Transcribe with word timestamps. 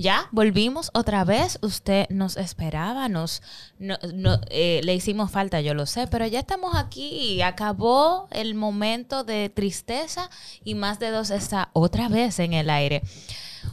Ya, 0.00 0.28
volvimos 0.32 0.90
otra 0.94 1.24
vez. 1.24 1.58
Usted 1.60 2.06
nos 2.08 2.38
esperaba, 2.38 3.10
nos, 3.10 3.42
no, 3.78 3.98
no, 4.14 4.40
eh, 4.48 4.80
le 4.82 4.94
hicimos 4.94 5.30
falta, 5.30 5.60
yo 5.60 5.74
lo 5.74 5.84
sé, 5.84 6.06
pero 6.06 6.26
ya 6.26 6.40
estamos 6.40 6.74
aquí. 6.74 7.42
Acabó 7.42 8.26
el 8.30 8.54
momento 8.54 9.24
de 9.24 9.50
tristeza 9.50 10.30
y 10.64 10.74
más 10.74 11.00
de 11.00 11.10
dos 11.10 11.28
está 11.28 11.68
otra 11.74 12.08
vez 12.08 12.38
en 12.38 12.54
el 12.54 12.70
aire. 12.70 13.02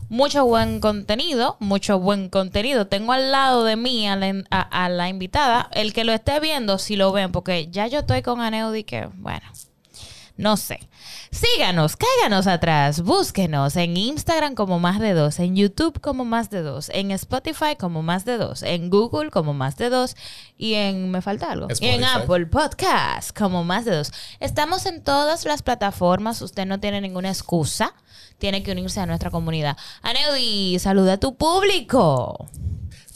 Mucho 0.10 0.44
buen 0.44 0.82
contenido, 0.82 1.56
mucho 1.62 1.98
buen 1.98 2.28
contenido. 2.28 2.88
Tengo 2.88 3.14
al 3.14 3.32
lado 3.32 3.64
de 3.64 3.78
mí 3.78 4.06
a 4.06 4.18
la, 4.18 5.08
invitada. 5.08 5.70
El 5.72 5.94
que 5.94 6.04
lo 6.04 6.12
esté 6.12 6.42
viendo, 6.42 6.78
si 6.78 6.98
lo 6.98 7.14
ven, 7.14 7.32
porque 7.32 7.70
ya 7.72 7.88
yo 7.88 8.00
estoy 8.00 8.22
con 8.22 8.42
Aneudi 8.42 8.84
que, 8.84 9.08
bueno, 9.16 9.48
no 10.36 10.58
sé. 10.58 10.87
Síganos, 11.32 11.98
cáiganos 11.98 12.48
atrás, 12.48 13.02
búsquenos 13.02 13.76
en 13.76 13.98
Instagram 13.98 14.56
como 14.56 14.80
más 14.80 15.00
de 15.00 15.14
dos, 15.14 15.40
en 15.40 15.56
YouTube 15.56 16.00
como 16.00 16.24
más 16.24 16.50
de 16.50 16.62
dos, 16.62 16.90
en 16.94 17.12
Spotify 17.12 17.76
como 17.78 18.02
más 18.02 18.24
de 18.24 18.38
dos, 18.38 18.64
en 18.64 18.90
Google 18.90 19.30
como 19.30 19.54
más 19.54 19.76
de 19.76 19.90
dos 19.90 20.16
y 20.58 20.76
en, 20.76 21.12
me 21.12 21.22
falta 21.22 21.52
algo, 21.52 21.68
y 21.80 21.88
en. 21.88 22.04
Apple 22.04 22.46
Podcast 22.46 23.38
como 23.38 23.64
más 23.64 23.84
de 23.86 23.96
dos. 23.96 24.12
Estamos 24.40 24.86
en 24.86 25.04
todas 25.04 25.46
las 25.46 25.64
plataformas, 25.64 26.42
usted 26.42 26.66
no 26.66 26.80
tiene 26.80 27.02
ninguna 27.02 27.30
excusa, 27.30 27.94
tiene 28.38 28.64
que 28.64 28.72
unirse 28.72 29.02
a 29.02 29.06
nuestra 29.06 29.30
comunidad. 29.30 29.76
Aneudi, 30.02 30.80
saluda 30.80 31.14
a 31.14 31.18
tu 31.18 31.36
público. 31.36 32.48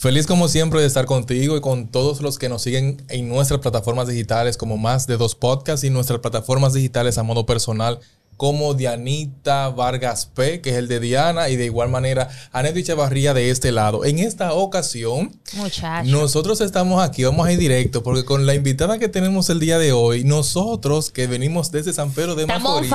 Feliz 0.02 0.26
como 0.26 0.48
siempre 0.48 0.80
de 0.80 0.86
estar 0.88 1.06
contigo 1.06 1.56
y 1.56 1.60
con 1.60 1.86
todos 1.86 2.22
los 2.22 2.36
que 2.36 2.48
nos 2.48 2.62
siguen 2.62 3.04
en 3.08 3.28
nuestras 3.28 3.60
plataformas 3.60 4.08
digitales 4.08 4.56
como 4.56 4.76
más 4.76 5.06
de 5.06 5.16
dos 5.16 5.36
podcasts 5.36 5.84
y 5.84 5.90
nuestras 5.90 6.18
plataformas 6.18 6.72
digitales 6.72 7.18
a 7.18 7.22
modo 7.22 7.46
personal 7.46 8.00
como 8.36 8.74
Dianita 8.74 9.68
Vargas 9.68 10.26
P, 10.26 10.60
que 10.60 10.70
es 10.70 10.76
el 10.76 10.88
de 10.88 11.00
Diana, 11.00 11.48
y 11.48 11.56
de 11.56 11.66
igual 11.66 11.88
manera 11.88 12.28
Aneto 12.52 12.78
Echevarría 12.78 13.34
de 13.34 13.50
este 13.50 13.72
lado. 13.72 14.04
En 14.04 14.18
esta 14.18 14.52
ocasión, 14.52 15.38
Muchacho. 15.54 16.10
nosotros 16.10 16.60
estamos 16.60 17.02
aquí, 17.02 17.24
vamos 17.24 17.46
a 17.46 17.52
ir 17.52 17.58
directo, 17.58 18.02
porque 18.02 18.24
con 18.24 18.46
la 18.46 18.54
invitada 18.54 18.98
que 18.98 19.08
tenemos 19.08 19.48
el 19.50 19.60
día 19.60 19.78
de 19.78 19.92
hoy, 19.92 20.24
nosotros 20.24 21.10
que 21.10 21.26
venimos 21.26 21.70
desde 21.70 21.92
San 21.92 22.10
Pedro 22.10 22.34
de 22.34 22.46
Macorís, 22.46 22.92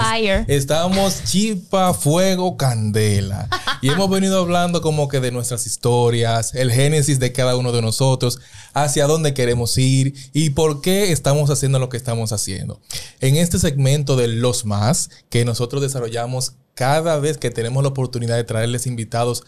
estamos 0.47 1.23
chipa, 1.23 1.93
fuego, 1.93 2.57
candela. 2.57 3.49
y 3.81 3.89
hemos 3.89 4.09
venido 4.09 4.39
hablando 4.39 4.81
como 4.81 5.07
que 5.07 5.19
de 5.19 5.31
nuestras 5.31 5.65
historias, 5.65 6.55
el 6.55 6.71
génesis 6.71 7.19
de 7.19 7.31
cada 7.31 7.55
uno 7.55 7.71
de 7.71 7.81
nosotros, 7.81 8.39
hacia 8.73 9.07
dónde 9.07 9.33
queremos 9.33 9.77
ir 9.77 10.13
y 10.33 10.51
por 10.51 10.81
qué 10.81 11.11
estamos 11.11 11.49
haciendo 11.49 11.79
lo 11.79 11.89
que 11.89 11.97
estamos 11.97 12.31
haciendo. 12.31 12.79
En 13.21 13.35
este 13.35 13.59
segmento 13.59 14.15
de 14.15 14.27
Los 14.27 14.65
Más, 14.65 15.09
que 15.29 15.45
nosotros 15.45 15.81
desarrollamos 15.81 16.53
cada 16.73 17.19
vez 17.19 17.37
que 17.37 17.49
tenemos 17.49 17.83
la 17.83 17.89
oportunidad 17.89 18.35
de 18.35 18.43
traerles 18.43 18.87
invitados 18.87 19.43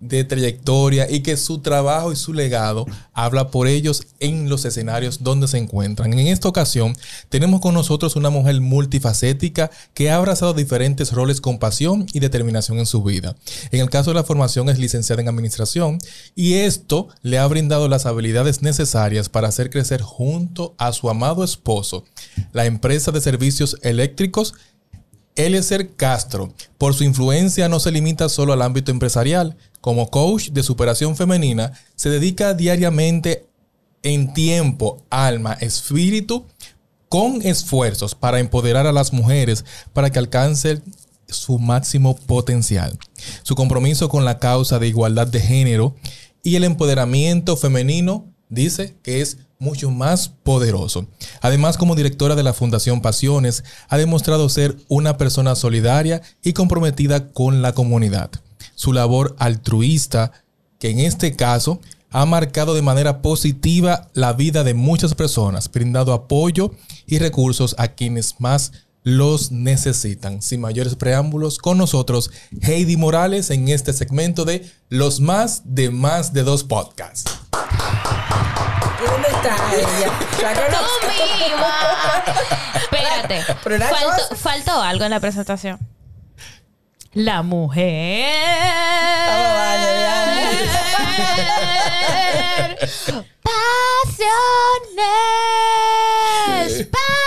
de 0.00 0.24
trayectoria 0.24 1.10
y 1.10 1.20
que 1.20 1.36
su 1.36 1.60
trabajo 1.60 2.12
y 2.12 2.16
su 2.16 2.34
legado 2.34 2.84
habla 3.12 3.50
por 3.50 3.68
ellos 3.68 4.06
en 4.20 4.48
los 4.50 4.64
escenarios 4.64 5.22
donde 5.22 5.48
se 5.48 5.56
encuentran. 5.56 6.12
En 6.12 6.26
esta 6.26 6.48
ocasión 6.48 6.94
tenemos 7.30 7.60
con 7.60 7.74
nosotros 7.74 8.16
una 8.16 8.28
mujer 8.28 8.60
multifacética 8.60 9.70
que 9.94 10.10
ha 10.10 10.16
abrazado 10.16 10.52
diferentes 10.52 11.12
roles 11.12 11.40
con 11.40 11.58
pasión 11.58 12.06
y 12.12 12.20
determinación 12.20 12.78
en 12.78 12.86
su 12.86 13.02
vida. 13.02 13.34
En 13.70 13.80
el 13.80 13.88
caso 13.88 14.10
de 14.10 14.14
la 14.14 14.24
formación 14.24 14.68
es 14.68 14.78
licenciada 14.78 15.22
en 15.22 15.28
administración 15.28 15.98
y 16.34 16.54
esto 16.54 17.08
le 17.22 17.38
ha 17.38 17.46
brindado 17.46 17.88
las 17.88 18.04
habilidades 18.04 18.62
necesarias 18.62 19.28
para 19.28 19.48
hacer 19.48 19.70
crecer 19.70 20.02
junto 20.02 20.74
a 20.76 20.92
su 20.92 21.08
amado 21.08 21.44
esposo 21.44 22.04
la 22.52 22.66
empresa 22.66 23.10
de 23.10 23.20
servicios 23.20 23.78
eléctricos 23.82 24.54
Eliezer 25.36 25.94
Castro, 25.96 26.52
por 26.78 26.94
su 26.94 27.04
influencia, 27.04 27.68
no 27.68 27.80
se 27.80 27.90
limita 27.90 28.28
solo 28.28 28.52
al 28.52 28.62
ámbito 28.62 28.90
empresarial. 28.90 29.56
Como 29.80 30.10
coach 30.10 30.50
de 30.50 30.62
superación 30.62 31.16
femenina, 31.16 31.72
se 31.96 32.08
dedica 32.08 32.54
diariamente 32.54 33.46
en 34.02 34.32
tiempo, 34.32 35.02
alma, 35.10 35.54
espíritu, 35.54 36.46
con 37.08 37.42
esfuerzos 37.42 38.14
para 38.14 38.40
empoderar 38.40 38.86
a 38.86 38.92
las 38.92 39.12
mujeres 39.12 39.64
para 39.92 40.10
que 40.10 40.18
alcancen 40.18 40.82
su 41.28 41.58
máximo 41.58 42.16
potencial. 42.16 42.98
Su 43.42 43.54
compromiso 43.54 44.08
con 44.08 44.24
la 44.24 44.38
causa 44.38 44.78
de 44.78 44.88
igualdad 44.88 45.26
de 45.26 45.40
género 45.40 45.94
y 46.42 46.56
el 46.56 46.64
empoderamiento 46.64 47.56
femenino 47.56 48.32
dice 48.48 48.96
que 49.02 49.20
es 49.20 49.38
mucho 49.58 49.90
más 49.90 50.28
poderoso. 50.28 51.06
Además, 51.40 51.76
como 51.76 51.94
directora 51.94 52.34
de 52.34 52.42
la 52.42 52.52
Fundación 52.52 53.00
Pasiones, 53.00 53.64
ha 53.88 53.96
demostrado 53.96 54.48
ser 54.48 54.76
una 54.88 55.16
persona 55.16 55.54
solidaria 55.54 56.22
y 56.42 56.52
comprometida 56.52 57.32
con 57.32 57.62
la 57.62 57.72
comunidad. 57.72 58.30
Su 58.74 58.92
labor 58.92 59.36
altruista, 59.38 60.32
que 60.78 60.90
en 60.90 61.00
este 61.00 61.36
caso 61.36 61.80
ha 62.10 62.26
marcado 62.26 62.74
de 62.74 62.82
manera 62.82 63.22
positiva 63.22 64.10
la 64.14 64.32
vida 64.32 64.62
de 64.62 64.74
muchas 64.74 65.14
personas, 65.14 65.70
brindado 65.70 66.12
apoyo 66.12 66.72
y 67.06 67.18
recursos 67.18 67.74
a 67.78 67.88
quienes 67.88 68.36
más 68.38 68.72
los 69.02 69.52
necesitan. 69.52 70.40
Sin 70.40 70.60
mayores 70.60 70.94
preámbulos, 70.94 71.58
con 71.58 71.76
nosotros 71.78 72.30
Heidi 72.62 72.96
Morales 72.96 73.50
en 73.50 73.68
este 73.68 73.92
segmento 73.92 74.44
de 74.44 74.68
Los 74.88 75.20
Más 75.20 75.62
de 75.64 75.90
Más 75.90 76.32
de 76.32 76.42
Dos 76.42 76.64
Podcasts. 76.64 77.30
¿Y 79.02 79.06
dónde 79.10 79.28
está 79.28 79.56
ella? 79.74 80.12
La 80.42 80.54
conozco. 80.54 81.06
¡Tú 81.16 81.44
misma! 81.44 81.72
Espérate. 82.74 83.44
Pero 83.64 83.76
una 83.76 83.86
faltó, 83.88 84.06
cosa- 84.10 84.36
faltó 84.36 84.82
algo 84.82 85.04
en 85.04 85.10
la 85.10 85.20
presentación. 85.20 85.78
La 87.12 87.42
mujer. 87.42 88.24
Pasiones. 96.64 96.86
¡Pau! 96.90 97.23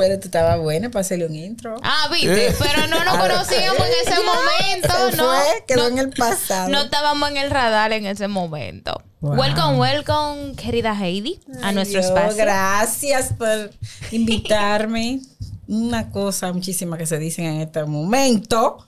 Pero 0.00 0.18
tú 0.18 0.26
estabas 0.26 0.58
buena 0.58 0.90
para 0.90 1.00
hacerle 1.02 1.26
un 1.26 1.34
intro. 1.36 1.76
Ah, 1.82 2.08
viste, 2.12 2.54
pero 2.58 2.86
no 2.88 3.04
nos 3.04 3.16
conocíamos 3.18 3.80
en 3.80 4.08
ese 4.08 4.20
momento, 4.24 5.10
Se 5.10 5.16
¿no? 5.16 5.24
fue, 5.30 5.64
quedó 5.68 5.82
no, 5.82 5.88
en 5.88 5.98
el 5.98 6.10
pasado. 6.10 6.68
no 6.70 6.82
estábamos 6.82 7.30
en 7.30 7.36
el 7.36 7.50
radar 7.50 7.92
en 7.92 8.06
ese 8.06 8.26
momento. 8.28 9.02
Wow. 9.20 9.34
Welcome, 9.38 9.76
welcome, 9.78 10.54
querida 10.56 10.94
Heidi, 10.98 11.40
a 11.62 11.68
Ay, 11.68 11.74
nuestro 11.74 12.00
Dios, 12.00 12.10
espacio. 12.12 12.36
Gracias 12.36 13.32
por 13.34 13.70
invitarme. 14.10 15.20
Una 15.68 16.10
cosa 16.10 16.52
muchísima 16.52 16.98
que 16.98 17.06
se 17.06 17.16
dicen 17.18 17.44
en 17.44 17.60
este 17.60 17.84
momento. 17.84 18.84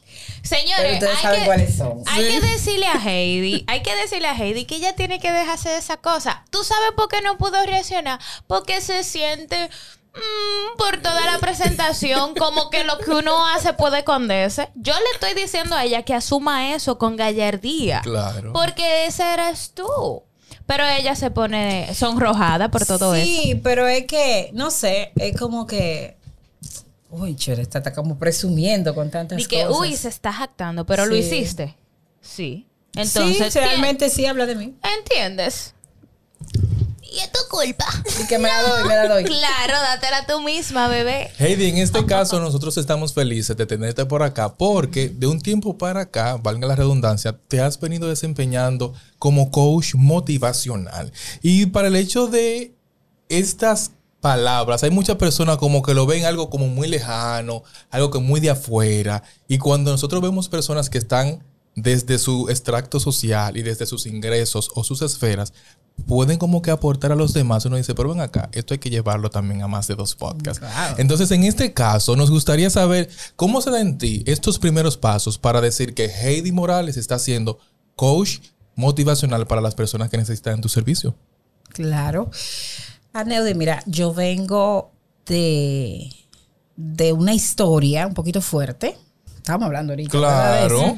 Pero 0.49 0.61
Señores, 0.61 0.95
ustedes 0.95 1.15
hay 1.17 1.23
saben 1.23 1.41
que, 1.41 1.47
cuáles 1.47 1.77
son. 1.77 2.03
hay 2.07 2.25
Sí. 2.25 2.41
que 2.41 2.47
decirle 2.49 2.87
a 2.87 2.95
Heidi, 3.09 3.65
hay 3.69 3.83
que 3.83 3.95
decirle 3.95 4.27
a 4.27 4.35
Heidi 4.37 4.65
que 4.65 4.77
ella 4.77 4.93
tiene 4.97 5.21
que 5.21 5.31
dejarse 5.31 5.69
de 5.69 5.77
esa 5.79 5.99
cosa. 5.99 6.45
¿Tú 6.51 6.65
sabes 6.65 6.91
por 6.97 7.07
qué 7.09 7.21
no 7.21 7.39
pudo 7.39 7.65
reaccionar? 7.65 8.19
Porque 8.49 8.81
se 8.81 9.05
siente 9.05 9.71
mm, 10.15 10.77
por 10.79 10.99
toda 10.99 11.21
la 11.33 11.39
presentación 11.39 12.35
como 12.35 12.71
que 12.71 12.85
lo 12.85 12.99
que 12.99 13.11
uno 13.11 13.47
hace 13.49 13.73
puede 13.73 13.99
esconderse. 13.99 14.69
Yo 14.75 14.95
le 14.95 15.05
estoy 15.15 15.35
diciendo 15.41 15.77
a 15.77 15.85
ella 15.85 16.03
que 16.03 16.15
asuma 16.15 16.75
eso 16.75 16.99
con 16.99 17.17
gallardía. 17.17 18.01
Claro. 18.03 18.53
Porque 18.53 19.07
ese 19.07 19.33
eres 19.35 19.73
tú. 19.75 20.23
Pero 20.67 20.85
ella 20.87 21.15
se 21.17 21.31
pone 21.31 21.93
sonrojada 21.95 22.71
por 22.71 22.87
todo 22.87 23.15
eso. 23.15 23.27
Sí, 23.27 23.61
pero 23.63 23.87
es 23.89 24.07
que, 24.07 24.51
no 24.53 24.71
sé, 24.71 25.13
es 25.17 25.37
como 25.37 25.67
que. 25.67 26.17
Uy, 27.11 27.37
chévere, 27.37 27.63
está, 27.63 27.79
está 27.79 27.93
como 27.93 28.19
presumiendo 28.19 28.95
con 28.95 29.11
tantas 29.11 29.39
Y 29.41 29.47
que, 29.47 29.65
cosas. 29.67 29.81
uy, 29.81 29.97
se 29.97 30.09
está 30.09 30.33
jactando, 30.33 30.87
pero 30.87 31.05
lo 31.05 31.15
hiciste. 31.17 31.77
Sí. 32.21 32.67
Entonces, 32.95 33.53
sí, 33.53 33.59
realmente 33.59 34.09
sí 34.09 34.25
habla 34.25 34.47
de 34.47 34.55
mí. 34.55 34.75
¿entiendes? 34.99 35.75
Y 37.15 37.19
es 37.19 37.31
tu 37.31 37.41
culpa. 37.51 37.85
Y 38.23 38.27
que 38.27 38.39
me 38.39 38.49
la 38.49 38.63
doy, 38.63 38.89
me 38.89 38.95
la 38.95 39.09
doy. 39.09 39.25
Claro, 39.43 39.75
dátela 39.75 40.27
tú 40.27 40.41
misma, 40.41 40.89
bebé. 40.89 41.31
Heidi, 41.39 41.67
en 41.67 41.79
este 41.79 42.05
caso 42.07 42.41
nosotros 42.41 42.79
estamos 42.79 43.13
felices 43.13 43.57
de 43.57 43.67
tenerte 43.67 44.07
por 44.07 44.23
acá 44.23 44.55
porque 44.55 45.09
de 45.11 45.27
un 45.27 45.41
tiempo 45.41 45.77
para 45.77 46.03
acá, 46.03 46.37
valga 46.37 46.67
la 46.67 46.77
redundancia, 46.77 47.37
te 47.49 47.61
has 47.61 47.79
venido 47.79 48.09
desempeñando 48.09 48.95
como 49.19 49.51
coach 49.51 49.95
motivacional. 49.95 51.13
Y 51.43 51.67
para 51.67 51.89
el 51.89 51.97
hecho 51.97 52.29
de 52.29 52.75
estas 53.29 53.93
palabras, 54.21 54.83
hay 54.83 54.91
muchas 54.91 55.17
personas 55.17 55.59
como 55.59 55.83
que 55.83 55.95
lo 55.95 56.07
ven 56.07 56.25
algo 56.25 56.49
como 56.49 56.69
muy 56.69 56.89
lejano, 56.89 57.63
algo 57.91 58.11
que 58.11 58.21
muy 58.21 58.41
de 58.41 58.51
afuera. 58.51 59.23
Y 59.49 59.59
cuando 59.59 59.91
nosotros 59.91 60.23
vemos 60.23 60.49
personas 60.49 60.89
que 60.89 60.99
están 60.99 61.43
desde 61.75 62.19
su 62.19 62.49
extracto 62.49 63.01
social 63.01 63.57
y 63.57 63.63
desde 63.63 63.87
sus 63.87 64.07
ingresos 64.07 64.71
o 64.75 64.85
sus 64.85 65.03
esferas, 65.03 65.53
pueden 66.07 66.39
como 66.39 66.63
que 66.63 66.71
aportar 66.71 67.13
a 67.13 67.17
los 67.17 67.33
demás. 67.33 67.65
Uno 67.65 67.77
dice, 67.77 67.95
pero 67.95 68.11
ven 68.11 68.21
acá, 68.21 68.49
esto 68.53 68.75
hay 68.75 68.79
que 68.79 68.91
llevarlo 68.91 69.31
también 69.31 69.63
a 69.63 69.69
más 69.69 69.87
de 69.87 69.95
dos 69.95 70.15
podcasts. 70.15 70.65
Entonces, 70.99 71.31
en 71.31 71.45
este 71.45 71.73
caso, 71.73 72.17
nos 72.17 72.31
gustaría 72.31 72.71
saber 72.71 73.09
cómo 73.37 73.61
se 73.61 73.71
da 73.71 73.81
en 73.81 73.99
ti 73.99 74.23
estos 74.27 74.59
primeros 74.59 74.97
pasos 74.97 75.39
para 75.39 75.61
decir 75.61 75.95
que 75.95 76.07
Heidi 76.07 76.53
Morales 76.53 76.97
está 76.97 77.19
siendo 77.19 77.59
coach 77.97 78.39
motivacional 78.75 79.47
para 79.47 79.61
las 79.61 79.75
personas 79.75 80.11
que 80.11 80.17
necesitan 80.17 80.61
tu 80.61 80.69
servicio. 80.69 81.15
Claro. 81.69 82.31
Aneudi, 83.13 83.55
mira, 83.55 83.83
yo 83.87 84.13
vengo 84.13 84.93
de, 85.27 86.11
de 86.77 87.13
una 87.13 87.35
historia 87.35 88.07
un 88.07 88.15
poquito 88.15 88.41
fuerte. 88.41 88.97
Estábamos 89.37 89.67
hablando 89.67 89.93
ahorita. 89.93 90.11
Claro. 90.11 90.97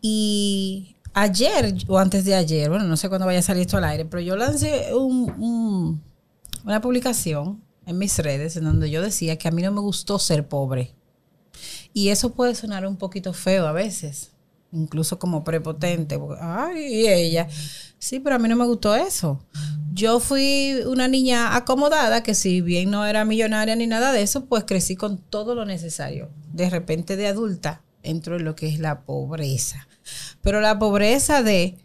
Y 0.00 0.96
ayer 1.16 1.74
o 1.88 1.98
antes 1.98 2.24
de 2.26 2.34
ayer, 2.34 2.68
bueno, 2.68 2.84
no 2.84 2.96
sé 2.96 3.08
cuándo 3.08 3.26
vaya 3.26 3.38
a 3.38 3.42
salir 3.42 3.62
esto 3.62 3.78
al 3.78 3.84
aire, 3.84 4.04
pero 4.04 4.20
yo 4.20 4.36
lancé 4.36 4.94
un, 4.94 6.02
una 6.64 6.80
publicación 6.82 7.62
en 7.86 7.98
mis 7.98 8.18
redes 8.18 8.56
en 8.56 8.64
donde 8.64 8.90
yo 8.90 9.00
decía 9.00 9.38
que 9.38 9.48
a 9.48 9.50
mí 9.50 9.62
no 9.62 9.72
me 9.72 9.80
gustó 9.80 10.18
ser 10.18 10.46
pobre. 10.46 10.94
Y 11.94 12.10
eso 12.10 12.34
puede 12.34 12.54
sonar 12.54 12.86
un 12.86 12.98
poquito 12.98 13.32
feo 13.32 13.66
a 13.66 13.72
veces, 13.72 14.32
incluso 14.72 15.18
como 15.18 15.42
prepotente. 15.42 16.20
ay, 16.38 17.06
ella. 17.06 17.48
Sí, 17.98 18.20
pero 18.20 18.36
a 18.36 18.38
mí 18.38 18.48
no 18.48 18.56
me 18.56 18.66
gustó 18.66 18.94
eso. 18.94 19.40
Yo 19.94 20.20
fui 20.20 20.74
una 20.86 21.08
niña 21.08 21.56
acomodada 21.56 22.22
que 22.22 22.34
si 22.34 22.60
bien 22.60 22.90
no 22.90 23.06
era 23.06 23.24
millonaria 23.24 23.74
ni 23.74 23.86
nada 23.86 24.12
de 24.12 24.20
eso, 24.20 24.44
pues 24.44 24.64
crecí 24.64 24.96
con 24.96 25.16
todo 25.16 25.54
lo 25.54 25.64
necesario. 25.64 26.28
De 26.52 26.68
repente 26.68 27.16
de 27.16 27.28
adulta 27.28 27.85
entro 28.06 28.36
en 28.36 28.44
lo 28.44 28.54
que 28.54 28.68
es 28.68 28.78
la 28.78 29.02
pobreza. 29.02 29.88
Pero 30.42 30.60
la 30.60 30.78
pobreza 30.78 31.42
de, 31.42 31.78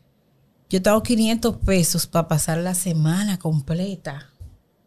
yo 0.69 0.81
tengo 0.81 1.03
500 1.03 1.57
pesos 1.57 2.07
para 2.07 2.27
pasar 2.27 2.57
la 2.59 2.75
semana 2.75 3.39
completa 3.39 4.29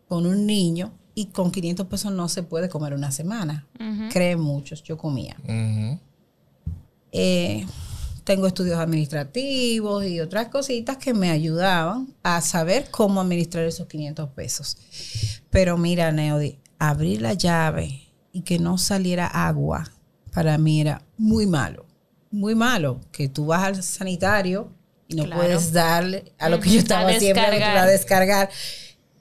con 0.09 0.27
un 0.27 0.47
niño 0.47 0.93
y 1.15 1.27
con 1.27 1.51
500 1.51 1.87
pesos 1.87 2.13
no 2.13 2.29
se 2.29 2.43
puede 2.43 2.69
comer 2.69 2.95
una 2.95 3.11
semana. 3.11 3.67
Creen 4.11 4.41
muchos, 4.41 4.83
yo 4.83 4.97
comía. 4.99 5.37
Eh, 7.13 7.67
tengo 8.25 8.47
estudios 8.47 8.79
administrativos 8.79 10.05
y 10.07 10.21
otras 10.21 10.49
cositas 10.49 10.97
que 10.97 11.15
me 11.15 11.31
ayudaban 11.31 12.15
a 12.23 12.41
saber 12.41 12.91
cómo 12.91 13.21
administrar 13.21 13.65
esos 13.65 13.87
500 13.87 14.31
pesos. 14.31 14.77
Pero 15.51 15.77
mira, 15.77 16.11
Neody, 16.11 16.59
abrir 16.79 17.23
la 17.23 17.35
llave 17.35 18.09
y 18.33 18.43
que 18.43 18.59
no 18.59 18.79
saliera 18.79 19.27
agua, 19.27 19.93
para 20.35 20.59
mí 20.59 20.83
era 20.83 21.01
muy 21.17 21.47
malo 21.47 21.87
muy 22.35 22.55
malo, 22.55 23.01
que 23.13 23.29
tú 23.29 23.47
vas 23.47 23.63
al 23.63 23.83
sanitario 23.83 24.73
y 25.09 25.15
no 25.15 25.25
puedes 25.31 25.73
darle 25.73 26.33
a 26.39 26.49
lo 26.49 26.61
que 26.61 26.71
yo 26.71 26.79
estaba 26.81 27.13
siempre 27.19 27.63
a 27.63 27.87
descargar. 27.87 28.51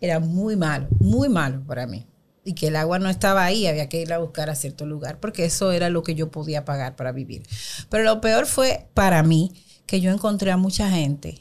Era 0.02 0.20
muy 0.20 0.56
malo, 0.56 0.88
muy 1.00 1.30
malo 1.30 1.64
para 1.66 1.88
mí. 1.88 2.06
Y 2.44 2.56
que 2.56 2.68
el 2.68 2.76
agua 2.76 3.00
no 3.00 3.10
estaba 3.10 3.46
ahí, 3.46 3.68
había 3.68 3.88
que 3.88 4.02
ir 4.02 4.12
a 4.12 4.18
buscar 4.18 4.50
a 4.50 4.56
cierto 4.56 4.86
lugar, 4.86 5.20
porque 5.22 5.46
eso 5.46 5.72
era 5.72 5.90
lo 5.90 6.04
que 6.04 6.14
yo 6.14 6.30
podía 6.30 6.66
pagar 6.66 6.98
para 6.98 7.14
vivir. 7.14 7.44
Pero 7.90 8.04
lo 8.04 8.20
peor 8.20 8.48
fue 8.48 8.88
para 8.94 9.24
mí 9.24 9.54
que 9.86 10.02
yo 10.02 10.12
encontré 10.12 10.52
a 10.52 10.58
mucha 10.58 10.90
gente 10.90 11.40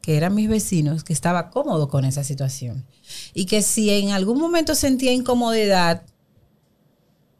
que 0.00 0.16
eran 0.16 0.34
mis 0.34 0.48
vecinos, 0.48 1.04
que 1.04 1.12
estaba 1.12 1.50
cómodo 1.50 1.88
con 1.88 2.04
esa 2.04 2.24
situación. 2.24 2.86
Y 3.34 3.44
que 3.44 3.60
si 3.62 3.90
en 3.90 4.10
algún 4.10 4.38
momento 4.40 4.74
sentía 4.74 5.12
incomodidad, 5.12 6.02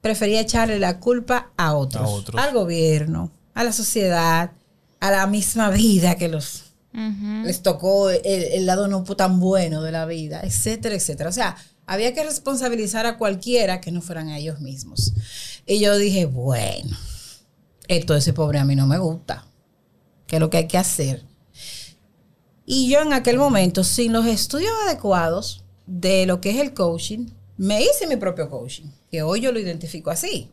prefería 0.02 0.40
echarle 0.40 0.78
la 0.78 1.00
culpa 1.00 1.52
a 1.56 1.75
otros. 1.75 2.25
al 2.37 2.52
gobierno, 2.52 3.32
a 3.54 3.64
la 3.64 3.72
sociedad, 3.72 4.52
a 5.00 5.10
la 5.10 5.26
misma 5.26 5.70
vida 5.70 6.16
que 6.16 6.28
los 6.28 6.64
les 6.93 7.62
tocó 7.62 8.10
el, 8.10 8.66
lado 8.66 8.87
no 8.87 9.02
tan 9.02 9.40
bueno 9.40 9.82
de 9.82 9.93
la 9.93 10.04
vida, 10.04 10.43
etcétera, 10.44 10.94
etcétera. 10.94 11.31
O 11.31 11.32
sea, 11.32 11.56
había 11.87 12.12
que 12.12 12.22
responsabilizar 12.22 13.06
a 13.06 13.16
cualquiera 13.16 13.81
que 13.81 13.90
no 13.90 14.02
fueran 14.02 14.28
a 14.28 14.38
ellos 14.38 14.60
mismos. 14.60 15.14
Y 15.64 15.81
yo 15.81 15.96
dije, 15.96 16.26
bueno, 16.26 16.94
esto 17.88 18.12
de 18.12 18.19
ese 18.19 18.34
pobre 18.34 18.58
a 18.58 18.66
mí 18.66 18.76
no 18.76 18.87
me 18.87 18.99
gusta. 18.99 19.46
¿Qué 20.26 20.37
es 20.37 20.40
lo 20.40 20.50
que 20.50 20.58
hay 20.58 20.69
que 20.69 20.76
hacer? 20.76 21.25
Y 22.66 22.90
yo 22.90 23.00
en 23.00 23.14
aquel 23.14 23.38
momento, 23.38 23.84
sin 23.84 24.12
los 24.12 24.26
estudios 24.26 24.72
adecuados 24.87 25.64
de 25.87 26.26
lo 26.26 26.40
que 26.40 26.50
es 26.50 26.58
el 26.58 26.75
coaching, 26.75 27.28
me 27.56 27.82
hice 27.82 28.06
mi 28.06 28.16
propio 28.16 28.50
coaching, 28.50 28.87
que 29.12 29.23
hoy 29.23 29.43
yo 29.43 29.53
lo 29.53 29.61
identifico 29.61 30.11
así. 30.11 30.50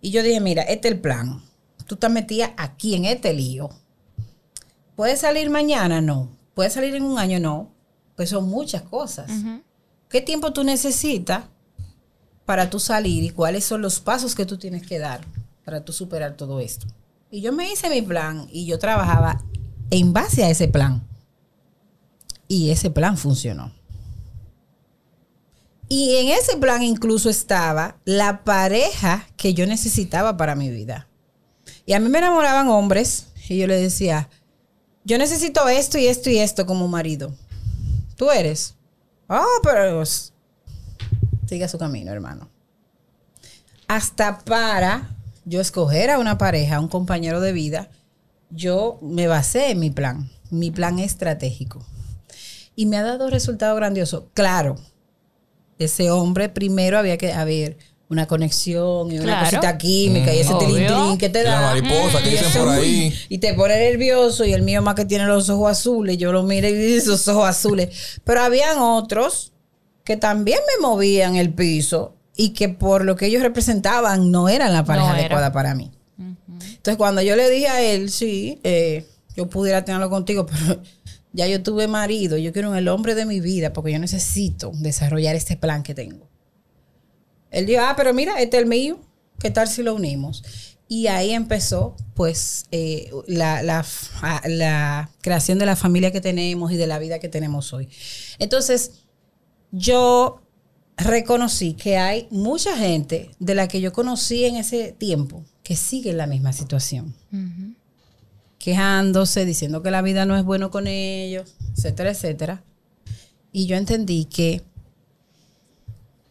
Y 0.00 0.10
yo 0.10 0.22
dije, 0.22 0.40
mira, 0.40 0.62
este 0.62 0.88
es 0.88 0.94
el 0.94 1.00
plan 1.00 1.42
tú 1.86 1.94
estás 1.94 2.10
metida 2.10 2.52
aquí 2.56 2.94
en 2.94 3.04
este 3.04 3.32
lío. 3.32 3.70
¿Puede 4.94 5.16
salir 5.16 5.50
mañana? 5.50 6.00
No. 6.00 6.36
¿Puede 6.54 6.70
salir 6.70 6.94
en 6.94 7.04
un 7.04 7.18
año? 7.18 7.38
No. 7.38 7.70
Pues 8.16 8.30
son 8.30 8.48
muchas 8.48 8.82
cosas. 8.82 9.30
¿Qué 10.08 10.20
tiempo 10.20 10.52
tú 10.52 10.64
necesitas 10.64 11.44
para 12.44 12.70
tú 12.70 12.78
salir 12.78 13.24
y 13.24 13.30
cuáles 13.30 13.64
son 13.64 13.82
los 13.82 14.00
pasos 14.00 14.34
que 14.34 14.46
tú 14.46 14.56
tienes 14.56 14.86
que 14.86 14.98
dar 14.98 15.20
para 15.64 15.84
tú 15.84 15.92
superar 15.92 16.36
todo 16.36 16.60
esto? 16.60 16.86
Y 17.30 17.40
yo 17.40 17.52
me 17.52 17.70
hice 17.70 17.90
mi 17.90 18.02
plan 18.02 18.48
y 18.50 18.66
yo 18.66 18.78
trabajaba 18.78 19.42
en 19.90 20.12
base 20.12 20.44
a 20.44 20.50
ese 20.50 20.68
plan. 20.68 21.06
Y 22.48 22.70
ese 22.70 22.90
plan 22.90 23.18
funcionó. 23.18 23.72
Y 25.88 26.16
en 26.16 26.28
ese 26.28 26.56
plan 26.56 26.82
incluso 26.82 27.30
estaba 27.30 27.98
la 28.04 28.44
pareja 28.44 29.26
que 29.36 29.54
yo 29.54 29.66
necesitaba 29.66 30.36
para 30.36 30.56
mi 30.56 30.70
vida. 30.70 31.08
Y 31.84 31.92
a 31.92 32.00
mí 32.00 32.08
me 32.08 32.18
enamoraban 32.18 32.68
hombres 32.68 33.28
y 33.48 33.58
yo 33.58 33.66
le 33.68 33.80
decía, 33.80 34.28
yo 35.04 35.18
necesito 35.18 35.68
esto 35.68 35.98
y 35.98 36.06
esto 36.08 36.30
y 36.30 36.38
esto 36.38 36.66
como 36.66 36.88
marido. 36.88 37.32
Tú 38.16 38.30
eres. 38.30 38.74
Ah, 39.28 39.44
pero 39.62 40.02
siga 41.46 41.68
su 41.68 41.78
camino, 41.78 42.10
hermano. 42.10 42.50
Hasta 43.86 44.38
para 44.38 45.16
yo 45.44 45.60
escoger 45.60 46.10
a 46.10 46.18
una 46.18 46.38
pareja, 46.38 46.76
a 46.76 46.80
un 46.80 46.88
compañero 46.88 47.40
de 47.40 47.52
vida, 47.52 47.88
yo 48.50 48.98
me 49.00 49.28
basé 49.28 49.70
en 49.70 49.78
mi 49.78 49.90
plan, 49.90 50.28
mi 50.50 50.72
plan 50.72 50.98
estratégico. 50.98 51.86
Y 52.74 52.86
me 52.86 52.96
ha 52.96 53.04
dado 53.04 53.30
resultado 53.30 53.76
grandioso. 53.76 54.28
Claro, 54.34 54.76
ese 55.78 56.10
hombre 56.10 56.48
primero 56.48 56.98
había 56.98 57.18
que 57.18 57.32
haber 57.32 57.76
una 58.08 58.26
conexión 58.26 59.10
y 59.10 59.18
una 59.18 59.40
cosita 59.40 59.76
química 59.76 60.32
y 60.32 60.38
ese 60.38 60.54
tilindrín 60.54 61.18
que 61.18 61.28
te 61.28 61.42
da. 61.42 61.60
La 61.60 61.66
mariposa 61.68 62.22
que 62.22 62.30
dicen 62.30 62.52
por 62.62 62.68
ahí. 62.68 63.12
Y 63.28 63.38
te 63.38 63.54
pone 63.54 63.76
nervioso 63.76 64.44
y 64.44 64.52
el 64.52 64.62
mío 64.62 64.80
más 64.80 64.94
que 64.94 65.04
tiene 65.04 65.26
los 65.26 65.48
ojos 65.50 65.72
azules. 65.72 66.16
Yo 66.16 66.32
lo 66.32 66.44
miré 66.44 66.70
y 66.70 66.74
vi 66.74 66.92
esos 66.96 67.26
ojos 67.28 67.48
azules. 67.48 68.20
Pero 68.24 68.42
habían 68.42 68.78
otros 68.78 69.52
que 70.04 70.16
también 70.16 70.60
me 70.68 70.86
movían 70.86 71.34
el 71.34 71.52
piso 71.52 72.14
y 72.36 72.50
que 72.50 72.68
por 72.68 73.04
lo 73.04 73.16
que 73.16 73.26
ellos 73.26 73.42
representaban 73.42 74.30
no 74.30 74.48
eran 74.48 74.72
la 74.72 74.84
pareja 74.84 75.12
adecuada 75.12 75.52
para 75.52 75.74
mí. 75.74 75.90
Entonces 76.18 76.96
cuando 76.96 77.22
yo 77.22 77.34
le 77.34 77.50
dije 77.50 77.68
a 77.68 77.82
él, 77.82 78.10
sí, 78.10 78.60
eh, 78.62 79.06
yo 79.36 79.48
pudiera 79.48 79.84
tenerlo 79.84 80.08
contigo, 80.08 80.46
pero 80.66 80.80
ya 81.36 81.46
yo 81.46 81.62
tuve 81.62 81.86
marido, 81.86 82.38
yo 82.38 82.50
quiero 82.50 82.74
el 82.74 82.88
hombre 82.88 83.14
de 83.14 83.26
mi 83.26 83.40
vida 83.40 83.74
porque 83.74 83.92
yo 83.92 83.98
necesito 83.98 84.72
desarrollar 84.74 85.36
este 85.36 85.56
plan 85.56 85.82
que 85.82 85.94
tengo. 85.94 86.30
Él 87.50 87.66
dijo, 87.66 87.82
ah, 87.82 87.92
pero 87.94 88.14
mira, 88.14 88.40
este 88.40 88.56
es 88.56 88.62
el 88.62 88.68
mío, 88.68 88.98
¿qué 89.38 89.50
tal 89.50 89.68
si 89.68 89.82
lo 89.82 89.94
unimos? 89.94 90.42
Y 90.88 91.08
ahí 91.08 91.32
empezó, 91.32 91.94
pues, 92.14 92.66
eh, 92.70 93.10
la, 93.26 93.62
la, 93.62 95.10
creación 95.20 95.58
de 95.58 95.66
la 95.66 95.76
familia 95.76 96.10
que 96.10 96.22
tenemos 96.22 96.72
y 96.72 96.76
de 96.76 96.86
la 96.86 96.98
vida 96.98 97.18
que 97.18 97.28
tenemos 97.28 97.72
hoy. 97.74 97.88
Entonces, 98.38 99.04
yo 99.72 100.40
reconocí 100.96 101.74
que 101.74 101.98
hay 101.98 102.28
mucha 102.30 102.78
gente 102.78 103.30
de 103.38 103.54
la 103.54 103.68
que 103.68 103.82
yo 103.82 103.92
conocí 103.92 104.46
en 104.46 104.56
ese 104.56 104.92
tiempo 104.92 105.44
que 105.62 105.76
sigue 105.76 106.10
en 106.10 106.16
la 106.16 106.26
misma 106.26 106.54
situación. 106.54 107.14
Quejándose, 108.66 109.44
diciendo 109.44 109.80
que 109.80 109.92
la 109.92 110.02
vida 110.02 110.26
no 110.26 110.36
es 110.36 110.42
bueno 110.42 110.72
con 110.72 110.88
ellos, 110.88 111.54
etcétera, 111.76 112.10
etcétera. 112.10 112.64
Y 113.52 113.66
yo 113.66 113.76
entendí 113.76 114.24
que 114.24 114.60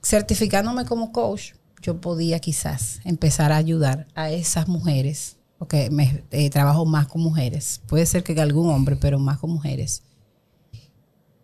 certificándome 0.03 0.83
como 0.83 1.13
coach, 1.13 1.53
yo 1.81 2.01
podía 2.01 2.39
quizás 2.39 2.99
empezar 3.05 3.53
a 3.53 3.55
ayudar 3.55 4.07
a 4.15 4.31
esas 4.31 4.67
mujeres, 4.67 5.37
porque 5.57 5.89
me 5.89 6.25
eh, 6.31 6.49
trabajo 6.49 6.85
más 6.85 7.07
con 7.07 7.21
mujeres, 7.21 7.79
puede 7.87 8.05
ser 8.05 8.21
que 8.21 8.37
algún 8.41 8.69
hombre, 8.69 8.97
pero 8.97 9.17
más 9.17 9.37
con 9.37 9.51
mujeres. 9.51 10.03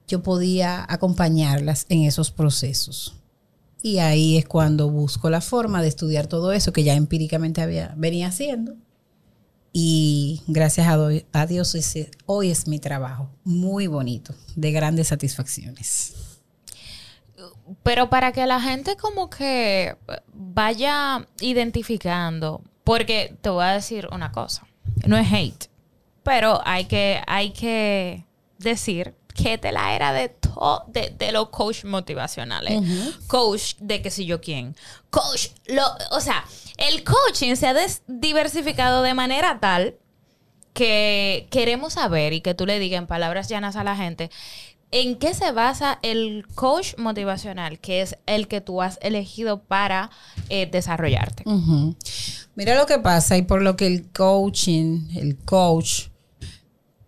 Yo 0.10 0.22
podía 0.22 0.86
acompañarlas 0.90 1.86
en 1.88 2.02
esos 2.02 2.32
procesos. 2.32 3.16
Y 3.82 4.00
ahí 4.00 4.38
es 4.38 4.46
cuando 4.46 4.90
busco 4.90 5.30
la 5.30 5.40
forma 5.40 5.82
de 5.82 5.88
estudiar 5.88 6.28
todo 6.28 6.52
eso 6.52 6.74
que 6.74 6.84
ya 6.84 6.96
empíricamente 6.96 7.62
había, 7.62 7.94
venía 7.96 8.28
haciendo. 8.28 8.76
Y 9.74 10.42
gracias 10.48 10.88
a, 11.32 11.46
Dios 11.46 11.78
hoy 12.26 12.52
es 12.52 12.68
mi 12.68 12.80
trabajo 12.80 13.30
muy 13.44 13.88
bonito, 13.88 14.36
de 14.56 14.72
grandes 14.72 15.08
satisfacciones 15.08 16.14
pero 17.84 18.10
para 18.10 18.32
que 18.32 18.46
la 18.46 18.60
gente 18.60 18.96
como 18.98 19.30
que 19.30 19.96
vaya 20.34 21.28
identificando, 21.40 22.62
porque 22.84 23.36
te 23.42 23.50
voy 23.50 23.64
a 23.64 23.74
decir 23.74 24.08
una 24.12 24.32
cosa. 24.32 24.68
no 25.06 25.18
es 25.18 25.32
hate, 25.32 25.70
pero 26.24 26.62
hay 26.66 26.86
que, 26.86 27.22
hay 27.28 27.52
que 27.52 28.26
decir 28.58 29.16
que 29.34 29.58
de 29.58 29.72
la 29.72 29.96
era 29.96 30.14
de, 30.14 30.30
de, 30.88 31.14
de 31.18 31.32
los 31.32 31.50
coach 31.50 31.84
motivacionales. 31.86 32.82
Coach 33.28 33.76
de 33.80 34.02
que 34.02 34.10
si 34.12 34.26
yo 34.26 34.42
quién. 34.42 34.76
Coach, 35.10 35.48
lo, 35.68 35.84
o 36.12 36.20
sea, 36.22 36.44
el 36.78 37.04
coaching 37.04 37.56
se 37.56 37.68
ha 37.68 37.74
des- 37.74 38.02
diversificado 38.08 39.02
de 39.02 39.14
manera 39.14 39.60
tal 39.60 39.96
que 40.74 41.48
queremos 41.52 41.94
saber 41.94 42.34
y 42.34 42.42
que 42.42 42.54
tú 42.54 42.66
le 42.66 42.80
digas 42.80 43.00
en 43.00 43.08
palabras 43.08 43.50
llanas 43.50 43.76
a 43.76 43.84
la 43.84 43.96
gente, 43.96 44.32
¿en 44.92 45.18
qué 45.18 45.34
se 45.34 45.52
basa 45.52 46.00
el 46.02 46.46
coach 46.56 46.96
motivacional, 46.98 47.80
que 47.80 48.02
es 48.02 48.18
el 48.26 48.48
que 48.48 48.62
tú 48.62 48.82
has 48.82 48.98
elegido 49.02 49.62
para 49.64 50.12
eh, 50.50 50.68
desarrollarte? 50.72 51.44
Mira 52.56 52.76
lo 52.76 52.86
que 52.86 53.00
pasa 53.00 53.38
y 53.38 53.42
por 53.42 53.62
lo 53.62 53.76
que 53.76 53.88
el 53.88 54.10
coaching, 54.12 55.10
el 55.16 55.38
coach, 55.38 56.08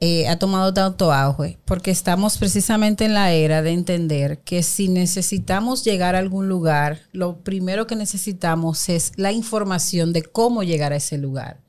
eh, 0.06 0.28
ha 0.28 0.38
tomado 0.38 0.74
tanto 0.74 1.14
auge, 1.14 1.58
porque 1.64 1.90
estamos 1.90 2.38
precisamente 2.38 3.06
en 3.06 3.14
la 3.14 3.32
era 3.32 3.62
de 3.62 3.72
entender 3.72 4.40
que 4.40 4.62
si 4.62 4.90
necesitamos 4.90 5.86
llegar 5.86 6.14
a 6.14 6.20
algún 6.20 6.50
lugar, 6.50 7.04
lo 7.14 7.38
primero 7.38 7.88
que 7.88 7.96
necesitamos 7.96 8.90
es 8.90 9.14
la 9.16 9.32
información 9.32 10.12
de 10.12 10.24
cómo 10.24 10.64
llegar 10.64 10.92
a 10.92 10.98
ese 10.98 11.18
lugar. 11.18 11.62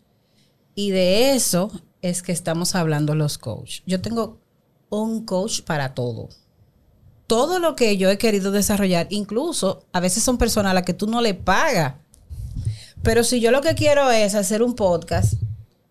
Y 0.74 0.90
de 0.90 1.36
eso 1.36 1.70
es 2.02 2.22
que 2.22 2.32
estamos 2.32 2.74
hablando 2.74 3.14
los 3.14 3.38
coaches. 3.38 3.84
Yo 3.86 4.00
tengo 4.00 4.40
un 4.90 5.24
coach 5.24 5.60
para 5.60 5.94
todo. 5.94 6.28
Todo 7.28 7.60
lo 7.60 7.76
que 7.76 7.96
yo 7.98 8.10
he 8.10 8.18
querido 8.18 8.50
desarrollar, 8.50 9.06
incluso 9.10 9.84
a 9.92 10.00
veces 10.00 10.24
son 10.24 10.38
personas 10.38 10.72
a 10.72 10.74
las 10.74 10.82
que 10.82 10.92
tú 10.92 11.06
no 11.06 11.20
le 11.20 11.34
pagas. 11.34 11.94
Pero 13.04 13.22
si 13.22 13.38
yo 13.38 13.52
lo 13.52 13.60
que 13.60 13.76
quiero 13.76 14.10
es 14.10 14.34
hacer 14.34 14.60
un 14.60 14.74
podcast, 14.74 15.34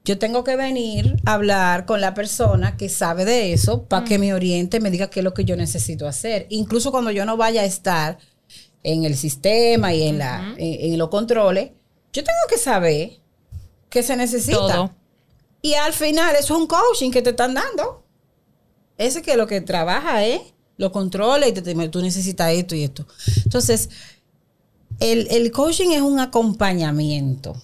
yo 0.05 0.19
tengo 0.19 0.43
que 0.43 0.55
venir 0.57 1.15
a 1.25 1.33
hablar 1.35 1.85
con 1.85 2.01
la 2.01 2.13
persona 2.13 2.75
que 2.77 2.89
sabe 2.89 3.23
de 3.25 3.53
eso 3.53 3.85
para 3.85 4.05
que 4.05 4.19
me 4.19 4.33
oriente, 4.33 4.79
me 4.81 4.91
diga 4.91 5.09
qué 5.09 5.21
es 5.21 5.23
lo 5.23 5.33
que 5.33 5.45
yo 5.45 5.55
necesito 5.55 6.07
hacer. 6.07 6.45
Incluso 6.49 6.91
cuando 6.91 7.09
yo 7.11 7.25
no 7.25 7.37
vaya 7.37 7.61
a 7.61 7.65
estar 7.65 8.17
en 8.83 9.05
el 9.05 9.15
sistema 9.15 9.93
y 9.93 10.03
en, 10.03 10.17
la, 10.17 10.55
en, 10.57 10.91
en 10.93 10.97
los 10.99 11.07
controles, 11.09 11.71
yo 12.11 12.23
tengo 12.23 12.37
que 12.49 12.57
saber 12.57 13.11
qué 13.89 14.03
se 14.03 14.17
necesita. 14.17 14.57
Todo. 14.57 14.91
Y 15.61 15.75
al 15.75 15.93
final 15.93 16.35
eso 16.35 16.53
es 16.55 16.59
un 16.59 16.67
coaching 16.67 17.09
que 17.11 17.21
te 17.21 17.29
están 17.29 17.53
dando. 17.53 18.03
Ese 18.97 19.21
que 19.21 19.37
lo 19.37 19.47
que 19.47 19.61
trabaja 19.61 20.25
es, 20.25 20.41
lo 20.75 20.91
controla 20.91 21.47
y 21.47 21.53
te, 21.53 21.61
te- 21.61 21.87
tú 21.87 22.01
necesitas 22.01 22.51
esto 22.51 22.75
y 22.75 22.83
esto. 22.83 23.07
Entonces, 23.45 23.89
el, 24.99 25.27
el 25.31 25.49
coaching 25.51 25.91
es 25.91 26.01
un 26.01 26.19
acompañamiento. 26.19 27.55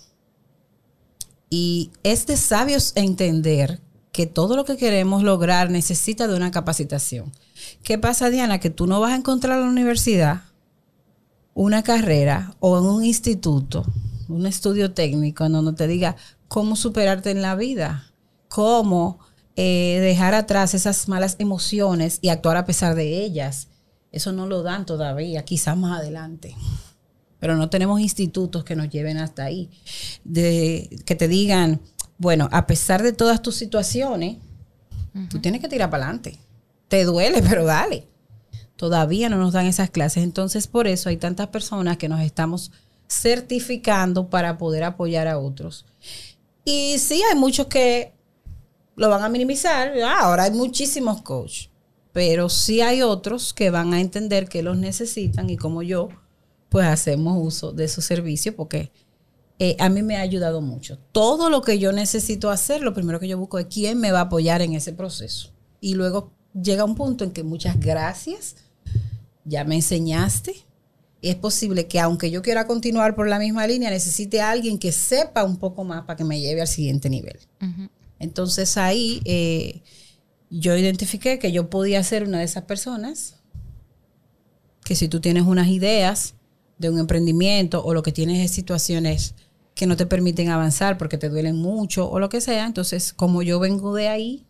Y 1.50 1.92
es 2.04 2.26
de 2.28 2.38
sabios 2.38 2.94
entender 2.96 3.82
que 4.12 4.26
todo 4.26 4.56
lo 4.56 4.66
que 4.66 4.78
queremos 4.78 5.24
lograr 5.24 5.70
necesita 5.70 6.28
de 6.28 6.36
una 6.36 6.52
capacitación. 6.52 7.32
¿Qué 7.84 7.98
pasa, 7.98 8.30
Diana? 8.30 8.60
Que 8.60 8.70
tú 8.70 8.88
no 8.88 9.00
vas 9.00 9.14
a 9.14 9.16
encontrar 9.16 9.58
en 9.58 9.66
la 9.66 9.72
universidad 9.72 10.42
una 11.54 11.84
carrera 11.84 12.56
o 12.60 12.78
en 12.78 12.86
un 12.86 13.04
instituto, 13.04 13.86
un 14.28 14.46
estudio 14.46 14.94
técnico 14.94 15.46
en 15.46 15.54
donde 15.54 15.74
te 15.74 15.88
diga 15.88 16.16
cómo 16.48 16.76
superarte 16.76 17.32
en 17.32 17.42
la 17.42 17.56
vida, 17.56 18.12
cómo 18.48 19.20
eh, 19.56 20.00
dejar 20.02 20.36
atrás 20.36 20.74
esas 20.74 21.08
malas 21.08 21.36
emociones 21.40 22.20
y 22.22 22.30
actuar 22.30 22.58
a 22.58 22.66
pesar 22.66 22.96
de 22.96 23.24
ellas. 23.24 23.68
Eso 24.12 24.32
no 24.32 24.48
lo 24.48 24.64
dan 24.64 24.86
todavía, 24.86 25.44
quizás 25.46 25.78
más 25.78 26.00
adelante. 26.00 26.56
Pero 27.40 27.56
no 27.56 27.70
tenemos 27.70 28.00
institutos 28.02 28.64
que 28.64 28.76
nos 28.76 28.90
lleven 28.90 29.18
hasta 29.18 29.44
ahí. 29.46 29.70
De, 30.24 31.02
que 31.06 31.16
te 31.16 31.28
digan, 31.28 31.82
bueno, 32.18 32.50
a 32.52 32.68
pesar 32.68 33.02
de 33.02 33.14
todas 33.14 33.42
tus 33.42 33.56
situaciones, 33.56 34.38
tú 35.30 35.40
tienes 35.40 35.62
que 35.62 35.70
tirar 35.70 35.90
para 35.90 36.06
adelante. 36.06 36.38
Te 36.88 37.04
duele, 37.06 37.42
pero 37.48 37.66
dale 37.66 38.08
todavía 38.80 39.28
no 39.28 39.36
nos 39.36 39.52
dan 39.52 39.66
esas 39.66 39.90
clases. 39.90 40.24
Entonces, 40.24 40.68
por 40.68 40.88
eso 40.88 41.10
hay 41.10 41.18
tantas 41.18 41.48
personas 41.48 41.98
que 41.98 42.08
nos 42.08 42.22
estamos 42.22 42.72
certificando 43.10 44.30
para 44.30 44.58
poder 44.58 44.86
apoyar 44.86 45.28
a 45.28 45.38
otros. 45.38 45.86
Y 46.64 46.98
sí, 46.98 47.22
hay 47.30 47.38
muchos 47.38 47.68
que 47.68 48.14
lo 48.96 49.10
van 49.10 49.24
a 49.24 49.30
minimizar. 49.30 49.92
Ah, 50.02 50.20
ahora 50.22 50.44
hay 50.44 50.52
muchísimos 50.52 51.22
coaches, 51.24 51.70
pero 52.14 52.48
sí 52.48 52.80
hay 52.80 53.02
otros 53.02 53.54
que 53.54 53.70
van 53.70 53.94
a 53.94 54.00
entender 54.00 54.48
que 54.48 54.64
los 54.64 54.78
necesitan 54.78 55.50
y 55.50 55.58
como 55.58 55.84
yo, 55.84 56.08
pues 56.70 56.86
hacemos 56.88 57.38
uso 57.40 57.72
de 57.74 57.88
su 57.88 58.02
servicio 58.02 58.56
porque 58.56 58.92
eh, 59.58 59.76
a 59.80 59.90
mí 59.90 60.02
me 60.04 60.16
ha 60.16 60.22
ayudado 60.22 60.62
mucho. 60.62 60.98
Todo 61.12 61.50
lo 61.50 61.62
que 61.62 61.80
yo 61.80 61.92
necesito 61.92 62.50
hacer, 62.50 62.82
lo 62.82 62.94
primero 62.94 63.20
que 63.20 63.28
yo 63.28 63.38
busco 63.38 63.60
es 63.60 63.66
quién 63.66 64.00
me 64.00 64.12
va 64.12 64.20
a 64.20 64.24
apoyar 64.24 64.62
en 64.62 64.74
ese 64.74 64.94
proceso. 64.94 65.52
Y 65.82 65.96
luego 65.96 66.32
llega 66.54 66.86
un 66.86 66.96
punto 66.96 67.26
en 67.26 67.32
que 67.32 67.44
muchas 67.44 67.80
gracias, 67.80 68.56
ya 69.44 69.66
me 69.66 69.76
enseñaste. 69.76 70.54
Y 71.22 71.30
es 71.30 71.36
posible 71.36 71.88
que 71.88 72.00
aunque 72.00 72.32
yo 72.32 72.42
quiera 72.42 72.66
continuar 72.66 73.16
por 73.16 73.28
la 73.28 73.40
misma 73.40 73.68
línea, 73.68 73.90
necesite 73.90 74.40
a 74.40 74.52
alguien 74.52 74.80
que 74.80 74.94
sepa 74.94 75.44
un 75.44 75.58
poco 75.58 75.84
más 75.84 76.06
para 76.06 76.16
que 76.16 76.24
me 76.24 76.40
lleve 76.40 76.62
al 76.62 76.68
siguiente 76.68 77.10
nivel. 77.10 77.38
Entonces 78.20 78.78
ahí 78.78 79.22
eh, 79.26 79.82
yo 80.50 80.78
identifiqué 80.78 81.38
que 81.38 81.52
yo 81.52 81.70
podía 81.70 82.02
ser 82.04 82.24
una 82.24 82.40
de 82.40 82.46
esas 82.46 82.64
personas 82.64 83.36
que 84.86 84.96
si 84.96 85.10
tú 85.10 85.20
tienes 85.20 85.44
unas 85.44 85.68
ideas 85.68 86.36
de 86.80 86.90
un 86.90 86.98
emprendimiento 86.98 87.84
o 87.84 87.94
lo 87.94 88.02
que 88.02 88.12
tienes 88.12 88.44
es 88.44 88.52
situaciones 88.52 89.36
que 89.76 89.86
no 89.86 89.96
te 89.96 90.06
permiten 90.06 90.50
avanzar 90.50 90.98
porque 90.98 91.18
te 91.18 91.30
duelen 91.30 91.56
mucho 91.56 92.10
o 92.10 92.20
lo 92.20 92.28
que 92.30 92.42
sea, 92.42 92.66
entonces 92.66 93.14
como 93.14 93.44
yo 93.44 93.60
vengo 93.60 93.94
de 93.94 94.08
ahí, 94.08 94.46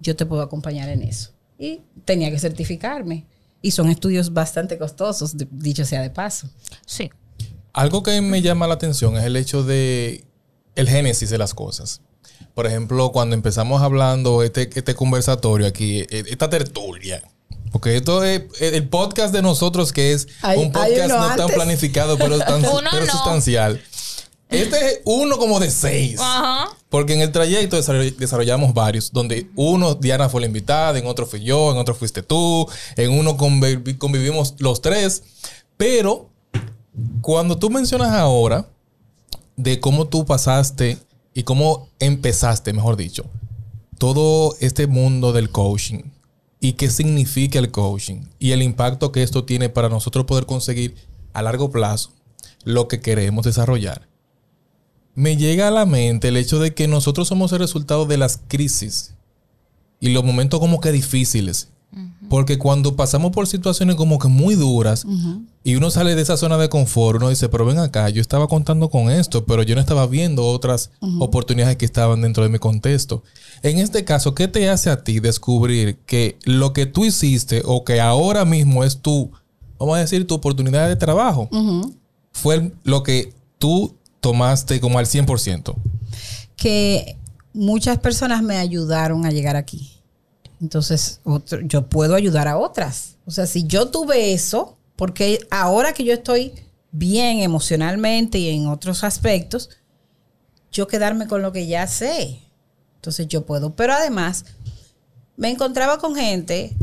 yo 0.00 0.14
te 0.14 0.26
puedo 0.26 0.42
acompañar 0.42 0.88
en 0.88 1.02
eso. 1.02 1.30
Y 1.58 1.80
tenía 2.04 2.30
que 2.30 2.38
certificarme. 2.38 3.26
Y 3.60 3.72
son 3.72 3.88
estudios 3.88 4.32
bastante 4.32 4.78
costosos, 4.78 5.36
de- 5.36 5.48
dicho 5.50 5.84
sea 5.84 6.02
de 6.02 6.10
paso. 6.10 6.48
Sí. 6.86 7.10
Algo 7.72 8.04
que 8.04 8.20
me 8.20 8.40
llama 8.40 8.68
la 8.68 8.74
atención 8.74 9.16
es 9.16 9.24
el 9.24 9.34
hecho 9.34 9.64
de 9.64 10.24
el 10.76 10.88
génesis 10.88 11.30
de 11.30 11.38
las 11.38 11.54
cosas. 11.54 12.00
Por 12.54 12.66
ejemplo, 12.66 13.10
cuando 13.10 13.34
empezamos 13.34 13.82
hablando 13.82 14.44
este, 14.44 14.70
este 14.72 14.94
conversatorio 14.94 15.66
aquí, 15.66 16.00
eh, 16.10 16.24
esta 16.28 16.48
tertulia. 16.48 17.20
Porque 17.72 17.96
esto 17.96 18.24
es 18.24 18.40
eh, 18.60 18.70
el 18.74 18.88
podcast 18.88 19.32
de 19.32 19.42
nosotros 19.42 19.92
que 19.92 20.12
es 20.12 20.28
Hay- 20.42 20.58
un 20.58 20.72
podcast 20.72 21.08
no 21.08 21.16
tan 21.16 21.40
antes. 21.40 21.54
planificado, 21.56 22.16
pero 22.18 22.38
tan 22.38 22.62
pero 22.90 23.04
no. 23.06 23.12
sustancial. 23.12 23.80
Este 24.48 24.86
es 24.86 25.00
uno 25.04 25.36
como 25.36 25.60
de 25.60 25.70
seis. 25.70 26.18
Ajá. 26.18 26.70
Porque 26.88 27.12
en 27.12 27.20
el 27.20 27.30
trayecto 27.32 27.76
desarroll- 27.76 28.16
desarrollamos 28.16 28.72
varios, 28.72 29.12
donde 29.12 29.50
uno, 29.56 29.94
Diana 29.94 30.30
fue 30.30 30.40
la 30.40 30.46
invitada, 30.46 30.98
en 30.98 31.06
otro 31.06 31.26
fui 31.26 31.40
yo, 31.40 31.70
en 31.70 31.76
otro 31.76 31.94
fuiste 31.94 32.22
tú, 32.22 32.66
en 32.96 33.10
uno 33.12 33.36
convivi- 33.36 33.98
convivimos 33.98 34.54
los 34.58 34.80
tres. 34.80 35.22
Pero 35.76 36.30
cuando 37.20 37.58
tú 37.58 37.68
mencionas 37.68 38.12
ahora 38.12 38.66
de 39.56 39.80
cómo 39.80 40.06
tú 40.06 40.24
pasaste 40.24 40.96
y 41.34 41.42
cómo 41.42 41.90
empezaste, 41.98 42.72
mejor 42.72 42.96
dicho, 42.96 43.26
todo 43.98 44.56
este 44.60 44.86
mundo 44.86 45.32
del 45.34 45.50
coaching 45.50 46.04
y 46.60 46.72
qué 46.72 46.90
significa 46.90 47.58
el 47.58 47.70
coaching 47.70 48.22
y 48.38 48.52
el 48.52 48.62
impacto 48.62 49.12
que 49.12 49.22
esto 49.22 49.44
tiene 49.44 49.68
para 49.68 49.88
nosotros 49.88 50.24
poder 50.24 50.46
conseguir 50.46 50.94
a 51.32 51.42
largo 51.42 51.70
plazo 51.70 52.12
lo 52.64 52.88
que 52.88 53.00
queremos 53.00 53.44
desarrollar 53.44 54.08
me 55.18 55.36
llega 55.36 55.66
a 55.66 55.72
la 55.72 55.84
mente 55.84 56.28
el 56.28 56.36
hecho 56.36 56.60
de 56.60 56.74
que 56.74 56.86
nosotros 56.86 57.26
somos 57.26 57.52
el 57.52 57.58
resultado 57.58 58.06
de 58.06 58.16
las 58.16 58.40
crisis 58.46 59.14
y 59.98 60.10
los 60.10 60.22
momentos 60.22 60.60
como 60.60 60.80
que 60.80 60.92
difíciles. 60.92 61.70
Porque 62.28 62.58
cuando 62.58 62.94
pasamos 62.94 63.32
por 63.32 63.46
situaciones 63.46 63.96
como 63.96 64.18
que 64.18 64.28
muy 64.28 64.54
duras 64.54 65.06
y 65.64 65.76
uno 65.76 65.90
sale 65.90 66.14
de 66.14 66.22
esa 66.22 66.36
zona 66.36 66.58
de 66.58 66.68
confort, 66.68 67.16
uno 67.18 67.30
dice, 67.30 67.48
pero 67.48 67.64
ven 67.64 67.78
acá, 67.78 68.08
yo 68.10 68.20
estaba 68.20 68.48
contando 68.48 68.90
con 68.90 69.10
esto, 69.10 69.44
pero 69.46 69.62
yo 69.62 69.74
no 69.74 69.80
estaba 69.80 70.06
viendo 70.06 70.46
otras 70.46 70.90
oportunidades 71.18 71.76
que 71.76 71.84
estaban 71.84 72.20
dentro 72.20 72.42
de 72.42 72.50
mi 72.50 72.58
contexto. 72.58 73.22
En 73.62 73.78
este 73.78 74.04
caso, 74.04 74.34
¿qué 74.34 74.48
te 74.48 74.68
hace 74.68 74.90
a 74.90 75.02
ti 75.04 75.20
descubrir 75.20 75.98
que 76.06 76.38
lo 76.44 76.72
que 76.72 76.86
tú 76.86 77.04
hiciste 77.04 77.62
o 77.64 77.84
que 77.84 78.00
ahora 78.00 78.44
mismo 78.44 78.84
es 78.84 78.98
tu, 78.98 79.30
vamos 79.78 79.96
a 79.96 80.00
decir, 80.00 80.26
tu 80.26 80.34
oportunidad 80.34 80.88
de 80.88 80.96
trabajo, 80.96 81.48
fue 82.32 82.72
lo 82.84 83.02
que 83.02 83.32
tú 83.58 83.94
tomaste 84.20 84.80
como 84.80 84.98
al 84.98 85.06
100%. 85.06 85.74
que 86.56 87.16
muchas 87.54 87.98
personas 87.98 88.42
me 88.42 88.56
ayudaron 88.56 89.24
a 89.26 89.30
llegar 89.30 89.56
aquí. 89.56 89.97
Entonces, 90.60 91.20
otro- 91.24 91.60
yo 91.62 91.88
puedo 91.88 92.14
ayudar 92.14 92.48
a 92.48 92.56
otras. 92.58 93.16
O 93.26 93.30
sea, 93.30 93.46
si 93.46 93.64
yo 93.64 93.88
tuve 93.90 94.32
eso, 94.32 94.76
porque 94.96 95.38
ahora 95.50 95.92
que 95.92 96.04
yo 96.04 96.12
estoy 96.12 96.52
bien 96.90 97.40
emocionalmente 97.40 98.38
y 98.38 98.48
en 98.48 98.66
otros 98.66 99.04
aspectos, 99.04 99.70
yo 100.72 100.86
quedarme 100.88 101.26
con 101.28 101.42
lo 101.42 101.52
que 101.52 101.66
ya 101.66 101.86
sé. 101.86 102.40
Entonces 102.96 103.28
yo 103.28 103.46
puedo. 103.46 103.76
Pero 103.76 103.92
además, 103.92 104.44
me 105.36 105.50
encontraba 105.50 105.98
con 105.98 106.16
gente, 106.16 106.74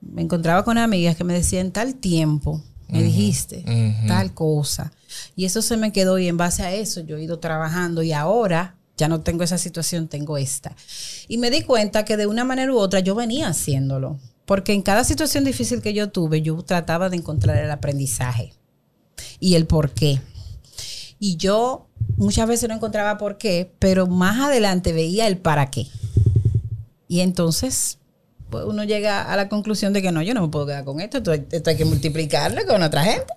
me 0.00 0.22
encontraba 0.22 0.64
con 0.64 0.78
amigas 0.78 1.16
que 1.16 1.24
me 1.24 1.34
decían 1.34 1.70
tal 1.70 1.94
tiempo, 1.94 2.62
me 2.88 3.02
dijiste 3.02 3.62
tal 4.08 4.32
cosa. 4.34 4.92
Y 5.36 5.44
eso 5.44 5.62
se 5.62 5.76
me 5.76 5.92
quedó 5.92 6.18
y 6.18 6.28
en 6.28 6.36
base 6.36 6.62
a 6.62 6.72
eso 6.74 7.00
yo 7.00 7.16
he 7.16 7.22
ido 7.22 7.38
trabajando 7.38 8.02
y 8.02 8.12
ahora 8.12 8.74
ya 8.98 9.08
no 9.08 9.22
tengo 9.22 9.44
esa 9.44 9.56
situación, 9.56 10.08
tengo 10.08 10.36
esta. 10.36 10.76
Y 11.28 11.38
me 11.38 11.50
di 11.50 11.62
cuenta 11.62 12.04
que 12.04 12.16
de 12.18 12.26
una 12.26 12.44
manera 12.44 12.72
u 12.72 12.78
otra 12.78 13.00
yo 13.00 13.14
venía 13.14 13.48
haciéndolo. 13.48 14.18
Porque 14.44 14.72
en 14.72 14.82
cada 14.82 15.04
situación 15.04 15.44
difícil 15.44 15.80
que 15.82 15.94
yo 15.94 16.10
tuve, 16.10 16.42
yo 16.42 16.60
trataba 16.62 17.08
de 17.08 17.16
encontrar 17.16 17.56
el 17.62 17.70
aprendizaje 17.70 18.52
y 19.40 19.54
el 19.54 19.66
por 19.66 19.90
qué. 19.90 20.20
Y 21.18 21.36
yo 21.36 21.86
muchas 22.16 22.48
veces 22.48 22.68
no 22.68 22.74
encontraba 22.74 23.18
por 23.18 23.38
qué, 23.38 23.72
pero 23.78 24.06
más 24.06 24.40
adelante 24.40 24.92
veía 24.92 25.26
el 25.26 25.38
para 25.38 25.70
qué. 25.70 25.86
Y 27.08 27.20
entonces 27.20 27.98
pues 28.50 28.64
uno 28.64 28.84
llega 28.84 29.30
a 29.30 29.36
la 29.36 29.48
conclusión 29.48 29.92
de 29.92 30.00
que 30.00 30.10
no, 30.10 30.22
yo 30.22 30.32
no 30.32 30.40
me 30.42 30.48
puedo 30.48 30.66
quedar 30.66 30.84
con 30.84 31.00
esto, 31.00 31.18
esto, 31.18 31.30
hay- 31.70 31.76
que 31.76 31.84
multiplicarlo 31.84 32.62
con 32.66 32.82
otra 32.82 33.04
gente. 33.04 33.34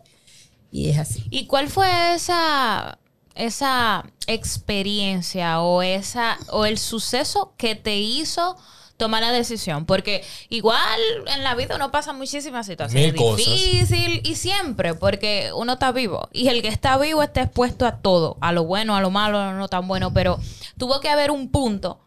Y 0.72 0.89
es 0.89 0.98
así. 0.98 1.25
¿Y 1.30 1.48
cuál 1.48 1.70
fue 1.70 2.15
esa, 2.15 2.98
esa 3.35 4.05
experiencia 4.27 5.61
o 5.61 5.81
esa 5.81 6.38
o 6.50 6.65
el 6.65 6.77
suceso 6.77 7.53
que 7.57 7.75
te 7.75 7.97
hizo 7.97 8.57
tomar 8.97 9.21
la 9.21 9.31
decisión? 9.31 9.85
Porque 9.85 10.23
igual 10.50 11.00
en 11.27 11.43
la 11.43 11.55
vida 11.55 11.75
uno 11.75 11.91
pasa 11.91 12.13
muchísimas 12.13 12.65
situaciones 12.67 13.13
Mil 13.13 13.15
cosas. 13.15 13.38
difíciles 13.38 14.21
y 14.23 14.35
siempre, 14.35 14.93
porque 14.93 15.51
uno 15.55 15.73
está 15.73 15.91
vivo. 15.91 16.29
Y 16.31 16.47
el 16.50 16.61
que 16.61 16.67
está 16.67 16.97
vivo 16.97 17.23
está 17.23 17.41
expuesto 17.43 17.85
a 17.85 17.97
todo, 17.97 18.38
a 18.41 18.51
lo 18.51 18.65
bueno, 18.65 18.95
a 18.95 19.01
lo 19.01 19.09
malo, 19.09 19.39
a 19.39 19.51
lo 19.51 19.57
no 19.57 19.67
tan 19.67 19.88
bueno. 19.88 20.13
Pero 20.13 20.39
tuvo 20.77 21.00
que 21.00 21.09
haber 21.09 21.31
un 21.31 21.50
punto 21.50 22.00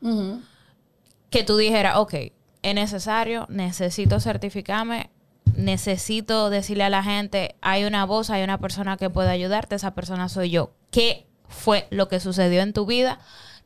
que 1.31 1.43
tú 1.43 1.57
dijeras, 1.57 1.97
ok, 1.97 2.14
es 2.62 2.75
necesario, 2.75 3.47
necesito 3.50 4.21
certificarme, 4.21 5.11
necesito 5.57 6.51
decirle 6.51 6.85
a 6.85 6.91
la 6.91 7.03
gente, 7.03 7.57
hay 7.61 7.85
una 7.85 8.05
voz, 8.05 8.31
hay 8.31 8.43
una 8.43 8.59
persona 8.59 8.97
que 8.97 9.11
puede 9.11 9.31
ayudarte, 9.31 9.75
esa 9.75 9.95
persona 9.95 10.29
soy 10.29 10.51
yo. 10.51 10.73
¿Qué 10.91 11.27
fue 11.49 11.87
lo 11.91 12.09
que 12.09 12.21
sucedió 12.21 12.63
en 12.63 12.73
tu 12.73 12.87
vida 12.87 13.19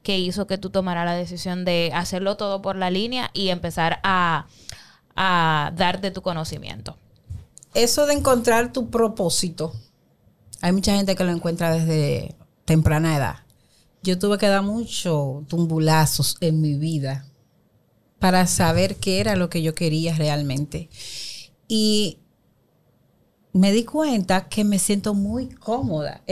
que 0.02 0.18
hizo 0.18 0.46
que 0.46 0.58
tú 0.58 0.70
tomaras 0.70 1.04
la 1.04 1.14
decisión 1.14 1.64
de 1.64 1.90
hacerlo 1.94 2.36
todo 2.36 2.62
por 2.62 2.76
la 2.76 2.90
línea 2.90 3.30
y 3.34 3.48
empezar 3.48 4.00
a, 4.02 4.46
a 5.16 5.72
dar 5.76 6.00
de 6.00 6.10
tu 6.10 6.22
conocimiento? 6.22 6.96
Eso 7.74 8.06
de 8.06 8.14
encontrar 8.14 8.72
tu 8.72 8.90
propósito, 8.90 9.72
hay 10.60 10.72
mucha 10.72 10.94
gente 10.96 11.14
que 11.14 11.24
lo 11.24 11.32
encuentra 11.32 11.72
desde 11.72 12.34
temprana 12.64 13.16
edad. 13.16 13.36
Yo 14.02 14.18
tuve 14.18 14.38
que 14.38 14.48
dar 14.48 14.62
muchos 14.62 15.46
tumbulazos 15.48 16.36
en 16.40 16.60
mi 16.60 16.74
vida 16.74 17.26
para 18.18 18.46
saber 18.46 18.96
qué 18.96 19.20
era 19.20 19.36
lo 19.36 19.48
que 19.48 19.62
yo 19.62 19.74
quería 19.74 20.16
realmente. 20.16 20.88
Y 21.68 22.18
me 23.52 23.72
di 23.72 23.84
cuenta 23.84 24.48
que 24.48 24.64
me 24.64 24.78
siento 24.78 25.14
muy 25.14 25.48
cómoda. 25.48 26.22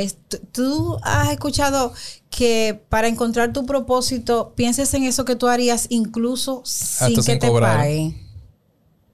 Tú 0.53 0.99
has 1.03 1.31
escuchado 1.31 1.93
que 2.31 2.81
para 2.89 3.09
encontrar 3.09 3.53
tu 3.53 3.67
propósito 3.67 4.53
pienses 4.55 4.93
en 4.95 5.05
eso 5.05 5.25
que 5.25 5.37
tú 5.37 5.49
harías 5.49 5.87
incluso 5.89 6.63
sin 6.65 7.07
Hasta 7.07 7.17
que 7.17 7.23
sin 7.23 7.39
te 7.39 7.51
paguen. 7.51 8.27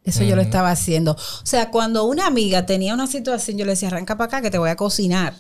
Eso 0.05 0.25
yo 0.25 0.35
lo 0.35 0.43
estaba 0.43 0.71
haciendo. 0.71 1.13
O 1.13 1.47
sea, 1.47 1.71
cuando 1.71 2.05
una 2.05 2.27
amiga 2.27 2.67
tenía 2.67 2.93
una 2.93 3.07
situación, 3.07 3.57
yo 3.57 3.65
le 3.65 3.73
decía, 3.73 3.89
arranca 3.89 4.17
para 4.17 4.27
acá 4.27 4.43
que 4.43 4.51
te 4.51 4.59
voy 4.59 4.71
a 4.71 4.77
cocinar. 4.77 5.35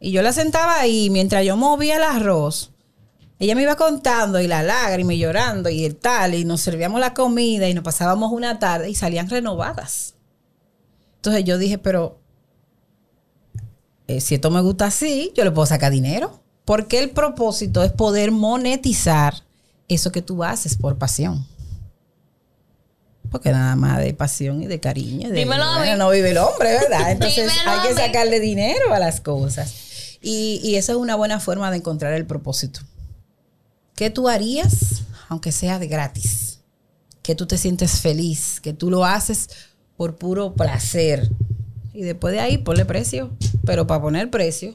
Y 0.00 0.10
yo 0.10 0.22
la 0.22 0.32
sentaba 0.32 0.80
ahí 0.80 1.08
mientras 1.10 1.44
yo 1.44 1.56
movía 1.56 1.96
el 1.96 2.02
arroz. 2.02 2.72
Ella 3.40 3.54
me 3.56 3.62
iba 3.62 3.74
contando 3.76 4.38
y 4.38 4.46
la 4.46 4.62
lágrima 4.62 5.14
y 5.14 5.18
llorando 5.18 5.68
y 5.70 5.84
el 5.84 5.96
tal, 5.96 6.34
y 6.34 6.44
nos 6.44 6.60
servíamos 6.60 7.00
la 7.00 7.14
comida 7.14 7.68
y 7.68 7.74
nos 7.74 7.82
pasábamos 7.82 8.30
una 8.32 8.58
tarde 8.60 8.90
y 8.90 8.94
salían 8.94 9.28
renovadas. 9.30 10.14
Entonces 11.16 11.44
yo 11.44 11.56
dije, 11.58 11.78
pero 11.78 12.18
eh, 14.06 14.20
si 14.20 14.34
esto 14.34 14.50
me 14.50 14.60
gusta 14.60 14.86
así, 14.86 15.32
yo 15.34 15.44
le 15.44 15.50
puedo 15.50 15.66
sacar 15.66 15.90
dinero. 15.90 16.40
Porque 16.64 16.98
el 16.98 17.10
propósito 17.10 17.82
es 17.82 17.90
poder 17.92 18.30
monetizar 18.30 19.34
eso 19.88 20.12
que 20.12 20.22
tú 20.22 20.44
haces 20.44 20.76
por 20.76 20.98
pasión. 20.98 21.46
Porque 23.30 23.50
nada 23.52 23.74
más 23.76 23.98
de 23.98 24.12
pasión 24.12 24.62
y 24.62 24.66
de 24.66 24.80
cariño. 24.80 25.28
de- 25.30 25.34
Dímelo 25.36 25.62
a 25.64 25.78
bueno, 25.78 25.92
mí. 25.92 25.98
no 25.98 26.10
vive 26.10 26.30
el 26.30 26.38
hombre, 26.38 26.72
¿verdad? 26.74 27.10
Entonces 27.12 27.50
Dímelo 27.52 27.70
hay 27.70 27.88
que 27.88 27.94
sacarle 27.94 28.40
dinero 28.40 28.92
a 28.92 28.98
las 28.98 29.20
cosas. 29.20 29.74
Y, 30.20 30.60
y 30.62 30.76
esa 30.76 30.92
es 30.92 30.98
una 30.98 31.14
buena 31.16 31.40
forma 31.40 31.70
de 31.70 31.78
encontrar 31.78 32.12
el 32.12 32.26
propósito. 32.26 32.80
¿Qué 34.00 34.08
tú 34.08 34.30
harías, 34.30 35.02
aunque 35.28 35.52
sea 35.52 35.78
de 35.78 35.86
gratis? 35.86 36.60
Que 37.20 37.34
tú 37.34 37.44
te 37.44 37.58
sientes 37.58 38.00
feliz, 38.00 38.58
que 38.58 38.72
tú 38.72 38.90
lo 38.90 39.04
haces 39.04 39.50
por 39.98 40.16
puro 40.16 40.54
placer. 40.54 41.30
Y 41.92 42.00
después 42.00 42.32
de 42.32 42.40
ahí 42.40 42.56
ponle 42.56 42.86
precio. 42.86 43.36
Pero 43.66 43.86
para 43.86 44.00
poner 44.00 44.30
precio, 44.30 44.74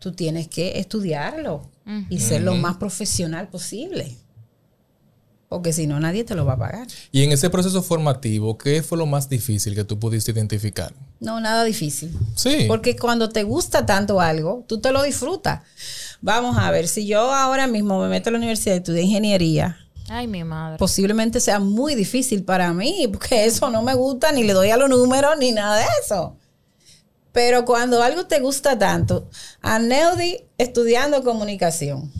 tú 0.00 0.10
tienes 0.10 0.48
que 0.48 0.80
estudiarlo 0.80 1.70
y 2.10 2.18
ser 2.18 2.42
lo 2.42 2.56
más 2.56 2.76
profesional 2.78 3.50
posible. 3.50 4.16
Porque 5.48 5.72
si 5.72 5.86
no, 5.86 6.00
nadie 6.00 6.24
te 6.24 6.34
lo 6.34 6.44
va 6.44 6.54
a 6.54 6.58
pagar. 6.58 6.88
Y 7.12 7.22
en 7.22 7.30
ese 7.30 7.48
proceso 7.48 7.80
formativo, 7.84 8.58
¿qué 8.58 8.82
fue 8.82 8.98
lo 8.98 9.06
más 9.06 9.28
difícil 9.28 9.76
que 9.76 9.84
tú 9.84 10.00
pudiste 10.00 10.32
identificar? 10.32 10.92
No, 11.20 11.38
nada 11.38 11.62
difícil. 11.62 12.18
Sí. 12.34 12.64
Porque 12.66 12.96
cuando 12.96 13.28
te 13.28 13.44
gusta 13.44 13.86
tanto 13.86 14.20
algo, 14.20 14.64
tú 14.66 14.80
te 14.80 14.90
lo 14.90 15.04
disfrutas. 15.04 15.60
Vamos 16.26 16.56
a 16.56 16.70
ver, 16.70 16.88
si 16.88 17.04
yo 17.06 17.20
ahora 17.34 17.66
mismo 17.66 18.00
me 18.00 18.08
meto 18.08 18.30
a 18.30 18.32
la 18.32 18.38
universidad 18.38 18.76
y 18.76 18.78
estudio 18.78 19.02
ingeniería, 19.02 19.76
Ay, 20.08 20.26
mi 20.26 20.42
madre. 20.42 20.78
posiblemente 20.78 21.38
sea 21.38 21.60
muy 21.60 21.94
difícil 21.94 22.44
para 22.44 22.72
mí, 22.72 23.06
porque 23.12 23.44
eso 23.44 23.68
no 23.68 23.82
me 23.82 23.92
gusta, 23.92 24.32
ni 24.32 24.42
le 24.42 24.54
doy 24.54 24.70
a 24.70 24.78
los 24.78 24.88
números, 24.88 25.36
ni 25.38 25.52
nada 25.52 25.76
de 25.76 25.84
eso. 26.02 26.38
Pero 27.30 27.66
cuando 27.66 28.02
algo 28.02 28.24
te 28.24 28.40
gusta 28.40 28.78
tanto, 28.78 29.28
a 29.60 29.78
Neudi 29.78 30.46
estudiando 30.56 31.22
comunicación, 31.22 32.10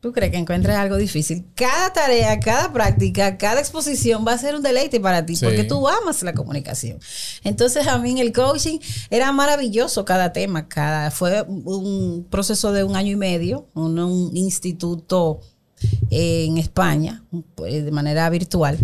¿tú 0.00 0.12
crees 0.12 0.32
que 0.32 0.38
encuentres 0.38 0.76
algo 0.76 0.96
difícil? 0.96 1.44
Cada 1.54 1.92
tarea, 1.92 2.40
cada 2.40 2.72
práctica, 2.72 3.36
cada 3.38 3.60
exposición 3.60 4.24
va 4.26 4.32
a 4.32 4.38
ser 4.38 4.54
un 4.54 4.62
deleite 4.62 4.98
para 5.00 5.26
ti, 5.26 5.36
Sí. 5.36 5.44
porque 5.44 5.64
tú 5.64 5.86
amas 5.88 6.22
la 6.22 6.32
comunicación. 6.32 6.98
Entonces 7.44 7.86
a 7.86 7.98
mí 7.98 8.10
en 8.12 8.18
el 8.18 8.32
coaching 8.32 8.78
era 9.10 9.30
maravilloso 9.32 10.04
cada 10.04 10.32
tema, 10.32 10.68
cada 10.68 11.10
fue 11.10 11.42
un 11.42 12.26
proceso 12.30 12.72
de 12.72 12.84
un 12.84 12.96
año 12.96 13.12
y 13.12 13.16
medio, 13.16 13.68
un, 13.74 13.98
un 13.98 14.36
instituto 14.36 15.40
en 16.10 16.58
España, 16.58 17.24
pues, 17.54 17.84
de 17.84 17.90
manera 17.90 18.28
virtual. 18.30 18.78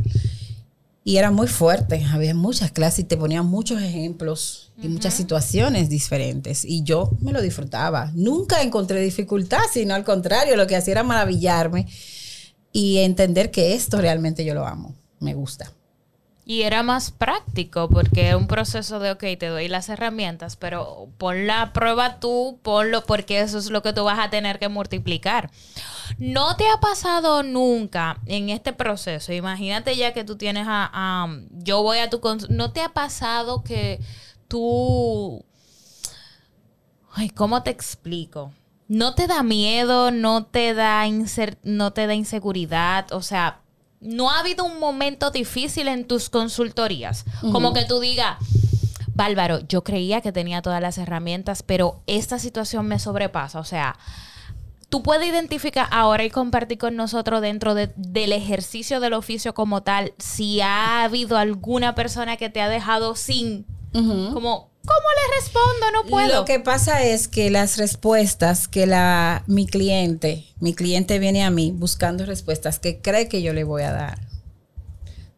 Y 1.07 1.19
era 1.19 1.31
muy 1.31 1.47
fuerte, 1.47 2.05
había 2.13 2.35
muchas 2.35 2.73
clases 2.73 2.99
y 2.99 3.05
te 3.05 3.17
ponían 3.17 3.47
muchos 3.47 3.81
ejemplos 3.81 4.73
y 4.83 4.89
muchas 4.89 5.15
situaciones 5.15 5.89
diferentes. 5.89 6.65
Y 6.65 6.83
yo 6.83 7.13
me 7.21 7.31
lo 7.31 7.41
disfrutaba. 7.41 8.11
Nunca 8.17 8.61
encontré 8.61 9.01
dificultad, 9.01 9.61
sino 9.73 9.95
al 9.95 10.03
contrario, 10.03 10.57
lo 10.57 10.67
que 10.67 10.75
hacía 10.75 10.95
era 10.95 11.03
maravillarme 11.05 11.87
y 12.73 12.99
entender 12.99 13.53
que 13.53 13.75
esto 13.75 14.01
realmente 14.01 14.45
yo 14.45 14.53
lo 14.53 14.67
amo, 14.67 14.97
me 15.21 15.33
gusta. 15.35 15.73
Y 16.49 16.63
era 16.63 16.85
más 16.85 17.11
práctico 17.11 17.89
porque 17.89 18.29
era 18.29 18.37
un 18.37 18.47
proceso 18.47 19.01
de, 19.01 19.11
ok, 19.11 19.25
te 19.37 19.49
doy 19.49 19.67
las 19.67 19.89
herramientas, 19.89 20.55
pero 20.55 21.09
pon 21.19 21.49
la 21.49 21.73
prueba 21.73 22.21
tú, 22.21 22.61
ponlo 22.63 23.03
porque 23.03 23.41
eso 23.41 23.59
es 23.59 23.69
lo 23.69 23.83
que 23.83 23.93
tú 23.93 24.05
vas 24.05 24.21
a 24.21 24.31
tener 24.31 24.61
que 24.61 24.69
multiplicar. 24.69 25.51
¿No 26.19 26.55
te 26.55 26.69
ha 26.69 26.79
pasado 26.79 27.43
nunca 27.43 28.21
en 28.27 28.51
este 28.51 28.73
proceso? 28.73 29.33
Imagínate 29.33 29.97
ya 29.97 30.13
que 30.15 30.23
tú 30.23 30.37
tienes 30.37 30.67
a... 30.69 31.29
yo 31.51 31.83
voy 31.83 31.99
a 31.99 32.11
tu... 32.11 32.21
¿No 32.49 32.73
te 32.73 32.81
ha 32.81 32.91
pasado 32.91 33.65
que 33.65 33.99
tú... 34.47 35.45
Ay, 37.13 37.29
¿cómo 37.31 37.65
te 37.65 37.71
explico? 37.71 38.53
No 38.87 39.17
te 39.17 39.27
da 39.27 39.43
miedo, 39.43 40.13
no 40.13 40.45
te 40.45 40.75
da, 40.75 41.03
no 41.65 41.93
te 41.93 42.07
da 42.07 42.15
inseguridad, 42.15 43.13
o 43.13 43.21
sea, 43.21 43.63
no 44.01 44.31
ha 44.31 44.39
habido 44.41 44.65
un 44.65 44.79
momento 44.79 45.31
difícil 45.31 45.89
en 45.89 46.07
tus 46.07 46.31
consultorías, 46.31 47.25
como 47.53 47.73
que 47.73 47.85
tú 47.85 48.01
digas, 48.01 48.37
Bárbaro, 49.15 49.61
yo 49.67 49.83
creía 49.83 50.21
que 50.21 50.33
tenía 50.33 50.61
todas 50.63 50.81
las 50.83 50.99
herramientas, 50.99 51.63
pero 51.63 52.03
esta 52.07 52.39
situación 52.39 52.87
me 52.87 52.99
sobrepasa, 52.99 53.59
o 53.59 53.65
sea, 53.65 53.97
tú 54.91 55.03
puedes 55.03 55.27
identificar 55.29 55.89
ahora 55.91 56.25
y 56.25 56.31
compartir 56.31 56.79
con 56.79 56.97
nosotros 56.97 57.41
dentro 57.41 57.75
de- 57.75 57.93
del 57.97 58.33
ejercicio 58.33 59.01
del 59.01 59.15
oficio 59.15 59.55
como 59.55 59.83
tal, 59.83 60.13
si 60.19 60.61
ha 60.61 61.03
habido 61.03 61.39
alguna 61.39 61.95
persona 61.95 62.37
que 62.37 62.51
te 62.51 62.61
ha 62.61 62.69
dejado 62.69 63.15
sin, 63.17 63.65
como, 64.35 64.69
¿cómo 64.87 65.01
le 65.01 65.41
respondo? 65.41 65.87
No 65.93 66.09
puedo. 66.09 66.41
Lo 66.41 66.45
que 66.45 66.61
pasa 66.61 67.03
es 67.05 67.29
que 67.29 67.51
las 67.51 67.77
respuestas 67.77 68.69
que 68.69 68.87
la, 68.87 69.43
mi 69.47 69.67
cliente, 69.67 70.47
mi 70.61 70.75
cliente 70.75 71.19
viene 71.19 71.45
a 71.45 71.51
mí 71.51 71.73
buscando 71.73 72.25
respuestas 72.25 72.79
que 72.79 73.01
cree 73.01 73.29
que 73.29 73.43
yo 73.43 73.53
le 73.53 73.65
voy 73.65 73.83
a 73.83 73.93
dar. 73.93 74.21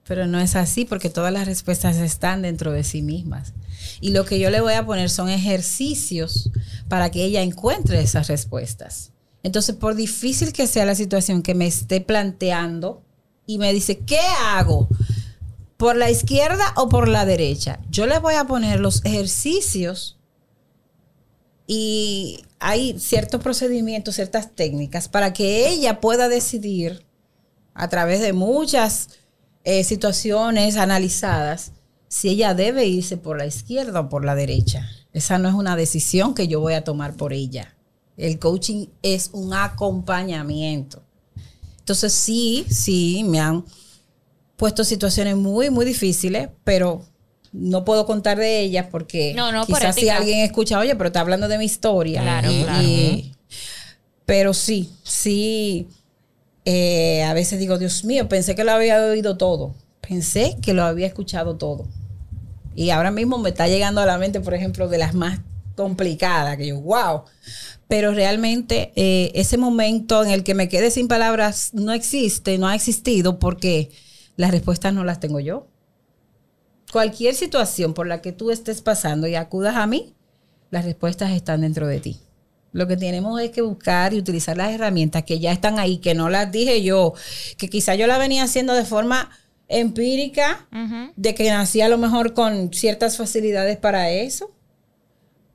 Pero 0.06 0.26
no 0.26 0.40
es 0.40 0.56
así 0.56 0.84
porque 0.84 1.10
todas 1.10 1.32
las 1.32 1.46
respuestas 1.46 1.96
están 1.96 2.42
dentro 2.42 2.72
de 2.72 2.84
sí 2.84 3.02
mismas. 3.02 3.52
Y 4.00 4.10
lo 4.10 4.24
que 4.24 4.38
yo 4.38 4.50
le 4.50 4.60
voy 4.60 4.74
a 4.74 4.86
poner 4.86 5.10
son 5.10 5.28
ejercicios 5.28 6.50
para 6.88 7.10
que 7.10 7.24
ella 7.24 7.42
encuentre 7.42 8.00
esas 8.00 8.28
respuestas. 8.28 9.12
Entonces, 9.42 9.76
por 9.76 9.94
difícil 9.94 10.52
que 10.52 10.66
sea 10.66 10.84
la 10.84 10.94
situación 10.94 11.42
que 11.42 11.54
me 11.54 11.66
esté 11.66 12.00
planteando 12.00 13.02
y 13.46 13.58
me 13.58 13.72
dice, 13.72 13.98
¿qué 13.98 14.20
hago? 14.40 14.88
¿Por 15.78 15.96
la 15.96 16.10
izquierda 16.10 16.74
o 16.74 16.88
por 16.88 17.06
la 17.06 17.24
derecha? 17.24 17.78
Yo 17.88 18.08
les 18.08 18.20
voy 18.20 18.34
a 18.34 18.48
poner 18.48 18.80
los 18.80 19.04
ejercicios 19.04 20.18
y 21.68 22.42
hay 22.58 22.98
ciertos 22.98 23.40
procedimientos, 23.40 24.16
ciertas 24.16 24.56
técnicas 24.56 25.08
para 25.08 25.32
que 25.32 25.68
ella 25.68 26.00
pueda 26.00 26.28
decidir 26.28 27.06
a 27.74 27.88
través 27.88 28.20
de 28.20 28.32
muchas 28.32 29.10
eh, 29.62 29.84
situaciones 29.84 30.76
analizadas 30.76 31.70
si 32.08 32.30
ella 32.30 32.54
debe 32.54 32.86
irse 32.86 33.16
por 33.16 33.38
la 33.38 33.46
izquierda 33.46 34.00
o 34.00 34.08
por 34.08 34.24
la 34.24 34.34
derecha. 34.34 34.84
Esa 35.12 35.38
no 35.38 35.48
es 35.48 35.54
una 35.54 35.76
decisión 35.76 36.34
que 36.34 36.48
yo 36.48 36.58
voy 36.58 36.74
a 36.74 36.82
tomar 36.82 37.14
por 37.14 37.32
ella. 37.32 37.76
El 38.16 38.40
coaching 38.40 38.86
es 39.02 39.30
un 39.32 39.54
acompañamiento. 39.54 41.04
Entonces 41.78 42.12
sí, 42.12 42.66
sí, 42.68 43.22
me 43.24 43.38
han 43.38 43.64
puesto 44.58 44.84
situaciones 44.84 45.36
muy, 45.36 45.70
muy 45.70 45.86
difíciles, 45.86 46.48
pero 46.64 47.02
no 47.52 47.84
puedo 47.86 48.04
contar 48.04 48.36
de 48.38 48.60
ellas 48.60 48.86
porque 48.90 49.32
No, 49.34 49.50
no, 49.52 49.66
por 49.66 49.78
quizás 49.78 49.94
si 49.94 50.10
alguien 50.10 50.40
escucha, 50.40 50.78
oye, 50.78 50.94
pero 50.96 51.06
está 51.06 51.20
hablando 51.20 51.48
de 51.48 51.56
mi 51.56 51.64
historia. 51.64 52.20
Claro, 52.20 52.52
Y- 52.52 52.62
claro. 52.64 52.82
y- 52.82 53.32
pero 54.26 54.52
sí, 54.52 54.90
sí, 55.04 55.86
eh, 56.66 57.22
a 57.22 57.32
veces 57.32 57.58
digo, 57.58 57.78
Dios 57.78 58.04
mío, 58.04 58.28
pensé 58.28 58.54
que 58.54 58.64
lo 58.64 58.72
había 58.72 59.02
oído 59.02 59.38
todo. 59.38 59.74
Pensé 60.06 60.56
que 60.60 60.74
lo 60.74 60.82
había 60.84 61.06
escuchado 61.06 61.56
todo. 61.56 61.86
Y 62.74 62.90
ahora 62.90 63.10
mismo 63.10 63.38
me 63.38 63.48
está 63.50 63.68
llegando 63.68 64.00
a 64.00 64.06
la 64.06 64.18
mente, 64.18 64.40
por 64.40 64.54
ejemplo, 64.54 64.88
de 64.88 64.98
las 64.98 65.14
más 65.14 65.40
complicadas, 65.76 66.56
que 66.56 66.66
yo, 66.66 66.80
wow. 66.80 67.22
Pero 67.86 68.12
realmente 68.12 68.92
eh, 68.96 69.30
ese 69.34 69.56
momento 69.56 70.22
en 70.24 70.30
el 70.30 70.42
que 70.44 70.54
me 70.54 70.68
quedé 70.68 70.90
sin 70.90 71.08
palabras 71.08 71.70
no 71.72 71.92
existe, 71.92 72.58
no 72.58 72.66
ha 72.68 72.74
existido 72.74 73.38
porque 73.38 73.90
las 74.38 74.52
respuestas 74.52 74.94
no 74.94 75.04
las 75.04 75.18
tengo 75.18 75.40
yo. 75.40 75.66
Cualquier 76.92 77.34
situación 77.34 77.92
por 77.92 78.06
la 78.06 78.22
que 78.22 78.32
tú 78.32 78.52
estés 78.52 78.80
pasando 78.82 79.26
y 79.26 79.34
acudas 79.34 79.74
a 79.74 79.86
mí, 79.86 80.14
las 80.70 80.84
respuestas 80.84 81.32
están 81.32 81.62
dentro 81.62 81.88
de 81.88 81.98
ti. 81.98 82.20
Lo 82.70 82.86
que 82.86 82.96
tenemos 82.96 83.40
es 83.40 83.50
que 83.50 83.62
buscar 83.62 84.14
y 84.14 84.18
utilizar 84.18 84.56
las 84.56 84.72
herramientas 84.72 85.24
que 85.24 85.40
ya 85.40 85.50
están 85.50 85.80
ahí, 85.80 85.98
que 85.98 86.14
no 86.14 86.30
las 86.30 86.52
dije 86.52 86.84
yo, 86.84 87.14
que 87.56 87.68
quizá 87.68 87.96
yo 87.96 88.06
la 88.06 88.16
venía 88.16 88.44
haciendo 88.44 88.74
de 88.74 88.84
forma 88.84 89.28
empírica, 89.66 90.68
de 91.16 91.34
que 91.34 91.50
nací 91.50 91.80
a 91.80 91.88
lo 91.88 91.98
mejor 91.98 92.32
con 92.32 92.72
ciertas 92.72 93.16
facilidades 93.16 93.76
para 93.76 94.10
eso, 94.10 94.52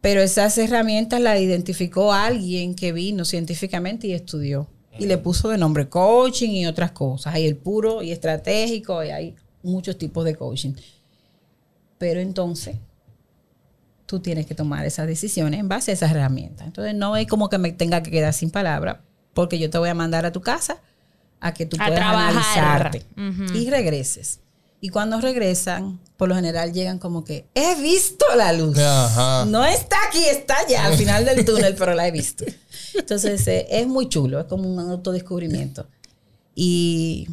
pero 0.02 0.22
esas 0.22 0.58
herramientas 0.58 1.22
las 1.22 1.40
identificó 1.40 2.12
alguien 2.12 2.76
que 2.76 2.92
vino 2.92 3.24
científicamente 3.24 4.08
y 4.08 4.14
estudió 4.14 4.68
y 5.00 5.06
le 5.06 5.18
puso 5.18 5.50
de 5.50 5.58
nombre 5.58 5.90
coaching 5.90 6.50
y 6.52 6.66
otras 6.66 6.92
cosas. 6.92 7.34
Hay 7.34 7.46
el 7.48 7.56
puro 7.58 8.02
y 8.02 8.12
estratégico 8.12 9.04
y 9.04 9.10
hay 9.10 9.36
muchos 9.64 9.98
tipos 9.98 10.24
de 10.26 10.36
coaching. 10.36 10.74
Pero 11.98 12.20
entonces 12.20 12.78
tú 14.06 14.20
tienes 14.20 14.46
que 14.46 14.56
tomar 14.56 14.86
esas 14.86 15.08
decisiones 15.08 15.60
en 15.60 15.68
base 15.68 15.92
a 15.92 15.94
esas 15.94 16.12
herramientas. 16.12 16.68
Entonces 16.68 16.94
no 16.94 17.16
es 17.18 17.28
como 17.28 17.50
que 17.50 17.58
me 17.58 17.72
tenga 17.72 18.04
que 18.04 18.12
quedar 18.12 18.34
sin 18.34 18.52
palabra 18.52 19.02
porque 19.34 19.58
yo 19.58 19.70
te 19.70 19.78
voy 19.78 19.90
a 19.90 19.96
mandar 19.96 20.26
a 20.26 20.32
tu 20.32 20.42
casa 20.42 20.78
a 21.40 21.54
que 21.54 21.66
tú 21.66 21.78
A 21.80 21.88
puedas 21.88 22.00
trabajar. 22.00 22.32
analizarte 22.32 23.06
y 23.58 23.70
regreses. 23.70 24.40
Y 24.84 24.90
cuando 24.90 25.22
regresan, 25.22 25.98
por 26.18 26.28
lo 26.28 26.36
general 26.36 26.74
llegan 26.74 27.00
como 27.00 27.24
que 27.24 27.46
he 27.56 27.82
visto 27.82 28.26
la 28.36 28.52
luz. 28.52 28.78
Ajá. 28.78 29.46
No 29.46 29.64
está 29.64 29.96
aquí, 30.10 30.26
está 30.26 30.58
allá 30.60 30.88
al 30.88 30.98
final 30.98 31.24
del 31.24 31.46
túnel, 31.46 31.74
pero 31.80 31.94
la 31.94 32.06
he 32.06 32.12
visto. 32.12 32.44
Entonces 32.94 33.48
eh, 33.48 33.66
es 33.70 33.88
muy 33.88 34.10
chulo, 34.10 34.42
es 34.42 34.46
como 34.46 34.68
un 34.68 34.78
autodescubrimiento. 34.78 35.88
Y 36.54 37.30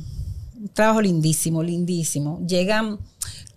un 0.61 0.69
trabajo 0.69 1.01
lindísimo, 1.01 1.65
lindísimo. 1.65 2.41
Llegan 2.47 3.01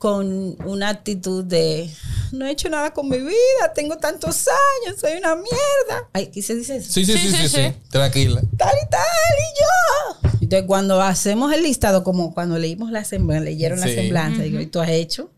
con 0.03 0.57
una 0.67 0.89
actitud 0.89 1.45
de 1.45 1.89
no 2.33 2.45
he 2.45 2.51
hecho 2.51 2.67
nada 2.67 2.91
con 2.91 3.07
mi 3.07 3.19
vida, 3.19 3.71
tengo 3.73 3.95
tantos 3.95 4.49
años, 4.49 4.99
soy 4.99 5.13
una 5.13 5.33
mierda. 5.33 6.09
Ay, 6.11 6.27
¿qué 6.27 6.41
se 6.41 6.55
dice 6.55 6.75
eso? 6.75 6.91
Sí, 6.91 7.05
sí, 7.05 7.13
Sí, 7.13 7.19
sí, 7.19 7.29
sí, 7.29 7.37
sí, 7.37 7.47
sí. 7.47 7.55
sí. 7.69 7.73
Tranquila. 7.89 8.41
tal 8.57 8.73
y 8.85 8.89
tal, 8.89 9.01
y 9.39 10.27
yo. 10.27 10.29
Entonces, 10.41 10.67
cuando 10.67 11.01
hacemos 11.01 11.53
el 11.53 11.63
listado, 11.63 12.03
como 12.03 12.33
cuando 12.33 12.59
leímos 12.59 12.91
la 12.91 13.05
semblanza, 13.05 13.45
leyeron 13.45 13.79
la 13.79 13.87
semblanza, 13.87 14.43
digo, 14.43 14.59
¿y 14.59 14.65
tú 14.65 14.81
has 14.81 14.89
hecho? 14.89 15.31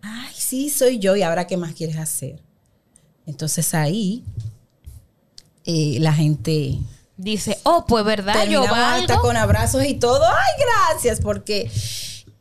Ay, 0.00 0.32
sí, 0.34 0.70
soy 0.70 0.98
yo, 0.98 1.14
¿y 1.14 1.20
ahora 1.20 1.46
qué 1.46 1.58
más 1.58 1.74
quieres 1.74 1.98
hacer? 1.98 2.40
Entonces 3.26 3.74
ahí 3.74 4.24
eh, 5.66 5.98
la 6.00 6.14
gente 6.14 6.78
Dice, 7.18 7.58
oh, 7.64 7.84
pues 7.86 8.02
verdad, 8.04 8.46
yo 8.46 8.62
hasta 8.62 8.74
valgo. 9.14 9.20
con 9.20 9.36
abrazos 9.36 9.84
y 9.84 9.94
todo. 9.94 10.24
Ay, 10.24 10.64
gracias, 10.90 11.20
porque 11.20 11.70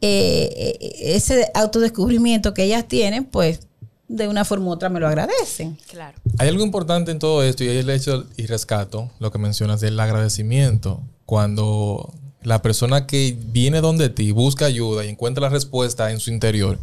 eh, 0.02 0.78
ese 1.00 1.50
autodescubrimiento 1.54 2.54
que 2.54 2.64
ellas 2.64 2.88
tienen, 2.88 3.26
pues 3.26 3.62
de 4.08 4.28
una 4.28 4.46
forma 4.46 4.68
u 4.68 4.72
otra 4.72 4.90
me 4.90 5.00
lo 5.00 5.08
agradecen. 5.08 5.78
Claro. 5.90 6.18
Hay 6.38 6.48
algo 6.48 6.64
importante 6.64 7.12
en 7.12 7.20
todo 7.20 7.44
esto 7.44 7.64
y 7.64 7.68
es 7.68 7.84
el 7.84 7.90
hecho 7.90 8.26
y 8.38 8.46
rescato 8.46 9.12
lo 9.20 9.32
que 9.32 9.40
mencionas 9.40 9.82
del 9.82 10.00
agradecimiento. 10.00 11.02
Cuando 11.26 12.14
la 12.46 12.62
persona 12.62 13.08
que 13.08 13.36
viene 13.48 13.82
donde 13.82 14.10
ti 14.10 14.32
busca 14.32 14.66
ayuda 14.66 15.04
y 15.04 15.10
encuentra 15.10 15.42
la 15.42 15.50
respuesta 15.50 16.12
en 16.12 16.20
su 16.20 16.30
interior. 16.30 16.78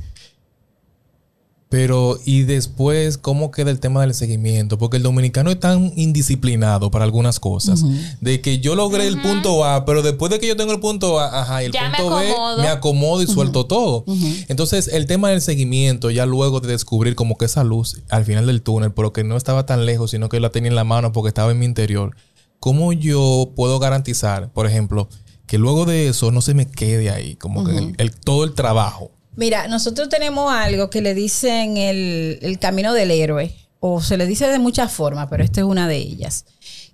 Pero, 1.73 2.19
y 2.27 2.43
después, 2.43 3.17
¿cómo 3.17 3.51
queda 3.51 3.71
el 3.71 3.81
tema 3.81 4.03
del 4.03 4.13
seguimiento? 4.13 4.77
Porque 4.77 4.99
el 4.99 5.03
dominicano 5.03 5.51
es 5.51 5.59
tan 5.59 5.91
indisciplinado 5.97 6.91
para 6.91 7.07
algunas 7.07 7.41
cosas. 7.41 7.83
De 8.21 8.43
que 8.43 8.59
yo 8.61 8.75
logré 8.75 9.07
el 9.07 9.15
punto 9.23 9.65
A, 9.65 9.87
pero 9.87 10.03
después 10.03 10.31
de 10.31 10.39
que 10.39 10.47
yo 10.49 10.55
tengo 10.55 10.73
el 10.73 10.81
punto 10.81 11.19
A, 11.19 11.41
ajá, 11.41 11.63
y 11.63 11.67
el 11.67 11.73
Ya 11.73 11.89
me 11.89 11.97
punto 11.97 12.17
B, 12.17 12.27
me 12.63 12.69
acomodo 12.69 13.23
y 13.23 13.27
suelto 13.27 13.65
todo. 13.65 14.05
Entonces, 14.49 14.87
el 14.89 15.07
tema 15.07 15.31
del 15.31 15.41
seguimiento, 15.41 16.11
ya 16.11 16.27
luego 16.27 16.61
de 16.61 16.69
descubrir 16.69 17.15
como 17.15 17.39
que 17.39 17.47
esa 17.47 17.65
luz 17.65 18.03
al 18.11 18.27
final 18.27 18.47
del 18.47 18.61
túnel, 18.61 18.93
pero 18.93 19.15
que 19.15 19.25
no 19.25 19.39
estaba 19.39 19.65
tan 19.65 19.87
lejos, 19.87 20.11
sino 20.11 20.29
que 20.29 20.41
la 20.41 20.51
tenía 20.51 20.69
en 20.69 20.77
la 20.77 20.85
mano 20.85 21.13
porque 21.13 21.29
estaba 21.29 21.53
en 21.53 21.59
mi 21.59 21.65
interior, 21.65 22.15
¿cómo 22.61 22.93
yo 22.93 23.53
puedo 23.57 23.79
garantizar, 23.79 24.53
por 24.53 24.67
ejemplo, 24.67 25.09
que 25.47 25.57
luego 25.57 25.87
de 25.87 26.09
eso 26.09 26.33
no 26.33 26.43
se 26.43 26.53
me 26.53 26.67
quede 26.71 27.09
ahí, 27.09 27.37
como 27.37 27.65
que 27.65 27.73
el- 27.79 27.95
el- 27.97 28.11
todo 28.15 28.45
el 28.45 28.53
trabajo? 28.53 29.11
Mira, 29.35 29.67
nosotros 29.69 30.09
tenemos 30.09 30.53
algo 30.53 30.91
que 30.91 31.01
le 31.01 31.15
dicen 31.15 31.77
el, 31.77 32.39
el 32.43 32.59
camino 32.59 32.93
del 32.93 33.11
héroe, 33.11 33.55
o 33.81 34.01
se 34.03 34.17
le 34.17 34.27
dice 34.27 34.47
de 34.49 34.59
muchas 34.59 34.93
formas, 34.93 35.29
pero 35.31 35.43
esta 35.43 35.61
es 35.61 35.67
una 35.67 35.89
de 35.89 35.97
ellas, 35.97 36.45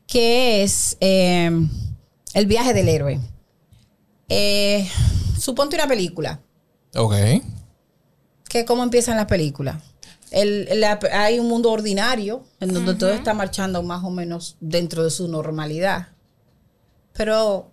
que 0.07 0.63
es 0.63 0.97
eh, 1.01 1.51
el 2.35 2.47
viaje 2.47 2.73
del 2.75 2.89
héroe. 2.89 3.21
Eh, 4.29 4.89
suponte 5.39 5.75
una 5.77 5.89
película, 5.89 6.41
Ok. 6.95 7.15
que 8.49 8.65
cómo 8.65 8.83
empiezan 8.83 9.17
las 9.17 9.27
películas. 9.27 9.83
El- 10.31 10.69
la- 10.81 10.99
hay 11.13 11.39
un 11.39 11.49
mundo 11.49 11.71
ordinario 11.73 12.45
en 12.61 12.73
donde 12.75 12.95
todo 12.95 13.11
está 13.11 13.33
marchando 13.35 13.83
más 13.83 14.05
o 14.05 14.11
menos 14.11 14.57
dentro 14.61 15.03
de 15.03 15.11
su 15.11 15.27
normalidad. 15.27 16.09
Pero 17.15 17.71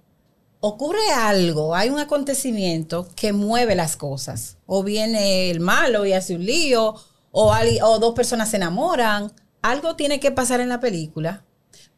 ocurre 0.67 1.11
algo, 1.13 1.75
hay 1.75 1.89
un 1.89 1.99
acontecimiento 1.99 3.07
que 3.15 3.33
mueve 3.33 3.75
las 3.75 3.95
cosas. 3.97 4.57
O 4.65 4.81
viene 4.83 5.51
el 5.51 5.59
malo 5.59 6.05
y 6.05 6.13
hace 6.13 6.35
un 6.35 6.43
lío, 6.45 6.95
o, 7.31 7.53
o 7.83 7.99
dos 7.99 8.13
personas 8.15 8.49
se 8.49 8.57
enamoran. 8.57 9.31
Algo 9.61 9.95
tiene 9.95 10.19
que 10.19 10.31
pasar 10.31 10.59
en 10.61 10.69
la 10.69 10.79
película 10.79 11.43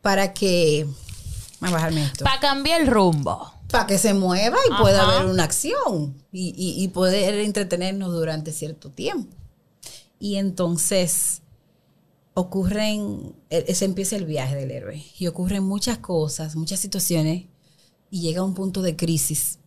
para 0.02 0.34
que... 0.34 0.86
Voy 1.60 1.70
a 1.70 1.74
bajarme 1.74 2.04
esto 2.04 2.24
Para 2.24 2.40
cambiar 2.40 2.82
el 2.82 2.88
rumbo. 2.88 3.52
para 3.72 3.88
que 3.88 3.98
se 3.98 4.14
mueva 4.14 4.58
y 4.70 4.82
pueda 4.82 5.02
haber 5.04 5.26
una 5.32 5.44
acción 5.44 6.22
y, 6.32 6.50
y- 6.56 6.84
y 6.84 6.88
poder 6.90 7.36
entretenernos 7.36 8.12
durante 8.12 8.52
cierto 8.52 8.90
tiempo. 8.92 9.36
Y 10.20 10.36
entonces 10.36 11.42
ocurren, 12.34 13.34
e- 13.50 13.74
se 13.74 13.86
empieza 13.86 14.16
el 14.18 14.26
viaje 14.26 14.56
del 14.56 14.72
héroe 14.72 15.04
y 15.18 15.28
ocurren 15.28 15.64
muchas 15.64 15.98
cosas, 15.98 16.56
muchas 16.56 16.80
situaciones 16.80 17.46
y 18.10 18.22
llega 18.22 18.44
un 18.44 18.54
punto 18.54 18.82
de 18.82 18.96
crisis 18.96 19.60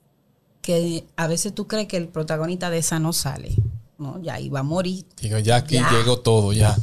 que 0.63 1.07
a 1.17 1.27
veces 1.27 1.55
tú 1.55 1.67
crees 1.67 1.89
que 1.89 1.97
el 1.97 2.09
protagonista 2.09 2.71
de 2.71 2.79
esa 2.79 2.99
no 2.99 3.13
sale, 3.13 3.55
¿no? 3.99 4.21
Ya 4.23 4.39
iba 4.41 4.61
a 4.61 4.63
morir, 4.63 5.07
Digo, 5.21 5.39
ya 5.39 5.57
aquí 5.57 5.75
Ya. 5.77 5.91
llegó 5.91 6.21
todo, 6.21 6.53
ya. 6.53 6.77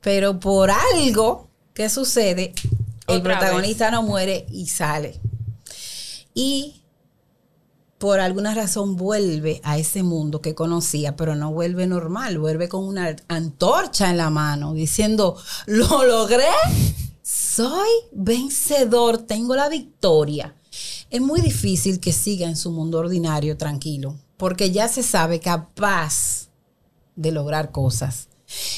pero 0.00 0.38
por 0.40 0.70
algo 0.70 1.48
que 1.74 1.88
sucede, 1.90 2.52
el 3.06 3.18
Otra 3.18 3.38
protagonista 3.38 3.90
no 3.90 4.02
muere 4.02 4.46
y 4.50 4.66
sale. 4.66 5.20
Y 6.34 6.80
por 7.98 8.20
alguna 8.20 8.54
razón 8.54 8.96
vuelve 8.96 9.60
a 9.64 9.78
ese 9.78 10.02
mundo 10.02 10.40
que 10.40 10.54
conocía, 10.54 11.16
pero 11.16 11.34
no 11.36 11.52
vuelve 11.52 11.86
normal, 11.86 12.38
vuelve 12.38 12.68
con 12.68 12.84
una 12.84 13.14
antorcha 13.28 14.10
en 14.10 14.16
la 14.18 14.30
mano, 14.30 14.74
diciendo, 14.74 15.36
lo 15.66 16.04
logré, 16.04 16.44
soy 17.22 17.88
vencedor, 18.12 19.18
tengo 19.18 19.54
la 19.54 19.68
victoria. 19.68 20.54
Es 21.14 21.20
muy 21.20 21.40
difícil 21.40 22.00
que 22.00 22.12
siga 22.12 22.48
en 22.48 22.56
su 22.56 22.72
mundo 22.72 22.98
ordinario 22.98 23.56
tranquilo, 23.56 24.18
porque 24.36 24.72
ya 24.72 24.88
se 24.88 25.04
sabe 25.04 25.38
capaz 25.38 26.48
de 27.14 27.30
lograr 27.30 27.70
cosas. 27.70 28.26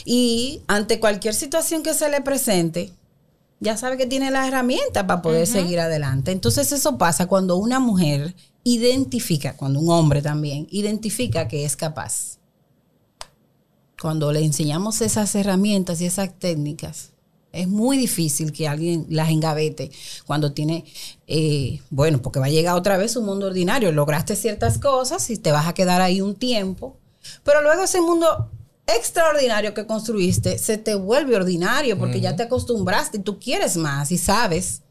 Y 0.05 0.61
ante 0.66 1.01
cualquier 1.01 1.33
situación 1.33 1.83
que 1.83 1.94
se 1.94 2.11
le 2.11 2.20
presente, 2.20 2.92
ya 3.59 3.79
sabe 3.79 3.96
que 3.96 4.07
tiene 4.07 4.31
las 4.31 4.49
herramientas 4.49 5.05
para 5.05 5.22
poder 5.22 5.46
seguir 5.46 5.81
adelante. 5.81 6.31
Entonces 6.31 6.72
eso 6.72 6.99
pasa 6.99 7.25
cuando 7.25 7.57
una 7.57 7.81
mujer 7.81 8.37
identifica, 8.64 9.57
cuando 9.57 9.81
un 9.81 9.88
hombre 9.88 10.20
también 10.20 10.66
identifica 10.70 11.49
que 11.49 11.64
es 11.64 11.75
capaz. 11.75 12.37
Cuando 13.99 14.31
le 14.31 14.44
enseñamos 14.44 15.01
esas 15.01 15.35
herramientas 15.37 16.03
y 16.03 16.05
esas 16.05 16.38
técnicas, 16.38 17.12
es 17.57 17.69
muy 17.69 17.97
difícil 17.97 18.53
que 18.53 18.69
alguien 18.69 19.07
las 19.09 19.31
engavete 19.31 19.90
cuando 20.27 20.53
tiene, 20.53 20.85
eh, 21.27 21.81
bueno, 21.90 22.23
porque 22.23 22.40
va 22.40 22.47
a 22.47 22.51
llegar 22.51 22.77
otra 22.77 22.97
vez 22.97 23.16
un 23.16 23.27
mundo 23.27 23.47
ordinario. 23.47 23.92
Lograste 23.92 24.37
ciertas 24.37 24.79
cosas 24.79 25.29
y 25.31 25.37
te 25.37 25.53
vas 25.53 25.66
a 25.66 25.75
quedar 25.75 26.01
ahí 26.01 26.21
un 26.21 26.35
tiempo, 26.35 26.97
pero 27.45 27.62
luego 27.62 27.83
ese 27.83 28.01
mundo 28.01 28.51
extraordinario 28.87 29.75
que 29.75 29.87
construiste 29.87 30.59
se 30.59 30.79
te 30.79 30.95
vuelve 30.95 31.35
ordinario 31.35 31.99
porque 31.99 32.21
ya 32.21 32.37
te 32.37 32.45
acostumbraste 32.45 33.19
y 33.19 33.21
tú 33.21 33.40
quieres 33.40 33.77
más 33.77 34.12
y 34.12 34.19
sabes 34.19 34.83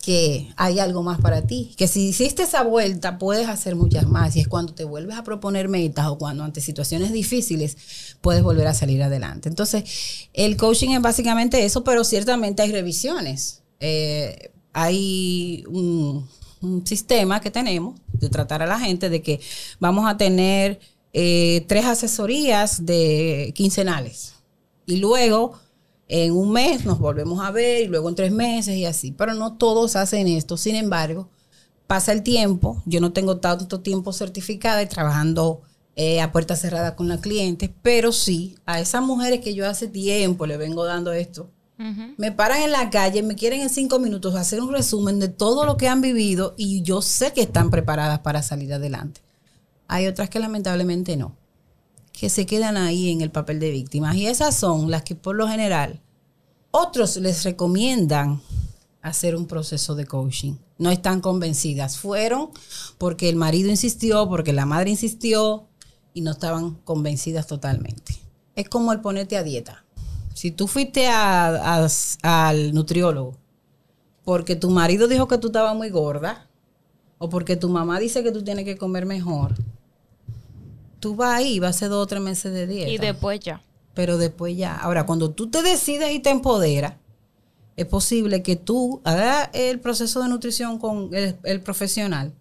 que 0.00 0.48
hay 0.56 0.78
algo 0.78 1.02
más 1.02 1.20
para 1.20 1.42
ti, 1.42 1.74
que 1.76 1.86
si 1.86 2.08
hiciste 2.08 2.44
esa 2.44 2.62
vuelta 2.62 3.18
puedes 3.18 3.48
hacer 3.48 3.76
muchas 3.76 4.06
más 4.06 4.34
y 4.34 4.40
es 4.40 4.48
cuando 4.48 4.74
te 4.74 4.84
vuelves 4.84 5.16
a 5.16 5.24
proponer 5.24 5.68
metas 5.68 6.06
o 6.06 6.16
cuando 6.16 6.42
ante 6.42 6.60
situaciones 6.60 7.12
difíciles 7.12 7.76
puedes 8.20 8.42
volver 8.42 8.66
a 8.66 8.74
salir 8.74 9.02
adelante. 9.02 9.48
Entonces, 9.48 10.28
el 10.32 10.56
coaching 10.56 10.90
es 10.90 11.02
básicamente 11.02 11.64
eso, 11.64 11.84
pero 11.84 12.04
ciertamente 12.04 12.62
hay 12.62 12.72
revisiones. 12.72 13.62
Eh, 13.80 14.50
hay 14.72 15.64
un, 15.68 16.28
sistema 16.84 17.40
que 17.40 17.50
tenemos 17.50 17.98
de 18.12 18.28
tratar 18.28 18.62
a 18.62 18.66
la 18.66 18.78
gente 18.78 19.08
de 19.08 19.22
que 19.22 19.40
vamos 19.78 20.06
a 20.06 20.18
tener 20.18 20.78
eh, 21.14 21.64
tres 21.68 21.86
asesorías 21.86 22.84
de 22.84 23.52
quincenales. 23.56 24.34
Y 24.84 24.96
luego, 24.96 25.58
en 26.10 26.32
un 26.32 26.50
mes 26.50 26.84
nos 26.84 26.98
volvemos 26.98 27.40
a 27.40 27.52
ver 27.52 27.84
y 27.84 27.86
luego 27.86 28.08
en 28.08 28.16
tres 28.16 28.32
meses 28.32 28.76
y 28.76 28.84
así. 28.84 29.12
Pero 29.12 29.34
no 29.34 29.54
todos 29.54 29.94
hacen 29.96 30.26
esto. 30.26 30.56
Sin 30.56 30.74
embargo, 30.74 31.28
pasa 31.86 32.12
el 32.12 32.22
tiempo. 32.22 32.82
Yo 32.84 33.00
no 33.00 33.12
tengo 33.12 33.38
tanto 33.38 33.80
tiempo 33.80 34.12
certificada 34.12 34.82
y 34.82 34.86
trabajando 34.86 35.62
eh, 35.96 36.20
a 36.20 36.32
puerta 36.32 36.56
cerrada 36.56 36.96
con 36.96 37.08
la 37.08 37.20
cliente, 37.20 37.74
pero 37.82 38.12
sí, 38.12 38.56
a 38.64 38.80
esas 38.80 39.02
mujeres 39.02 39.40
que 39.40 39.54
yo 39.54 39.68
hace 39.68 39.86
tiempo 39.86 40.46
le 40.46 40.56
vengo 40.56 40.84
dando 40.84 41.12
esto, 41.12 41.50
me 42.16 42.30
paran 42.30 42.62
en 42.62 42.72
la 42.72 42.90
calle, 42.90 43.22
me 43.22 43.34
quieren 43.34 43.62
en 43.62 43.70
cinco 43.70 43.98
minutos 43.98 44.34
hacer 44.34 44.60
un 44.60 44.70
resumen 44.70 45.18
de 45.18 45.28
todo 45.28 45.64
lo 45.64 45.76
que 45.78 45.88
han 45.88 46.00
vivido 46.00 46.54
y 46.56 46.82
yo 46.82 47.00
sé 47.02 47.32
que 47.32 47.40
están 47.40 47.70
preparadas 47.70 48.20
para 48.20 48.42
salir 48.42 48.72
adelante. 48.72 49.22
Hay 49.88 50.06
otras 50.06 50.30
que 50.30 50.38
lamentablemente 50.38 51.16
no, 51.16 51.36
que 52.20 52.28
se 52.28 52.44
quedan 52.44 52.76
ahí 52.76 53.10
en 53.10 53.22
el 53.22 53.30
papel 53.30 53.58
de 53.60 53.70
víctimas. 53.70 54.14
Y 54.14 54.26
esas 54.26 54.54
son 54.54 54.90
las 54.90 55.04
que 55.04 55.14
por 55.14 55.34
lo 55.34 55.48
general 55.48 56.02
otros 56.70 57.16
les 57.16 57.44
recomiendan 57.44 58.42
hacer 59.00 59.34
un 59.34 59.46
proceso 59.46 59.94
de 59.94 60.04
coaching. 60.04 60.56
No 60.76 60.90
están 60.90 61.22
convencidas. 61.22 61.96
Fueron 61.96 62.50
porque 62.98 63.30
el 63.30 63.36
marido 63.36 63.70
insistió, 63.70 64.28
porque 64.28 64.52
la 64.52 64.66
madre 64.66 64.90
insistió 64.90 65.66
y 66.12 66.20
no 66.20 66.32
estaban 66.32 66.74
convencidas 66.84 67.46
totalmente. 67.46 68.14
Es 68.54 68.68
como 68.68 68.92
el 68.92 69.00
ponerte 69.00 69.38
a 69.38 69.42
dieta. 69.42 69.86
Si 70.34 70.50
tú 70.50 70.68
fuiste 70.68 71.08
al 71.08 72.74
nutriólogo 72.74 73.38
porque 74.24 74.56
tu 74.56 74.68
marido 74.68 75.08
dijo 75.08 75.26
que 75.26 75.38
tú 75.38 75.46
estabas 75.46 75.74
muy 75.74 75.88
gorda 75.88 76.50
o 77.16 77.30
porque 77.30 77.56
tu 77.56 77.70
mamá 77.70 77.98
dice 77.98 78.22
que 78.22 78.30
tú 78.30 78.44
tienes 78.44 78.66
que 78.66 78.76
comer 78.76 79.06
mejor, 79.06 79.54
tú 81.00 81.16
vas 81.16 81.36
ahí, 81.36 81.58
vas 81.58 81.68
a 81.68 81.70
hacer 81.70 81.88
dos 81.88 82.04
o 82.04 82.06
tres 82.06 82.22
meses 82.22 82.52
de 82.52 82.66
dieta. 82.66 82.90
Y 82.90 82.98
después 82.98 83.40
ya. 83.40 83.62
Pero 83.94 84.18
después 84.18 84.56
ya. 84.56 84.76
Ahora, 84.76 85.04
cuando 85.06 85.30
tú 85.30 85.50
te 85.50 85.62
decides 85.62 86.12
y 86.12 86.20
te 86.20 86.30
empoderas, 86.30 86.94
es 87.80 87.86
posible 87.86 88.42
que 88.42 88.56
tú 88.56 89.00
hagas 89.04 89.48
el 89.54 89.80
proceso 89.80 90.22
de 90.22 90.28
nutrición 90.28 90.78
con 90.78 91.10
el, 91.14 91.60
profesional 91.62 92.34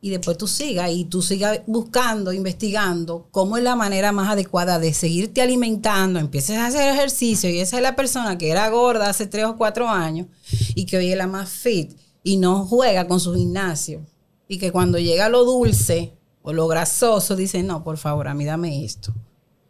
y 0.00 0.10
después 0.10 0.36
tú 0.36 0.48
sigas 0.48 0.90
y 0.90 1.04
tú 1.04 1.22
sigas 1.22 1.60
buscando, 1.66 2.32
investigando 2.32 3.28
cómo 3.30 3.56
es 3.56 3.62
la 3.62 3.76
manera 3.76 4.10
más 4.10 4.28
adecuada 4.28 4.80
de 4.80 4.92
seguirte 4.92 5.40
alimentando, 5.40 6.18
empieces 6.18 6.58
a 6.58 6.66
hacer 6.66 6.92
ejercicio 6.92 7.48
y 7.48 7.60
esa 7.60 7.76
es 7.76 7.82
la 7.82 7.94
persona 7.94 8.38
que 8.38 8.50
era 8.50 8.68
gorda 8.68 9.08
hace 9.08 9.26
tres 9.26 9.44
o 9.44 9.56
cuatro 9.56 9.88
años 9.88 10.26
y 10.74 10.84
que 10.84 10.96
hoy 10.96 11.12
es 11.12 11.16
la 11.16 11.28
más 11.28 11.48
fit 11.48 11.96
y 12.24 12.36
no 12.36 12.66
juega 12.66 13.06
con 13.06 13.20
su 13.20 13.34
gimnasio 13.34 14.04
y 14.48 14.58
que 14.58 14.72
cuando 14.72 14.98
llega 14.98 15.28
lo 15.28 15.44
dulce 15.44 16.15
o 16.46 16.52
lo 16.52 16.68
grasoso, 16.68 17.34
dice, 17.34 17.64
no, 17.64 17.82
por 17.82 17.98
favor, 17.98 18.28
a 18.28 18.34
mí 18.34 18.44
dame 18.44 18.84
esto. 18.84 19.12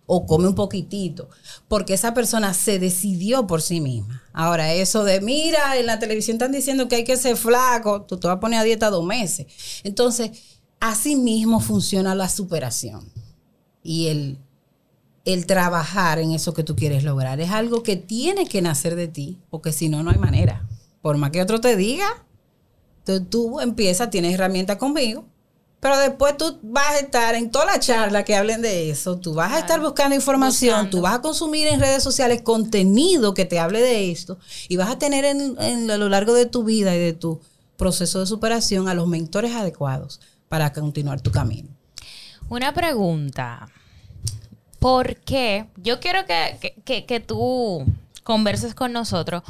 O 0.05 0.27
come 0.27 0.47
un 0.47 0.55
poquitito. 0.55 1.31
Porque 1.69 1.95
esa 1.95 2.13
persona 2.13 2.53
se 2.53 2.79
decidió 2.79 3.47
por 3.47 3.63
sí 3.63 3.81
misma. 3.81 4.23
Ahora, 4.35 4.75
eso 4.75 5.03
de, 5.03 5.23
mira, 5.23 5.79
en 5.79 5.87
la 5.87 5.99
televisión 5.99 6.35
están 6.35 6.53
diciendo 6.53 6.87
que 6.87 6.97
hay 6.97 7.05
que 7.05 7.17
ser 7.17 7.39
flaco, 7.39 8.03
tú 8.03 8.19
te 8.19 8.27
vas 8.29 8.37
a 8.37 8.41
poner 8.41 8.61
a 8.61 8.63
dieta 8.63 8.91
dos 8.91 9.07
meses. 9.07 9.47
Entonces, 9.85 10.33
así 10.79 11.17
mismo 11.17 11.61
funciona 11.61 12.15
la 12.15 12.29
superación. 12.29 13.11
Y 13.83 14.09
el, 14.09 14.39
el 15.25 15.47
trabajar 15.47 16.19
en 16.19 16.33
eso 16.33 16.53
que 16.53 16.63
tú 16.63 16.77
quieres 16.77 17.05
lograr. 17.05 17.41
Es 17.41 17.53
algo 17.53 17.83
que 17.83 17.97
tiene 17.97 18.45
que 18.45 18.61
nacer 18.61 18.97
de 18.97 19.09
ti, 19.09 19.41
porque 19.49 19.73
si 19.73 19.89
no, 19.89 20.03
no 20.03 20.11
hay 20.11 20.19
manera. 20.19 20.69
Por 21.01 21.17
más 21.17 21.31
que 21.31 21.41
otro 21.41 21.59
te 21.59 21.75
diga, 21.75 22.27
tú, 23.07 23.25
tú 23.25 23.61
empiezas, 23.61 24.11
tienes 24.11 24.35
herramientas 24.35 24.77
conmigo, 24.77 25.25
pero 25.81 25.99
después 25.99 26.37
tú 26.37 26.59
vas 26.63 26.91
a 26.93 26.99
estar 26.99 27.35
en 27.35 27.51
toda 27.51 27.67
la 27.67 27.81
charla 27.81 28.25
que 28.25 28.35
hablen 28.35 28.63
de 28.63 28.91
eso, 28.91 29.19
tú 29.19 29.35
vas 29.35 29.53
a 29.53 29.59
estar 29.59 29.81
buscando 29.81 30.15
información, 30.15 30.91
tú 30.91 31.03
vas 31.03 31.15
a 31.15 31.23
consumir 31.23 31.69
en 31.69 31.81
redes 31.81 32.03
sociales 32.03 32.43
contenido 32.43 33.35
que 33.35 33.45
te 33.45 33.59
hable 33.59 33.81
de 33.81 34.11
esto 34.11 34.39
y 34.69 34.77
vas 34.77 34.91
a 34.91 34.99
tener 34.99 35.25
en, 35.25 35.91
a 35.91 35.97
lo 35.97 36.09
largo 36.09 36.35
de 36.35 36.47
tu 36.47 36.65
vida 36.65 36.95
y 36.95 36.99
de 36.99 37.13
tu 37.13 37.41
proceso 37.77 38.21
de 38.21 38.27
superación 38.27 38.89
a 38.89 38.95
los 38.95 39.07
mentores 39.07 39.53
adecuados 39.55 40.21
para 40.49 40.73
continuar 40.73 41.21
tu 41.21 41.31
camino. 41.31 41.69
Una 42.49 42.73
pregunta. 42.73 43.69
¿Por 44.79 45.17
qué? 45.17 45.67
Yo 45.77 46.01
quiero 46.01 46.21
que, 46.27 47.05
que 47.07 47.21
tú 47.21 47.85
converses 48.23 48.75
con 48.75 48.93
nosotros, 48.93 49.43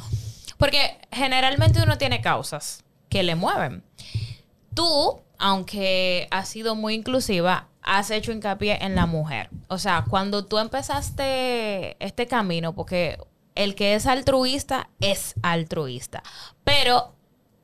porque 0.58 0.98
generalmente 1.12 1.82
uno 1.82 1.98
tiene 1.98 2.20
causas 2.20 2.84
que 3.08 3.22
le 3.22 3.36
mueven. 3.36 3.82
Tú 4.74 5.20
aunque 5.38 6.29
ha 6.31 6.44
sido 6.44 6.75
muy 6.75 6.94
inclusiva, 6.94 7.68
has 7.83 8.11
hecho 8.11 8.33
hincapié 8.33 8.79
en 8.85 8.94
la 8.94 9.07
mujer. 9.07 9.51
O 9.68 9.79
sea, 9.79 10.05
cuando 10.09 10.44
tú 10.44 10.59
empezaste 10.59 11.96
este 12.05 12.27
camino, 12.27 12.75
porque 12.75 13.18
el 13.55 13.75
que 13.75 13.94
es 13.94 14.07
altruista 14.07 14.90
es 15.01 15.35
altruista, 15.42 16.22
pero 16.64 17.15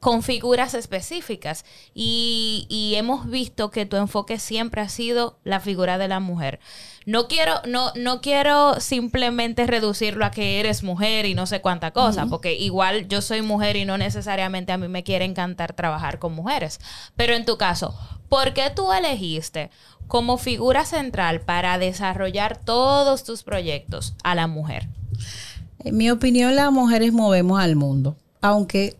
con 0.03 0.25
figuras 0.25 0.75
específicas. 0.75 1.65
Y, 1.95 2.67
y, 2.69 2.97
hemos 2.97 3.31
visto 3.31 3.71
que 3.71 3.87
tu 3.87 3.97
enfoque 3.97 4.41
siempre 4.41 4.81
ha 4.81 4.89
sido 4.89 5.39
la 5.45 5.61
figura 5.61 5.97
de 5.97 6.09
la 6.09 6.19
mujer. 6.19 6.59
No 7.07 7.29
quiero, 7.29 7.61
no, 7.69 7.93
no 7.95 8.21
quiero 8.21 8.81
simplemente 8.81 9.65
reducirlo 9.65 10.25
a 10.25 10.33
que 10.33 10.59
eres 10.59 10.83
mujer 10.83 11.25
y 11.25 11.37
no 11.37 11.47
sé 11.47 11.61
cuánta 11.61 11.93
cosa, 11.93 12.27
porque 12.27 12.55
igual 12.55 13.07
yo 13.07 13.23
soy 13.23 13.43
mujer 13.43 13.77
y 13.77 13.85
no 13.85 13.97
necesariamente 13.97 14.73
a 14.73 14.77
mí 14.77 14.89
me 14.89 15.05
quiere 15.05 15.25
encantar 15.25 15.73
trabajar 15.73 16.19
con 16.19 16.35
mujeres. 16.35 16.81
Pero 17.15 17.35
en 17.35 17.45
tu 17.45 17.57
caso, 17.57 17.95
¿por 18.29 18.55
qué 18.55 18.71
tú 18.75 18.93
elegiste 18.93 19.71
como 20.09 20.37
figura 20.37 20.85
central 20.85 21.43
para 21.43 21.79
desarrollar 21.79 22.57
todos 22.57 23.23
tus 23.23 23.45
proyectos 23.45 24.17
a 24.25 24.35
la 24.35 24.49
mujer? 24.49 24.89
En 25.79 25.97
mi 25.97 26.11
opinión, 26.11 26.57
las 26.57 26.73
mujeres 26.73 27.13
movemos 27.13 27.61
al 27.61 27.77
mundo, 27.77 28.17
aunque 28.41 28.97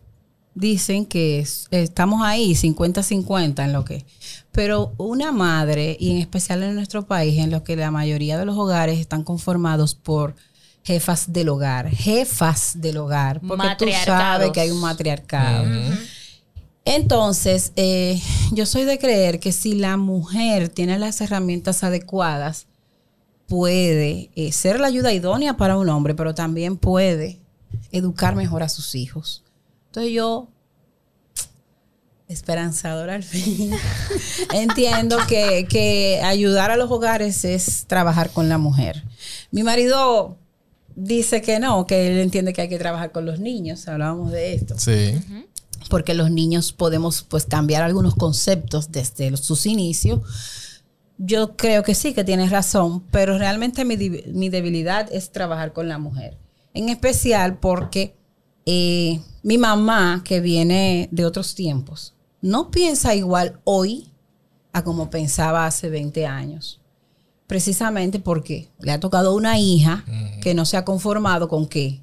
dicen 0.55 1.05
que 1.05 1.45
estamos 1.71 2.21
ahí 2.23 2.53
50-50 2.53 3.63
en 3.63 3.73
lo 3.73 3.85
que... 3.85 4.05
Pero 4.51 4.93
una 4.97 5.31
madre, 5.31 5.97
y 5.99 6.11
en 6.11 6.17
especial 6.17 6.61
en 6.61 6.75
nuestro 6.75 7.07
país, 7.07 7.39
en 7.39 7.49
lo 7.49 7.63
que 7.63 7.75
la 7.75 7.89
mayoría 7.89 8.37
de 8.37 8.45
los 8.45 8.55
hogares 8.55 8.99
están 8.99 9.23
conformados 9.23 9.95
por 9.95 10.35
jefas 10.83 11.33
del 11.33 11.49
hogar, 11.49 11.89
jefas 11.89 12.73
del 12.75 12.97
hogar, 12.97 13.41
porque 13.41 13.67
tú 13.79 13.85
sabes 14.05 14.51
que 14.51 14.59
hay 14.59 14.69
un 14.69 14.79
matriarcado. 14.79 15.65
Entonces, 16.85 17.71
eh, 17.77 18.21
yo 18.51 18.65
soy 18.65 18.83
de 18.83 18.99
creer 18.99 19.39
que 19.39 19.51
si 19.53 19.73
la 19.73 19.97
mujer 19.97 20.69
tiene 20.69 20.99
las 20.99 21.19
herramientas 21.21 21.83
adecuadas, 21.83 22.67
puede 23.47 24.29
eh, 24.35 24.51
ser 24.51 24.79
la 24.79 24.87
ayuda 24.87 25.13
idónea 25.13 25.57
para 25.57 25.77
un 25.77 25.89
hombre, 25.89 26.13
pero 26.13 26.35
también 26.35 26.77
puede 26.77 27.39
educar 27.91 28.35
mejor 28.35 28.61
a 28.61 28.69
sus 28.69 28.93
hijos 28.93 29.42
entonces 29.93 30.11
yo, 30.11 30.47
esperanzadora 32.27 33.13
al 33.13 33.21
fin, 33.21 33.75
entiendo 34.51 35.19
que, 35.27 36.19
ayudar 36.23 36.71
a 36.71 36.77
los 36.77 36.89
hogares 36.89 37.45
es 37.45 37.85
trabajar 37.85 38.31
con 38.31 38.49
la 38.49 38.57
mujer. 38.57 39.03
Mi 39.51 39.61
marido 39.61 40.39
dice 40.95 41.43
que 41.43 41.59
no, 41.59 41.85
que 41.85 42.07
él 42.07 42.17
entiende 42.17 42.53
que 42.53 42.61
hay 42.61 42.69
que 42.69 42.79
trabajar 42.79 43.11
con 43.11 43.27
los 43.27 43.39
niños, 43.39 43.87
hablábamos 43.87 44.31
de 44.31 44.55
esto. 44.55 44.79
Sí. 44.79 45.21
Porque 45.91 46.15
los 46.15 46.31
niños 46.31 46.73
podemos 46.73 47.21
pues 47.21 47.45
cambiar 47.45 47.83
algunos 47.83 48.15
conceptos 48.15 48.91
desde 48.91 49.37
sus 49.37 49.67
inicios. 49.67 50.21
Yo 51.19 51.55
creo 51.55 51.83
que 51.83 51.93
sí, 51.93 52.15
que 52.15 52.23
tienes 52.23 52.49
razón, 52.49 53.03
pero 53.11 53.37
realmente 53.37 53.85
mi, 53.85 53.95
mi 54.33 54.49
debilidad 54.49 55.07
es 55.13 55.31
trabajar 55.31 55.71
con 55.71 55.87
la 55.87 55.99
mujer. 55.99 56.39
En 56.73 56.89
especial 56.89 57.59
porque 57.59 58.15
eh, 58.65 59.19
mi 59.43 59.57
mamá, 59.57 60.21
que 60.23 60.39
viene 60.39 61.09
de 61.11 61.25
otros 61.25 61.55
tiempos, 61.55 62.13
no 62.41 62.71
piensa 62.71 63.15
igual 63.15 63.59
hoy 63.63 64.09
a 64.71 64.83
como 64.83 65.09
pensaba 65.09 65.65
hace 65.65 65.89
20 65.89 66.25
años. 66.25 66.79
Precisamente 67.47 68.19
porque 68.19 68.69
le 68.79 68.91
ha 68.91 68.99
tocado 68.99 69.35
una 69.35 69.59
hija 69.59 70.05
que 70.41 70.53
no 70.53 70.65
se 70.65 70.77
ha 70.77 70.85
conformado 70.85 71.47
con 71.49 71.67
que 71.67 72.01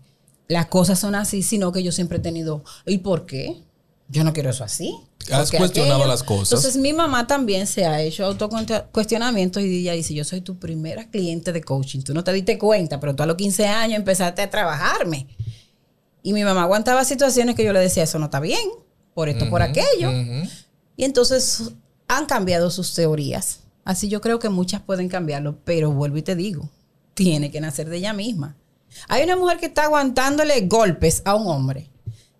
las 0.48 0.66
cosas 0.66 0.98
son 0.98 1.14
así, 1.14 1.42
sino 1.42 1.72
que 1.72 1.82
yo 1.82 1.92
siempre 1.92 2.18
he 2.18 2.20
tenido, 2.20 2.62
¿y 2.86 2.98
por 2.98 3.24
qué? 3.26 3.62
Yo 4.08 4.22
no 4.24 4.32
quiero 4.32 4.50
eso 4.50 4.64
así. 4.64 4.94
Has 5.32 5.50
cuestionado 5.58 6.00
aquello- 6.02 6.08
las 6.08 6.22
cosas. 6.22 6.52
Entonces 6.58 6.80
mi 6.80 6.92
mamá 6.92 7.26
también 7.26 7.66
se 7.66 7.84
ha 7.86 8.00
hecho 8.02 8.24
autocuestionamientos 8.26 9.62
y 9.62 9.80
ella 9.80 9.92
dice, 9.92 10.14
yo 10.14 10.24
soy 10.24 10.40
tu 10.40 10.58
primera 10.58 11.08
cliente 11.10 11.52
de 11.52 11.62
coaching. 11.62 12.00
Tú 12.02 12.14
no 12.14 12.24
te 12.24 12.32
diste 12.32 12.58
cuenta, 12.58 12.98
pero 13.00 13.14
tú 13.14 13.22
a 13.22 13.26
los 13.26 13.36
15 13.36 13.66
años 13.66 13.96
empezaste 13.98 14.42
a 14.42 14.50
trabajarme. 14.50 15.26
Y 16.22 16.32
mi 16.32 16.44
mamá 16.44 16.62
aguantaba 16.62 17.04
situaciones 17.04 17.54
que 17.56 17.64
yo 17.64 17.72
le 17.72 17.80
decía, 17.80 18.02
eso 18.02 18.18
no 18.18 18.26
está 18.26 18.40
bien, 18.40 18.68
por 19.14 19.28
esto, 19.28 19.48
por 19.48 19.62
aquello. 19.62 20.10
Y 20.96 21.04
entonces 21.04 21.70
han 22.08 22.26
cambiado 22.26 22.70
sus 22.70 22.94
teorías. 22.94 23.60
Así 23.84 24.08
yo 24.08 24.20
creo 24.20 24.38
que 24.38 24.48
muchas 24.50 24.82
pueden 24.82 25.08
cambiarlo, 25.08 25.58
pero 25.64 25.90
vuelvo 25.90 26.18
y 26.18 26.22
te 26.22 26.36
digo, 26.36 26.68
tiene 27.14 27.50
que 27.50 27.60
nacer 27.60 27.88
de 27.88 27.96
ella 27.96 28.12
misma. 28.12 28.56
Hay 29.08 29.22
una 29.24 29.36
mujer 29.36 29.58
que 29.58 29.66
está 29.66 29.84
aguantándole 29.84 30.60
golpes 30.62 31.22
a 31.24 31.34
un 31.34 31.46
hombre. 31.48 31.88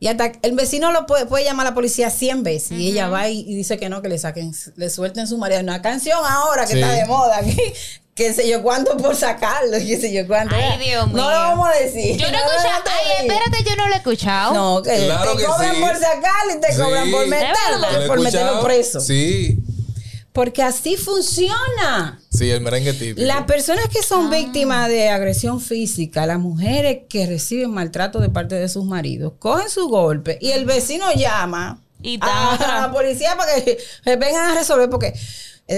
Y 0.03 0.07
hasta 0.09 0.33
el 0.43 0.53
vecino 0.55 0.93
lo 0.93 1.05
puede, 1.07 1.27
puede 1.27 1.45
llamar 1.45 1.67
a 1.67 1.71
la 1.71 1.75
policía 1.75 2.09
100 2.11 2.43
veces. 2.43 2.73
Y 2.79 2.89
ella 2.89 3.09
va 3.09 3.29
y, 3.29 3.41
y 3.41 3.55
dice 3.55 3.79
que 3.79 3.89
no, 3.91 4.01
que 4.01 4.09
le 4.09 4.19
saquen, 4.19 4.53
le 4.77 4.89
suelten 4.91 5.27
su 5.27 5.37
marido. 5.37 5.61
Una 5.61 5.83
canción 5.83 6.19
ahora 6.27 6.65
que 6.67 6.73
Sí. 6.73 6.81
está 6.81 6.93
de 6.93 7.05
moda. 7.07 7.41
Que, 7.43 7.75
qué 8.15 8.33
sé 8.35 8.49
yo 8.49 8.63
cuánto 8.63 8.97
por 8.97 9.17
sacarlo. 9.17 9.79
Qué 9.79 9.99
sé 10.01 10.13
yo 10.13 10.27
cuánto. 10.27 10.55
Ay, 10.55 10.79
Dios 10.79 11.07
mío. 11.09 11.17
No 11.17 11.31
lo 11.31 11.37
vamos 11.37 11.69
a 11.69 11.79
decir. 11.83 12.17
Yo 12.17 12.31
no 12.31 12.37
he 12.37 12.41
escuchado. 12.41 12.83
a 12.85 12.91
Ay, 13.19 13.27
espérate, 13.27 13.65
yo 13.71 13.77
no 13.77 13.87
lo 13.89 13.95
he 13.95 13.97
escuchado. 13.97 14.55
No, 14.55 14.83
que 14.83 14.97
Claro 15.07 15.33
te 15.33 15.39
que 15.39 15.45
cobran 15.45 15.75
sí. 15.75 15.81
por 15.81 15.95
sacarlo 15.97 16.55
y 16.57 16.61
te 16.61 16.73
Sí. 16.75 16.81
cobran 16.81 17.11
por 17.11 17.27
meterlo, 17.27 18.07
por 18.07 18.21
meterlo 18.21 18.63
preso. 18.63 19.01
Sí, 19.01 19.59
Porque 20.33 20.63
así 20.63 20.97
funciona. 20.97 22.21
sí, 22.31 22.51
el 22.51 22.61
merengue 22.61 22.93
típico. 22.93 23.21
Las 23.27 23.45
personas 23.45 23.89
que 23.89 24.03
son 24.03 24.27
Ah. 24.33 24.37
víctimas 24.37 24.89
de 24.89 25.09
agresión 25.09 25.61
física, 25.61 26.25
las 26.27 26.39
mujeres 26.39 26.99
que 27.09 27.27
reciben 27.27 27.71
maltrato 27.73 28.21
de 28.21 28.29
parte 28.29 28.55
de 28.55 28.69
sus 28.69 28.85
maridos, 28.85 29.33
cogen 29.39 29.69
su 29.69 29.89
golpe 29.89 30.39
y 30.41 30.51
el 30.53 30.65
vecino 30.67 31.13
llama 31.15 31.81
Y 32.03 32.17
a 32.23 32.57
ta- 32.59 32.81
la 32.83 32.93
policía 32.93 33.37
para 33.37 33.55
que 33.57 33.79
vengan 34.05 34.51
a 34.51 34.55
resolver 34.55 34.89
porque 34.89 35.13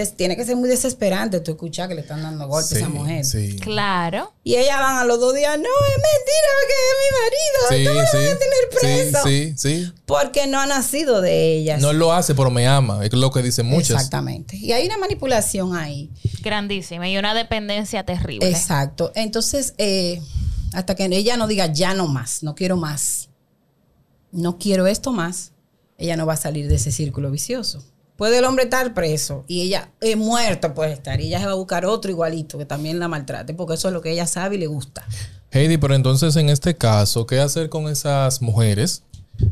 es- 0.00 0.16
tiene 0.16 0.36
que 0.36 0.44
ser 0.44 0.56
muy 0.56 0.68
desesperante 0.68 1.40
tú 1.40 1.50
escuchar 1.52 1.88
que 1.88 1.94
le 1.94 2.00
están 2.00 2.22
dando 2.22 2.48
golpes 2.48 2.70
Sí, 2.70 2.74
a 2.76 2.78
esa 2.78 2.88
mujer. 2.88 3.24
Sí. 3.24 3.56
Claro. 3.60 4.32
Y 4.42 4.56
ellas 4.56 4.78
van 4.80 4.96
a 4.96 5.04
los 5.04 5.20
dos 5.20 5.34
días, 5.34 5.56
no, 5.58 5.64
es 5.64 5.96
mentira 5.96 6.52
que 6.66 6.74
es 6.88 6.96
mi 7.02 7.84
marido, 7.84 7.92
¿cómo 7.92 8.00
lo 8.00 8.18
van 8.26 8.36
a 8.36 8.38
tener 8.38 9.12
preso? 9.12 9.18
Sí, 9.28 9.54
sí, 9.56 9.84
sí. 9.84 9.92
Porque 10.06 10.46
no 10.46 10.58
ha 10.60 10.66
nacido 10.66 11.20
de 11.20 11.52
ellas. 11.56 11.80
No 11.80 11.92
lo 11.92 12.12
hace, 12.12 12.34
pero 12.34 12.50
me 12.50 12.66
ama. 12.66 13.04
Es 13.04 13.12
lo 13.12 13.30
que 13.30 13.42
dicen 13.42 13.66
muchas. 13.66 13.90
Exactamente. 13.90 14.56
Y 14.56 14.72
hay 14.72 14.86
una 14.86 14.96
manipulación 14.98 15.76
ahí. 15.76 16.10
Grandísima. 16.42 17.08
Y 17.08 17.18
una 17.18 17.34
dependencia 17.34 18.04
terrible. 18.04 18.48
Exacto. 18.48 19.12
Entonces, 19.14 19.74
eh, 19.78 20.20
hasta 20.72 20.94
que 20.94 21.04
ella 21.04 21.36
no 21.36 21.46
diga 21.46 21.66
ya 21.66 21.92
no 21.94 22.08
más, 22.08 22.42
no 22.42 22.54
quiero 22.54 22.76
más, 22.76 23.28
no 24.30 24.58
quiero 24.58 24.86
esto 24.86 25.12
más, 25.12 25.52
ella 25.98 26.16
no 26.16 26.24
va 26.26 26.32
a 26.32 26.36
salir 26.38 26.66
de 26.68 26.76
ese 26.76 26.90
círculo 26.90 27.30
vicioso. 27.30 27.84
Puede 28.22 28.38
el 28.38 28.44
hombre 28.44 28.62
estar 28.62 28.94
preso 28.94 29.44
y 29.48 29.62
ella 29.62 29.90
muerto 30.16 30.74
puede 30.74 30.92
estar 30.92 31.20
y 31.20 31.26
ella 31.26 31.40
se 31.40 31.46
va 31.46 31.50
a 31.50 31.56
buscar 31.56 31.84
otro 31.84 32.08
igualito 32.08 32.56
que 32.56 32.64
también 32.64 33.00
la 33.00 33.08
maltrate 33.08 33.52
porque 33.52 33.74
eso 33.74 33.88
es 33.88 33.94
lo 33.94 34.00
que 34.00 34.12
ella 34.12 34.28
sabe 34.28 34.54
y 34.54 34.58
le 34.58 34.68
gusta. 34.68 35.04
Heidi, 35.50 35.76
pero 35.76 35.96
entonces 35.96 36.36
en 36.36 36.48
este 36.48 36.76
caso, 36.76 37.26
¿qué 37.26 37.40
hacer 37.40 37.68
con 37.68 37.88
esas 37.88 38.40
mujeres? 38.40 39.02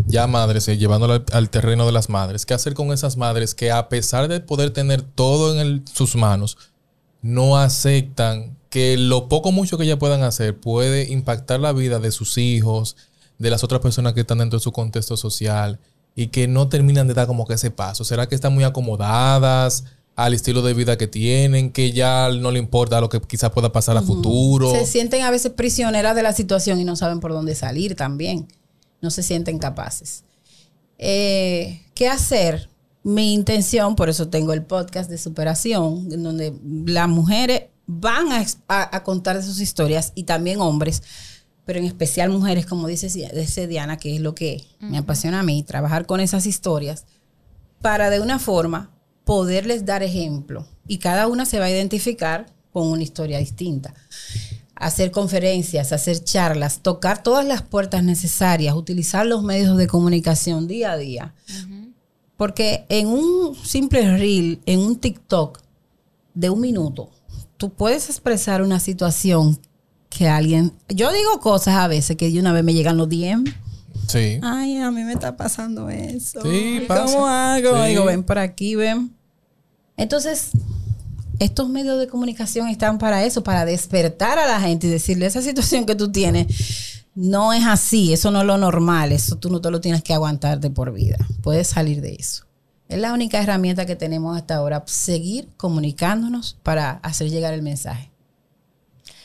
Ya 0.06 0.28
madres, 0.28 0.68
eh, 0.68 0.78
llevándolo 0.78 1.24
al, 1.32 1.50
terreno 1.50 1.84
de 1.84 1.90
las 1.90 2.08
madres. 2.08 2.46
¿Qué 2.46 2.54
hacer 2.54 2.74
con 2.74 2.92
esas 2.92 3.16
madres 3.16 3.56
que 3.56 3.72
a 3.72 3.88
pesar 3.88 4.28
de 4.28 4.38
poder 4.38 4.70
tener 4.70 5.02
todo 5.02 5.60
en 5.60 5.84
sus 5.92 6.14
manos, 6.14 6.56
no 7.22 7.58
aceptan 7.58 8.56
que 8.68 8.96
lo 8.96 9.28
poco 9.28 9.50
mucho 9.50 9.78
que 9.78 9.82
ellas 9.82 9.98
puedan 9.98 10.22
hacer 10.22 10.56
puede 10.56 11.10
impactar 11.10 11.58
la 11.58 11.72
vida 11.72 11.98
de 11.98 12.12
sus 12.12 12.38
hijos, 12.38 12.96
de 13.36 13.50
las 13.50 13.64
otras 13.64 13.80
personas 13.80 14.12
que 14.12 14.20
están 14.20 14.38
dentro 14.38 14.60
de 14.60 14.62
su 14.62 14.70
contexto 14.70 15.16
social 15.16 15.80
y 16.14 16.28
que 16.28 16.48
no 16.48 16.68
terminan 16.68 17.06
de 17.08 17.14
dar 17.14 17.26
como 17.26 17.46
que 17.46 17.54
ese 17.54 17.70
paso? 17.70 18.04
¿Será 18.04 18.28
que 18.28 18.34
están 18.34 18.52
muy 18.54 18.64
acomodadas 18.64 19.84
al 20.16 20.34
estilo 20.34 20.60
de 20.62 20.74
vida 20.74 20.98
que 20.98 21.06
tienen, 21.06 21.72
que 21.72 21.92
ya 21.92 22.28
no 22.30 22.50
le 22.50 22.58
importa 22.58 23.00
lo 23.00 23.08
que 23.08 23.20
quizás 23.20 23.50
pueda 23.50 23.72
pasar 23.72 23.96
a 23.96 24.02
futuro? 24.02 24.70
Se 24.72 24.84
sienten 24.86 25.22
a 25.22 25.30
veces 25.30 25.52
prisioneras 25.52 26.14
de 26.14 26.22
la 26.22 26.32
situación 26.32 26.80
y 26.80 26.84
no 26.84 26.96
saben 26.96 27.20
por 27.20 27.32
dónde 27.32 27.54
salir 27.54 27.94
también. 27.96 28.46
No 29.00 29.10
se 29.10 29.22
sienten 29.22 29.58
capaces. 29.58 30.24
Eh, 30.98 31.82
¿Qué 31.94 32.08
hacer? 32.08 32.68
Mi 33.02 33.32
intención, 33.32 33.96
por 33.96 34.10
eso 34.10 34.28
tengo 34.28 34.52
el 34.52 34.62
podcast 34.62 35.08
de 35.08 35.16
superación, 35.16 36.08
en 36.12 36.22
donde 36.22 36.52
las 36.84 37.08
mujeres 37.08 37.62
van 37.86 38.30
a, 38.30 38.44
a- 38.68 38.96
a 38.96 39.02
contar 39.04 39.42
sus 39.42 39.58
historias 39.60 40.12
y 40.14 40.24
también 40.24 40.60
hombres, 40.60 41.02
pero 41.64 41.78
en 41.78 41.84
especial 41.84 42.30
mujeres, 42.30 42.66
como 42.66 42.86
dice, 42.86 43.08
dice 43.34 43.66
Diana, 43.66 43.96
que 43.96 44.14
es 44.14 44.20
lo 44.20 44.34
que 44.34 44.64
me 44.80 44.98
apasiona 44.98 45.40
a 45.40 45.42
mí, 45.42 45.62
trabajar 45.62 46.06
con 46.06 46.20
esas 46.20 46.46
historias 46.46 47.06
para 47.80 48.10
de 48.10 48.20
una 48.20 48.38
forma 48.38 48.90
poderles 49.24 49.84
dar 49.84 50.02
ejemplo 50.02 50.66
y 50.86 50.98
cada 50.98 51.26
una 51.28 51.46
se 51.46 51.58
va 51.58 51.66
a 51.66 51.70
identificar 51.70 52.46
con 52.72 52.88
una 52.88 53.02
historia 53.02 53.38
distinta. 53.38 53.94
Hacer 54.74 55.10
conferencias, 55.10 55.92
hacer 55.92 56.24
charlas, 56.24 56.80
tocar 56.80 57.22
todas 57.22 57.46
las 57.46 57.62
puertas 57.62 58.02
necesarias, 58.02 58.74
utilizar 58.74 59.26
los 59.26 59.42
medios 59.42 59.76
de 59.76 59.86
comunicación 59.86 60.66
día 60.66 60.92
a 60.92 60.96
día. 60.96 61.34
Porque 62.36 62.86
en 62.88 63.08
un 63.08 63.54
simple 63.54 64.16
reel, 64.16 64.60
en 64.64 64.80
un 64.80 64.98
TikTok 64.98 65.60
de 66.32 66.48
un 66.48 66.60
minuto, 66.60 67.10
tú 67.58 67.70
puedes 67.70 68.08
expresar 68.08 68.62
una 68.62 68.80
situación 68.80 69.60
que 70.10 70.28
alguien... 70.28 70.74
Yo 70.88 71.10
digo 71.10 71.40
cosas 71.40 71.76
a 71.76 71.88
veces 71.88 72.16
que 72.16 72.30
de 72.30 72.38
una 72.38 72.52
vez 72.52 72.62
me 72.62 72.74
llegan 72.74 72.98
los 72.98 73.08
DM. 73.08 73.44
Sí. 74.06 74.38
Ay, 74.42 74.76
a 74.76 74.90
mí 74.90 75.02
me 75.04 75.14
está 75.14 75.36
pasando 75.36 75.88
eso. 75.88 76.42
Sí, 76.42 76.80
¿Y 76.82 76.86
pasa. 76.86 77.04
¿Cómo 77.04 77.26
hago? 77.26 77.82
Sí. 77.84 77.90
Digo, 77.90 78.04
ven 78.04 78.24
por 78.24 78.38
aquí, 78.38 78.74
ven. 78.74 79.14
Entonces, 79.96 80.50
estos 81.38 81.68
medios 81.68 81.98
de 81.98 82.08
comunicación 82.08 82.68
están 82.68 82.98
para 82.98 83.24
eso, 83.24 83.42
para 83.42 83.64
despertar 83.64 84.38
a 84.38 84.46
la 84.46 84.60
gente 84.60 84.88
y 84.88 84.90
decirle, 84.90 85.26
esa 85.26 85.42
situación 85.42 85.86
que 85.86 85.94
tú 85.94 86.12
tienes 86.12 87.04
no 87.14 87.52
es 87.52 87.64
así, 87.66 88.12
eso 88.12 88.30
no 88.30 88.40
es 88.40 88.46
lo 88.46 88.58
normal, 88.58 89.12
eso 89.12 89.36
tú 89.36 89.50
no 89.50 89.60
te 89.60 89.70
lo 89.70 89.80
tienes 89.80 90.02
que 90.02 90.14
aguantar 90.14 90.60
de 90.60 90.70
por 90.70 90.92
vida. 90.92 91.16
Puedes 91.42 91.68
salir 91.68 92.00
de 92.00 92.14
eso. 92.14 92.44
Es 92.88 92.98
la 92.98 93.12
única 93.12 93.40
herramienta 93.40 93.86
que 93.86 93.94
tenemos 93.94 94.36
hasta 94.36 94.56
ahora, 94.56 94.82
seguir 94.86 95.48
comunicándonos 95.56 96.58
para 96.62 96.92
hacer 97.02 97.30
llegar 97.30 97.54
el 97.54 97.62
mensaje. 97.62 98.10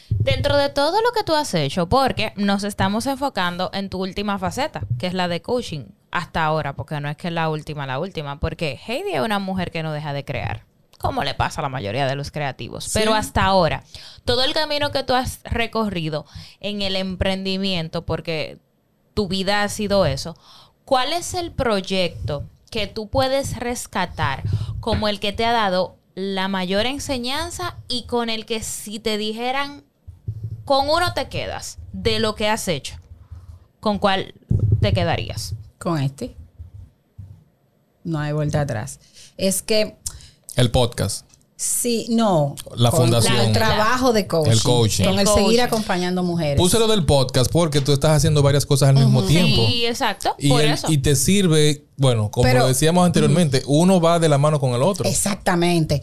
Dentro 0.09 0.57
de 0.57 0.69
todo 0.69 1.01
lo 1.01 1.11
que 1.11 1.23
tú 1.23 1.33
has 1.33 1.53
hecho, 1.53 1.87
porque 1.89 2.33
nos 2.35 2.63
estamos 2.63 3.05
enfocando 3.05 3.69
en 3.73 3.89
tu 3.89 4.01
última 4.01 4.37
faceta, 4.39 4.81
que 4.99 5.07
es 5.07 5.13
la 5.13 5.27
de 5.27 5.41
coaching, 5.41 5.85
hasta 6.11 6.45
ahora, 6.45 6.75
porque 6.75 6.99
no 6.99 7.09
es 7.09 7.17
que 7.17 7.27
es 7.27 7.33
la 7.33 7.49
última, 7.49 7.85
la 7.85 7.99
última, 7.99 8.39
porque 8.39 8.79
Heidi 8.87 9.13
es 9.13 9.21
una 9.21 9.39
mujer 9.39 9.71
que 9.71 9.83
no 9.83 9.91
deja 9.91 10.13
de 10.13 10.23
crear, 10.23 10.65
como 10.97 11.23
le 11.23 11.33
pasa 11.33 11.61
a 11.61 11.63
la 11.63 11.69
mayoría 11.69 12.07
de 12.07 12.15
los 12.15 12.31
creativos. 12.31 12.91
Pero 12.93 13.13
hasta 13.13 13.43
ahora, 13.43 13.83
todo 14.23 14.43
el 14.43 14.53
camino 14.53 14.91
que 14.91 15.03
tú 15.03 15.13
has 15.13 15.41
recorrido 15.43 16.25
en 16.59 16.81
el 16.81 16.95
emprendimiento, 16.95 18.05
porque 18.05 18.59
tu 19.13 19.27
vida 19.27 19.63
ha 19.63 19.69
sido 19.69 20.05
eso, 20.05 20.37
¿cuál 20.85 21.13
es 21.13 21.33
el 21.33 21.51
proyecto 21.51 22.45
que 22.71 22.87
tú 22.87 23.09
puedes 23.09 23.57
rescatar 23.57 24.43
como 24.79 25.07
el 25.07 25.19
que 25.19 25.33
te 25.33 25.45
ha 25.45 25.51
dado 25.51 25.97
la 26.15 26.47
mayor 26.47 26.85
enseñanza 26.85 27.75
y 27.87 28.05
con 28.05 28.29
el 28.29 28.45
que 28.45 28.63
si 28.63 28.99
te 28.99 29.17
dijeran 29.17 29.83
con 30.65 30.89
uno 30.89 31.13
te 31.13 31.29
quedas 31.29 31.77
de 31.93 32.19
lo 32.19 32.35
que 32.35 32.49
has 32.49 32.67
hecho, 32.67 32.95
¿con 33.79 33.99
cuál 33.99 34.33
te 34.81 34.93
quedarías? 34.93 35.55
Con 35.77 35.99
este, 36.01 36.35
no 38.03 38.19
hay 38.19 38.33
vuelta 38.33 38.61
atrás. 38.61 38.99
Es 39.37 39.61
que 39.61 39.95
El 40.55 40.71
podcast. 40.71 41.25
Sí, 41.57 42.07
no. 42.09 42.55
La 42.75 42.91
Con 42.91 43.01
fundación. 43.01 43.37
El 43.37 43.53
trabajo 43.53 44.11
de 44.11 44.27
coaching. 44.27 44.51
El 44.51 44.61
coaching. 44.61 45.03
Con 45.05 45.13
El 45.13 45.19
el, 45.21 45.25
coaching. 45.25 45.43
seguir 45.45 45.61
acompañando 45.61 46.21
mujeres. 46.21 46.57
Puse 46.57 46.77
lo 46.79 46.87
del 46.87 47.05
podcast 47.05 47.49
porque 47.49 47.79
tú 47.79 47.93
estás 47.93 48.11
haciendo 48.11 48.43
varias 48.43 48.65
cosas 48.65 48.89
al 48.89 48.95
mismo 48.95 49.23
tiempo. 49.23 49.65
Sí, 49.67 49.85
exacto. 49.85 50.35
Y, 50.37 50.49
por 50.49 50.61
el- 50.61 50.71
eso. 50.71 50.91
y 50.91 50.97
te 50.97 51.15
sirve, 51.15 51.85
bueno, 51.95 52.29
como 52.29 52.43
Pero- 52.43 52.59
lo 52.59 52.67
decíamos 52.67 53.05
anteriormente, 53.05 53.63
uno 53.67 54.01
va 54.01 54.19
de 54.19 54.27
la 54.27 54.37
mano 54.37 54.59
con 54.59 54.73
el 54.73 54.81
otro. 54.83 55.07
Exactamente. 55.07 56.01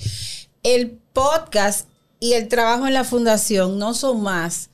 El 0.63 0.99
podcast 1.13 1.87
y 2.23 2.35
el 2.35 2.47
trabajo 2.47 2.87
en 2.87 2.95
la 2.95 3.03
fundación 3.03 3.81
no 3.81 3.95
son 3.95 4.23
más 4.23 4.71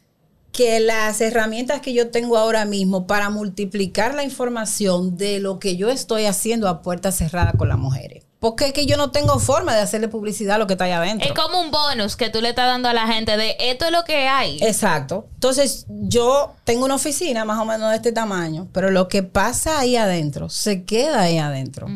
que 0.53 0.81
las 0.81 1.19
herramientas 1.23 1.81
que 1.81 1.95
yo 1.95 2.11
tengo 2.11 2.37
ahora 2.37 2.67
mismo 2.67 3.07
para 3.07 3.31
multiplicar 3.31 4.15
la 4.15 4.23
información 4.23 5.17
de 5.17 5.41
lo 5.41 5.59
que 5.59 5.79
yo 5.79 5.89
estoy 5.89 6.27
haciendo 6.27 6.69
a 6.69 6.83
puerta 6.83 7.11
cerrada 7.11 7.55
con 7.55 7.71
las 7.71 7.79
mujeres. 7.79 8.27
Porque 8.39 8.67
es 8.67 8.73
que 8.75 8.85
yo 8.85 8.99
no 8.99 9.13
tengo 9.13 9.39
forma 9.39 9.75
de 9.75 9.81
hacerle 9.81 10.09
publicidad 10.09 10.57
a 10.57 10.59
lo 10.59 10.67
que 10.67 10.75
está 10.75 10.85
ahí 10.85 10.93
adentro. 10.93 11.27
Es 11.27 11.33
como 11.33 11.59
un 11.63 11.71
bonus 11.71 12.17
que 12.17 12.29
tú 12.29 12.43
le 12.43 12.51
estás 12.51 12.67
dando 12.67 12.91
a 12.91 12.93
la 12.93 13.07
gente 13.07 13.39
de 13.39 13.57
esto 13.59 13.87
es 13.87 13.93
lo 13.93 14.05
que 14.05 14.29
hay. 14.29 14.59
Exacto. 14.61 15.27
Entonces, 15.33 15.87
yo 15.89 16.53
tengo 16.65 16.85
una 16.85 16.97
oficina 16.97 17.47
más 17.47 17.59
o 17.59 17.65
menos 17.65 17.89
de 17.89 17.97
este 17.97 18.13
tamaño, 18.13 18.69
pero 18.75 18.91
lo 18.91 19.09
que 19.09 19.23
pasa 19.23 19.79
ahí 19.79 19.97
adentro 19.97 20.51
se 20.51 20.85
queda 20.85 21.23
ahí 21.23 21.39
adentro. 21.39 21.87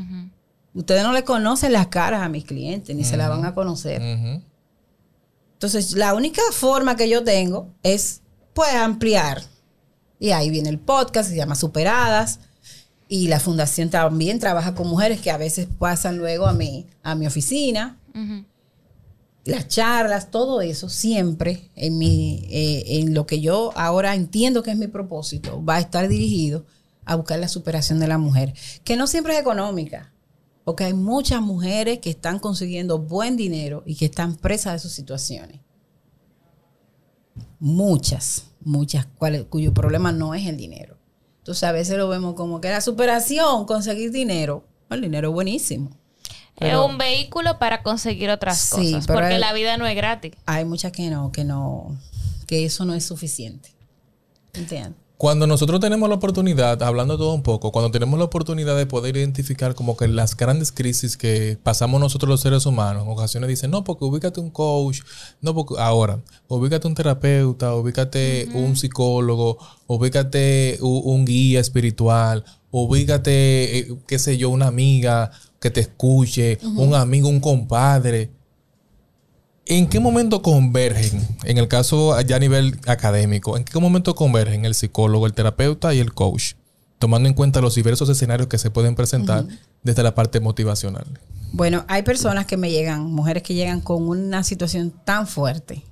Ustedes 0.73 1.03
no 1.03 1.13
le 1.13 1.25
conocen 1.25 1.75
las 1.75 1.89
caras 1.89 2.23
a 2.23 2.31
mis 2.31 2.47
clientes, 2.47 2.97
ni 2.97 3.05
se 3.05 3.19
las 3.19 3.29
van 3.29 3.45
a 3.45 3.53
conocer. 3.53 4.01
Entonces, 5.63 5.93
la 5.93 6.13
única 6.15 6.43
forma 6.51 6.97
que 6.97 7.09
yo 7.09 7.23
tengo 7.23 7.73
es, 7.85 8.23
pues, 8.53 8.75
ampliar. 8.75 9.45
Y 10.19 10.33
ahí 10.33 10.51
viene 10.51 10.69
el 10.69 10.81
podcast, 10.81 11.31
se 11.31 11.37
llama 11.37 11.55
Superadas. 11.55 12.41
Y 13.07 13.29
la 13.29 13.39
fundación 13.39 13.89
también 13.89 14.41
trabaja 14.41 14.75
con 14.75 14.89
mujeres 14.89 15.21
que 15.21 15.31
a 15.31 15.37
veces 15.37 15.69
pasan 15.79 16.19
luego 16.19 16.49
a 16.49 16.53
mi, 16.53 16.89
a 17.05 17.15
mi 17.15 17.29
oficina. 17.29 18.01
Las 19.45 19.69
charlas, 19.69 20.33
todo 20.33 20.63
eso, 20.63 20.89
siempre 20.89 21.71
en, 21.77 21.97
mi, 21.97 22.45
eh, 22.51 22.99
en 22.99 23.15
lo 23.15 23.25
que 23.27 23.41
yo 23.41 23.71
ahora 23.77 24.17
entiendo 24.17 24.65
que 24.65 24.73
es 24.73 24.77
mi 24.77 24.89
propósito, 24.89 25.65
va 25.65 25.77
a 25.77 25.81
estar 25.81 26.09
dirigido 26.09 26.67
a 27.05 27.15
buscar 27.15 27.39
la 27.39 27.47
superación 27.47 28.01
de 28.01 28.09
la 28.09 28.19
mujer, 28.19 28.53
que 28.83 28.97
no 28.97 29.07
siempre 29.07 29.35
es 29.35 29.41
económica, 29.41 30.12
porque 30.65 30.85
hay 30.85 30.95
muchas 30.95 31.41
mujeres 31.43 31.99
que 31.99 32.11
están 32.11 32.39
consiguiendo 32.39 32.99
buen 32.99 33.37
dinero 33.37 33.83
y 33.87 33.97
que 33.97 34.05
están 34.07 34.37
presas 34.37 34.75
de 34.75 34.79
sus 34.79 34.93
situaciones. 34.93 35.61
Muchas, 37.59 38.47
muchas, 38.61 39.07
cuales- 39.07 39.45
cuyo 39.49 39.73
problema 39.73 40.13
no 40.13 40.35
es 40.35 40.47
el 40.47 40.57
dinero. 40.57 40.99
Entonces 41.39 41.65
a 41.65 41.73
veces 41.73 41.97
lo 41.97 42.09
vemos 42.09 42.35
como 42.35 42.61
que 42.61 42.71
la 42.71 42.81
superación, 42.81 43.67
conseguir 43.67 44.11
dinero, 44.13 44.65
el 44.91 45.01
dinero 45.01 45.29
es 45.29 45.35
buenísimo. 45.35 45.91
Pero- 46.59 46.85
es 46.85 46.91
un 46.91 46.99
vehículo 46.99 47.59
para 47.59 47.83
conseguir 47.83 48.31
otras 48.31 48.59
Sí, 48.61 48.93
cosas. 48.93 49.07
Porque 49.07 49.39
la 49.39 49.53
vida 49.53 49.77
no 49.79 49.87
es 49.87 49.97
gratis. 49.97 50.33
hay 50.47 50.65
muchas 50.65 50.93
que 50.93 51.09
no, 51.11 51.33
que 51.33 51.45
no, 51.45 51.99
que 52.47 52.65
eso 52.65 52.85
no 52.85 52.95
es 52.95 53.05
suficiente. 53.05 53.71
¿Entiendes? 54.53 55.01
Cuando 55.23 55.47
nosotros 55.47 55.79
tenemos 55.79 56.09
la 56.09 56.17
oportunidad, 56.17 56.83
hablando 56.83 57.17
todo 57.17 57.33
un 57.33 57.45
poco, 57.45 57.71
cuando 57.71 57.93
tenemos 57.93 58.19
la 58.19 58.25
oportunidad 58.25 58.77
de 58.77 58.87
poder 58.87 59.17
identificar 59.17 59.77
como 59.77 59.97
que 59.97 60.09
las 60.09 60.37
grandes 60.37 60.73
crisis 60.73 61.17
que 61.17 61.57
pasamos 61.63 62.01
nosotros 62.01 62.29
los 62.29 62.41
seres 62.41 62.67
humanos, 62.67 63.05
en 63.05 63.13
ocasiones 63.13 63.49
dicen, 63.49 63.71
no, 63.71 63.85
porque 63.85 64.05
ubícate 64.05 64.41
un 64.41 64.51
coach, 64.51 65.03
no, 65.41 65.55
porque 65.55 65.75
ahora, 65.79 66.19
ubícate 66.49 66.89
un 66.89 66.97
terapeuta, 66.97 67.73
ubícate 67.77 68.49
un 68.53 68.75
psicólogo, 68.75 69.59
ubícate 69.87 70.79
un, 70.81 71.25
guía 71.25 71.61
espiritual, 71.61 72.45
ubícate, 72.73 73.79
eh, 73.79 73.95
qué 74.09 74.19
sé 74.19 74.37
yo, 74.39 74.51
una 74.51 74.67
amiga 74.67 75.31
que 75.61 75.71
te 75.71 75.83
escuche, 75.83 76.59
un 76.65 76.97
amigo, 76.97 77.29
un 77.29 77.39
compadre. 77.39 78.42
¿En 79.67 79.89
qué 79.89 80.01
momento 80.01 80.43
convergen, 80.43 81.27
en 81.45 81.57
el 81.57 81.69
caso 81.69 82.21
ya 82.23 82.37
a 82.37 82.39
nivel 82.41 82.79
académico, 82.87 83.57
en 83.57 83.65
qué 83.65 83.79
momento 83.79 84.15
convergen 84.15 84.65
el 84.65 84.75
psicólogo, 84.75 85.27
el 85.27 85.35
terapeuta 85.35 85.95
y 85.95 86.01
el 86.01 86.13
coach? 86.13 86.55
Tomando 86.99 87.29
en 87.29 87.35
cuenta 87.35 87.61
los 87.61 87.75
diversos 87.75 88.09
escenarios 88.09 88.49
que 88.49 88.59
se 88.59 88.71
pueden 88.71 88.95
presentar 88.95 89.47
desde 89.83 90.03
la 90.03 90.15
parte 90.15 90.41
motivacional. 90.41 91.07
Bueno, 91.53 91.85
hay 91.89 92.03
personas 92.03 92.47
que 92.47 92.57
me 92.57 92.71
llegan, 92.71 93.03
mujeres 93.03 93.43
que 93.43 93.55
llegan 93.55 93.81
con 93.81 94.09
una 94.09 94.43
situación 94.43 94.93
tan 95.05 95.27
fuerte 95.27 95.85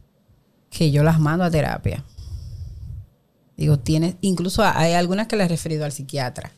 que 0.71 0.91
yo 0.91 1.03
las 1.03 1.21
mando 1.21 1.45
a 1.45 1.51
terapia. 1.51 2.05
Digo, 3.57 3.79
tienes, 3.79 4.14
incluso 4.21 4.64
hay 4.64 4.95
algunas 4.95 5.27
que 5.27 5.37
les 5.37 5.47
he 5.47 5.49
referido 5.49 5.85
al 5.85 5.93
psiquiatra, 5.93 6.53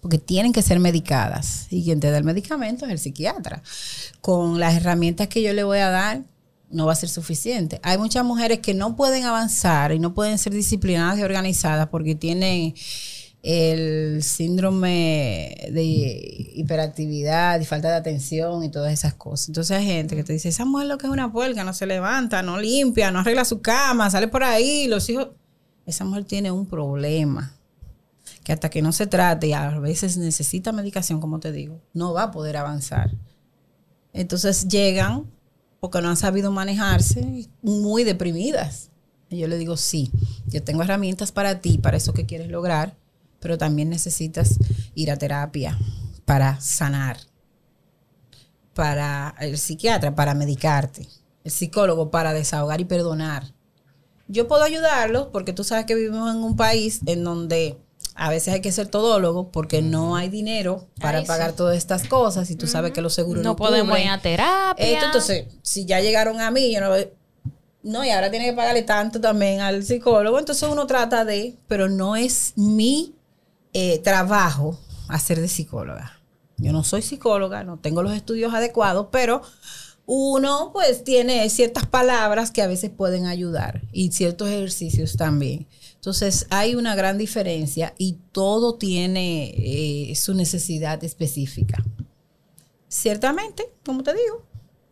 porque 0.00 0.18
tienen 0.18 0.52
que 0.52 0.62
ser 0.62 0.80
medicadas 0.80 1.68
y 1.70 1.84
quien 1.84 2.00
te 2.00 2.10
da 2.10 2.18
el 2.18 2.24
medicamento 2.24 2.86
es 2.86 2.90
el 2.90 2.98
psiquiatra. 2.98 3.62
Con 4.20 4.58
las 4.58 4.74
herramientas 4.74 5.28
que 5.28 5.42
yo 5.42 5.52
le 5.52 5.62
voy 5.62 5.78
a 5.78 5.90
dar, 5.90 6.22
no 6.70 6.86
va 6.86 6.92
a 6.92 6.96
ser 6.96 7.08
suficiente. 7.08 7.80
Hay 7.82 7.98
muchas 7.98 8.24
mujeres 8.24 8.60
que 8.60 8.74
no 8.74 8.96
pueden 8.96 9.24
avanzar 9.24 9.92
y 9.92 9.98
no 9.98 10.14
pueden 10.14 10.38
ser 10.38 10.52
disciplinadas 10.52 11.18
y 11.18 11.22
organizadas 11.22 11.88
porque 11.88 12.14
tienen 12.14 12.74
el 13.42 14.22
síndrome 14.22 15.68
de 15.72 16.52
hiperactividad 16.54 17.58
y 17.60 17.64
falta 17.64 17.88
de 17.88 17.96
atención 17.96 18.62
y 18.64 18.70
todas 18.70 18.92
esas 18.92 19.14
cosas. 19.14 19.48
Entonces 19.48 19.78
hay 19.78 19.86
gente 19.86 20.14
que 20.14 20.24
te 20.24 20.34
dice, 20.34 20.50
esa 20.50 20.64
mujer 20.64 20.88
lo 20.88 20.98
que 20.98 21.06
es 21.06 21.12
una 21.12 21.32
puerca, 21.32 21.64
no 21.64 21.72
se 21.72 21.86
levanta, 21.86 22.42
no 22.42 22.58
limpia, 22.58 23.10
no 23.10 23.20
arregla 23.20 23.44
su 23.44 23.60
cama, 23.60 24.10
sale 24.10 24.28
por 24.28 24.44
ahí, 24.44 24.86
los 24.88 25.08
hijos... 25.08 25.28
Esa 25.86 26.04
mujer 26.04 26.24
tiene 26.24 26.52
un 26.52 26.66
problema 26.66 27.52
que 28.44 28.52
hasta 28.52 28.68
que 28.68 28.82
no 28.82 28.92
se 28.92 29.06
trate 29.06 29.48
y 29.48 29.52
a 29.54 29.70
veces 29.80 30.18
necesita 30.18 30.70
medicación, 30.70 31.20
como 31.20 31.40
te 31.40 31.50
digo, 31.50 31.80
no 31.94 32.12
va 32.12 32.24
a 32.24 32.30
poder 32.30 32.58
avanzar. 32.58 33.10
Entonces 34.12 34.68
llegan 34.68 35.24
porque 35.80 36.00
no 36.00 36.08
han 36.08 36.16
sabido 36.16 36.50
manejarse 36.50 37.48
muy 37.62 38.04
deprimidas. 38.04 38.90
Y 39.30 39.38
yo 39.38 39.48
le 39.48 39.58
digo, 39.58 39.76
sí, 39.76 40.10
yo 40.48 40.62
tengo 40.62 40.82
herramientas 40.82 41.32
para 41.32 41.60
ti, 41.60 41.78
para 41.78 41.96
eso 41.96 42.12
que 42.12 42.26
quieres 42.26 42.48
lograr, 42.48 42.96
pero 43.38 43.58
también 43.58 43.88
necesitas 43.88 44.58
ir 44.94 45.10
a 45.10 45.16
terapia 45.16 45.78
para 46.24 46.60
sanar, 46.60 47.16
para 48.74 49.34
el 49.40 49.56
psiquiatra, 49.56 50.14
para 50.14 50.34
medicarte, 50.34 51.08
el 51.44 51.50
psicólogo 51.50 52.10
para 52.10 52.32
desahogar 52.32 52.80
y 52.80 52.84
perdonar. 52.84 53.54
Yo 54.28 54.46
puedo 54.46 54.62
ayudarlos 54.62 55.28
porque 55.28 55.52
tú 55.52 55.64
sabes 55.64 55.86
que 55.86 55.94
vivimos 55.94 56.30
en 56.30 56.42
un 56.42 56.56
país 56.56 57.00
en 57.06 57.24
donde 57.24 57.78
a 58.14 58.30
veces 58.30 58.54
hay 58.54 58.60
que 58.60 58.72
ser 58.72 58.88
todólogo 58.88 59.50
porque 59.50 59.82
no 59.82 60.16
hay 60.16 60.28
dinero 60.28 60.86
para 61.00 61.18
Ay, 61.18 61.24
sí. 61.24 61.28
pagar 61.28 61.52
todas 61.52 61.76
estas 61.76 62.06
cosas 62.06 62.50
y 62.50 62.56
tú 62.56 62.66
sabes 62.66 62.92
que 62.92 63.00
los 63.00 63.14
seguros 63.14 63.42
No 63.42 63.50
no, 63.50 63.56
podemos 63.56 63.90
cubren. 63.90 64.06
ir 64.06 64.10
a 64.10 64.18
terapia. 64.20 64.84
Esto, 64.86 65.06
entonces, 65.06 65.46
si 65.62 65.86
ya 65.86 66.00
llegaron 66.00 66.40
a 66.40 66.50
mí, 66.50 66.72
yo 66.72 66.80
no 66.80 66.94
no, 67.82 68.04
y 68.04 68.10
ahora 68.10 68.30
tiene 68.30 68.44
que 68.46 68.52
pagarle 68.52 68.82
tanto 68.82 69.20
también 69.22 69.60
al 69.60 69.82
psicólogo, 69.84 70.38
entonces 70.38 70.68
uno 70.70 70.86
trata 70.86 71.24
de, 71.24 71.56
pero 71.66 71.88
no 71.88 72.14
es 72.14 72.52
mi 72.56 73.14
eh, 73.72 73.98
trabajo 74.00 74.78
hacer 75.08 75.40
de 75.40 75.48
psicóloga. 75.48 76.20
Yo 76.58 76.72
no 76.72 76.84
soy 76.84 77.00
psicóloga, 77.00 77.64
no 77.64 77.78
tengo 77.78 78.02
los 78.02 78.12
estudios 78.12 78.52
adecuados, 78.52 79.06
pero 79.10 79.40
uno 80.04 80.70
pues 80.74 81.04
tiene 81.04 81.48
ciertas 81.48 81.86
palabras 81.86 82.50
que 82.50 82.60
a 82.60 82.66
veces 82.66 82.90
pueden 82.90 83.24
ayudar 83.26 83.80
y 83.92 84.12
ciertos 84.12 84.48
ejercicios 84.48 85.16
también. 85.16 85.66
Entonces 86.00 86.46
hay 86.48 86.76
una 86.76 86.94
gran 86.94 87.18
diferencia 87.18 87.94
y 87.98 88.20
todo 88.32 88.76
tiene 88.76 89.52
eh, 89.54 90.14
su 90.16 90.32
necesidad 90.32 91.04
específica. 91.04 91.84
Ciertamente, 92.88 93.64
como 93.84 94.02
te 94.02 94.14
digo, 94.14 94.46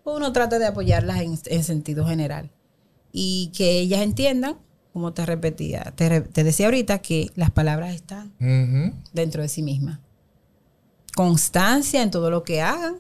uno 0.05 0.33
trata 0.33 0.59
de 0.59 0.67
apoyarlas 0.67 1.23
en, 1.23 1.39
en 1.47 1.65
sentido 1.65 2.07
general 2.07 2.51
y 3.11 3.53
que 3.57 3.79
ellas 3.79 4.03
entiendan, 4.03 4.59
como 4.93 5.15
te 5.15 5.25
repetía, 5.25 5.95
te, 5.97 6.45
decía 6.45 6.67
ahorita, 6.67 6.99
que 6.99 7.31
las 7.37 7.51
palabras 7.51 7.95
están 7.95 8.35
dentro 9.13 9.41
de 9.41 9.49
sí 9.49 9.63
mismas. 9.63 10.01
Constancia 11.15 12.03
en 12.03 12.11
todo 12.11 12.31
lo 12.31 12.43
que 12.43 12.61
hagan. 12.61 12.99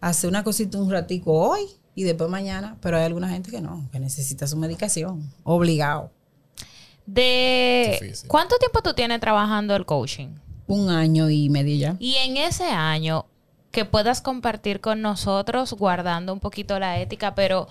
Hacer 0.00 0.28
una 0.28 0.44
cosita 0.44 0.78
un 0.78 0.90
ratico 0.90 1.32
hoy 1.32 1.62
y 1.94 2.04
después 2.04 2.28
mañana, 2.28 2.76
pero 2.82 2.98
hay 2.98 3.04
alguna 3.04 3.30
gente 3.30 3.50
que 3.50 3.62
no, 3.62 3.88
que 3.90 3.98
necesita 3.98 4.46
su 4.46 4.58
medicación, 4.58 5.32
obligado. 5.42 6.12
De 7.06 7.98
Difícil. 8.00 8.28
¿Cuánto 8.28 8.56
tiempo 8.58 8.82
tú 8.82 8.92
tienes 8.94 9.20
trabajando 9.20 9.74
el 9.76 9.86
coaching? 9.86 10.34
Un 10.66 10.90
año 10.90 11.30
y 11.30 11.48
medio 11.48 11.76
ya. 11.76 11.96
Y 11.98 12.16
en 12.16 12.36
ese 12.36 12.64
año 12.64 13.26
que 13.70 13.84
puedas 13.84 14.20
compartir 14.20 14.80
con 14.80 15.02
nosotros, 15.02 15.72
guardando 15.72 16.32
un 16.32 16.40
poquito 16.40 16.78
la 16.78 16.98
ética, 16.98 17.34
pero 17.34 17.68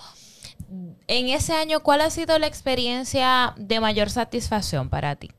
en 1.08 1.30
ese 1.30 1.54
año, 1.54 1.82
¿cuál 1.82 2.02
ha 2.02 2.10
sido 2.10 2.38
la 2.40 2.48
experiencia 2.48 3.54
de 3.58 3.80
mayor 3.80 4.10
satisfacción 4.10 4.90
para 4.90 5.16
ti? 5.16 5.32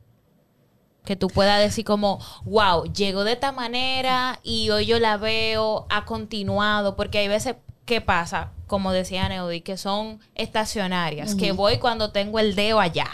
Que 1.07 1.17
tú 1.17 1.29
puedas 1.29 1.59
decir 1.61 1.87
como, 1.87 2.19
wow, 2.45 2.85
llegó 2.93 3.25
de 3.25 3.33
esta 3.33 3.53
manera 3.53 4.39
y 4.43 4.69
hoy 4.69 4.85
yo 4.85 4.99
la 4.99 5.17
veo, 5.17 5.87
ha 5.89 6.05
continuado, 6.05 6.97
porque 6.97 7.17
hay 7.19 7.29
veces 7.29 7.57
que 7.87 8.01
pasa, 8.01 8.51
como 8.67 8.91
decía 8.93 9.29
Neudi, 9.29 9.61
que 9.61 9.77
son 9.77 10.19
estacionarias, 10.35 11.37
que 11.37 11.53
voy 11.53 11.79
cuando 11.79 12.11
tengo 12.11 12.41
el 12.41 12.57
dedo 12.57 12.81
allá, 12.81 13.07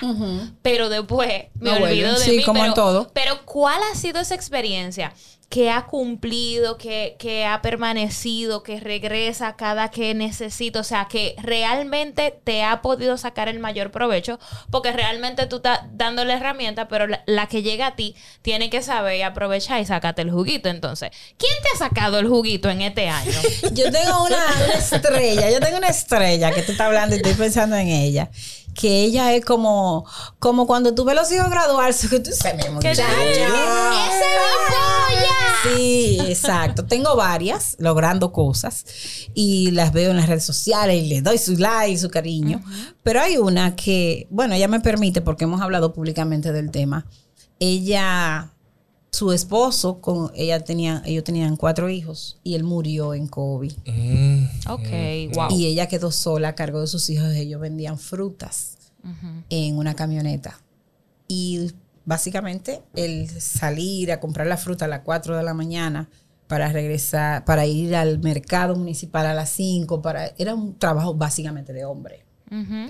pero 0.63 0.89
después 0.89 1.45
me 1.61 1.79
No 1.79 1.85
olvido 1.85 2.13
de 2.19 2.25
Sí, 2.25 2.37
mí. 2.39 2.43
como 2.43 2.65
en 2.65 2.73
todo. 2.73 3.11
pero 3.13 3.45
¿cuál 3.45 3.79
ha 3.93 3.95
sido 3.97 4.19
esa 4.21 4.35
experiencia 4.35 5.13
que 5.53 5.69
ha 5.71 5.85
cumplido, 5.85 6.79
que, 6.79 7.15
que 7.19 7.45
ha 7.45 7.61
permanecido, 7.61 8.63
que 8.63 8.81
regresa 8.81 9.55
cada 9.55 9.91
que 9.91 10.15
necesito? 10.15 10.81
O 10.81 10.83
sea, 10.83 11.09
que 11.11 11.35
realmente 11.43 12.35
te 12.43 12.63
ha 12.63 12.81
podido 12.81 13.19
sacar 13.19 13.51
el 13.51 13.59
mayor 13.59 13.91
provecho, 13.91 14.41
porque 14.71 14.93
realmente 14.93 15.47
tú 15.47 15.57
estás 15.57 15.81
dándole 15.93 16.33
herramientas, 16.33 16.87
pero 16.89 17.07
la, 17.07 17.23
la 17.27 17.49
que 17.49 17.63
llega 17.63 17.89
a 17.89 17.97
ti 17.97 18.17
tiene 18.41 18.71
que 18.71 18.81
saber 18.81 19.19
y 19.19 19.23
aprovechar 19.23 19.79
y 19.79 19.85
sacarte 19.85 20.23
el 20.23 20.31
juguito. 20.31 20.71
Entonces, 20.71 21.11
¿quién 21.37 21.53
te 21.63 21.69
ha 21.75 21.87
sacado 21.87 22.19
el 22.19 22.29
juguito 22.29 22.71
en 22.71 22.81
este 22.81 23.11
año? 23.11 23.39
Yo 23.73 23.93
tengo 23.93 24.25
una, 24.25 24.39
una 24.65 24.75
estrella, 24.79 25.51
yo 25.51 25.61
tengo 25.61 25.77
una 25.77 25.89
estrella 25.89 26.51
que 26.53 26.63
tú 26.63 26.73
estás 26.73 26.87
hablando 26.87 27.15
y 27.15 27.19
estoy 27.19 27.35
pensando 27.35 27.77
en 27.77 27.89
ella. 27.89 28.31
Que 28.75 29.03
ella 29.05 29.35
es 29.35 29.45
como, 29.45 30.07
como 30.39 30.67
cuando 30.67 30.95
tú 30.95 31.05
ves 31.05 31.15
los 31.15 31.31
hijos 31.33 31.51
graduarse, 31.51 32.09
que 32.09 32.21
tú 32.21 32.31
mi 32.57 32.75
muchacha. 32.75 33.05
Sí, 35.63 36.19
exacto. 36.27 36.85
Tengo 36.85 37.15
varias 37.17 37.77
logrando 37.79 38.33
cosas 38.33 38.85
y 39.35 39.71
las 39.73 39.93
veo 39.93 40.11
en 40.11 40.17
las 40.17 40.29
redes 40.29 40.45
sociales 40.45 41.03
y 41.03 41.07
les 41.07 41.23
doy 41.23 41.39
su 41.39 41.57
like, 41.57 41.99
su 41.99 42.11
cariño. 42.11 42.63
Pero 43.03 43.21
hay 43.21 43.37
una 43.37 43.77
que, 43.77 44.27
bueno, 44.31 44.55
ella 44.55 44.69
me 44.69 44.81
permite 44.81 45.21
porque 45.21 45.45
hemos 45.45 45.61
hablado 45.61 45.93
públicamente 45.93 46.53
del 46.53 46.71
tema. 46.71 47.07
Ella, 47.59 48.52
su 49.13 49.31
esposo, 49.31 50.01
con 50.01 50.33
ella 50.35 50.61
tenía, 50.61 51.03
ellos 51.05 51.23
tenían 51.23 51.57
cuatro 51.57 51.91
hijos 51.91 52.39
y 52.43 52.55
él 52.55 52.65
murió 52.65 53.13
en 53.13 53.29
COVID. 53.29 53.73
Mm. 53.87 54.45
Ok, 54.71 55.35
wow. 55.35 55.49
Y 55.51 55.67
ella 55.67 55.87
quedó 55.87 56.11
sola 56.11 56.49
a 56.49 56.55
cargo 56.55 56.81
de 56.81 56.87
sus 56.87 57.11
hijos. 57.11 57.29
Ellos 57.35 57.61
vendían 57.61 57.99
frutas 57.99 58.79
en 59.51 59.77
una 59.77 59.95
camioneta. 59.95 60.61
Y 61.29 61.73
básicamente 62.05 62.83
el 62.95 63.29
salir 63.29 64.13
a 64.13 64.21
comprar 64.21 64.47
la 64.47 64.57
fruta 64.57 64.87
a 64.87 64.89
las 64.89 65.01
4 65.01 65.37
de 65.37 65.43
la 65.43 65.53
mañana 65.53 66.09
para 66.47 66.73
regresar, 66.73 67.45
para 67.45 67.67
ir 67.67 67.95
al 67.95 68.19
mercado 68.21 68.77
municipal 68.77 69.27
a 69.27 69.35
las 69.35 69.51
5, 69.51 70.01
para, 70.01 70.29
era 70.39 70.55
un 70.55 70.79
trabajo 70.79 71.15
básicamente 71.15 71.73
de 71.75 71.85
hombre. 71.85 72.25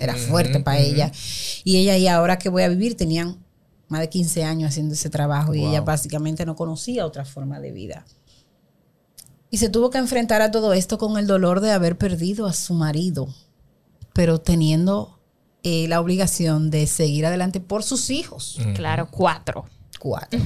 Era 0.01 0.15
fuerte 0.15 0.59
para 0.59 0.79
ella. 0.79 1.11
Y 1.63 1.77
ella 1.77 1.95
y 1.97 2.07
ahora 2.07 2.37
que 2.37 2.49
voy 2.49 2.63
a 2.63 2.67
vivir 2.67 2.97
tenían 2.97 3.42
más 3.93 4.01
de 4.01 4.09
15 4.09 4.43
años 4.43 4.69
haciendo 4.69 4.95
ese 4.95 5.11
trabajo 5.11 5.53
y 5.53 5.63
ella 5.63 5.81
básicamente 5.81 6.45
no 6.45 6.55
conocía 6.55 7.05
otra 7.05 7.25
forma 7.25 7.59
de 7.59 7.71
vida. 7.71 8.05
Y 9.51 9.59
se 9.59 9.69
tuvo 9.69 9.91
que 9.91 9.99
enfrentar 9.99 10.41
a 10.41 10.49
todo 10.49 10.73
esto 10.73 10.97
con 10.97 11.19
el 11.19 11.27
dolor 11.27 11.61
de 11.61 11.71
haber 11.71 11.95
perdido 11.95 12.47
a 12.47 12.53
su 12.53 12.73
marido, 12.73 13.27
pero 14.11 14.41
teniendo 14.41 15.19
eh, 15.61 15.87
la 15.87 16.01
obligación 16.01 16.71
de 16.71 16.87
seguir 16.87 17.27
adelante 17.27 17.59
por 17.59 17.83
sus 17.83 18.09
hijos. 18.09 18.57
Claro, 18.73 19.09
cuatro. 19.11 19.65
Cuatro. 19.99 20.39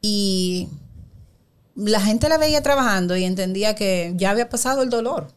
Y 0.00 0.68
la 1.74 2.00
gente 2.00 2.30
la 2.30 2.38
veía 2.38 2.62
trabajando 2.62 3.14
y 3.14 3.24
entendía 3.24 3.74
que 3.74 4.14
ya 4.16 4.30
había 4.30 4.48
pasado 4.48 4.82
el 4.82 4.88
dolor. 4.88 5.28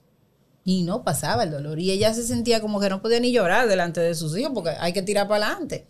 Y 0.64 0.84
no 0.84 1.04
pasaba 1.04 1.44
el 1.44 1.52
dolor. 1.52 1.78
Y 1.80 1.92
ella 1.92 2.14
se 2.14 2.26
sentía 2.26 2.62
como 2.62 2.80
que 2.80 2.90
no 2.90 3.02
podía 3.02 3.20
ni 3.20 3.34
llorar 3.34 3.68
delante 3.68 4.00
de 4.00 4.16
sus 4.16 4.38
hijos 4.38 4.54
porque 4.54 4.70
hay 4.80 4.94
que 4.94 5.02
tirar 5.02 5.28
para 5.28 5.48
adelante. 5.48 5.88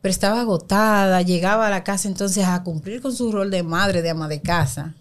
Pero 0.00 0.10
estaba 0.10 0.40
agotada, 0.40 1.22
llegaba 1.22 1.66
a 1.66 1.70
la 1.70 1.84
casa 1.84 2.08
entonces 2.08 2.44
a 2.46 2.62
cumplir 2.62 3.00
con 3.00 3.14
su 3.14 3.30
rol 3.32 3.50
de 3.50 3.62
madre, 3.62 4.02
de 4.02 4.10
ama 4.10 4.28
de 4.28 4.40
casa. 4.40 4.94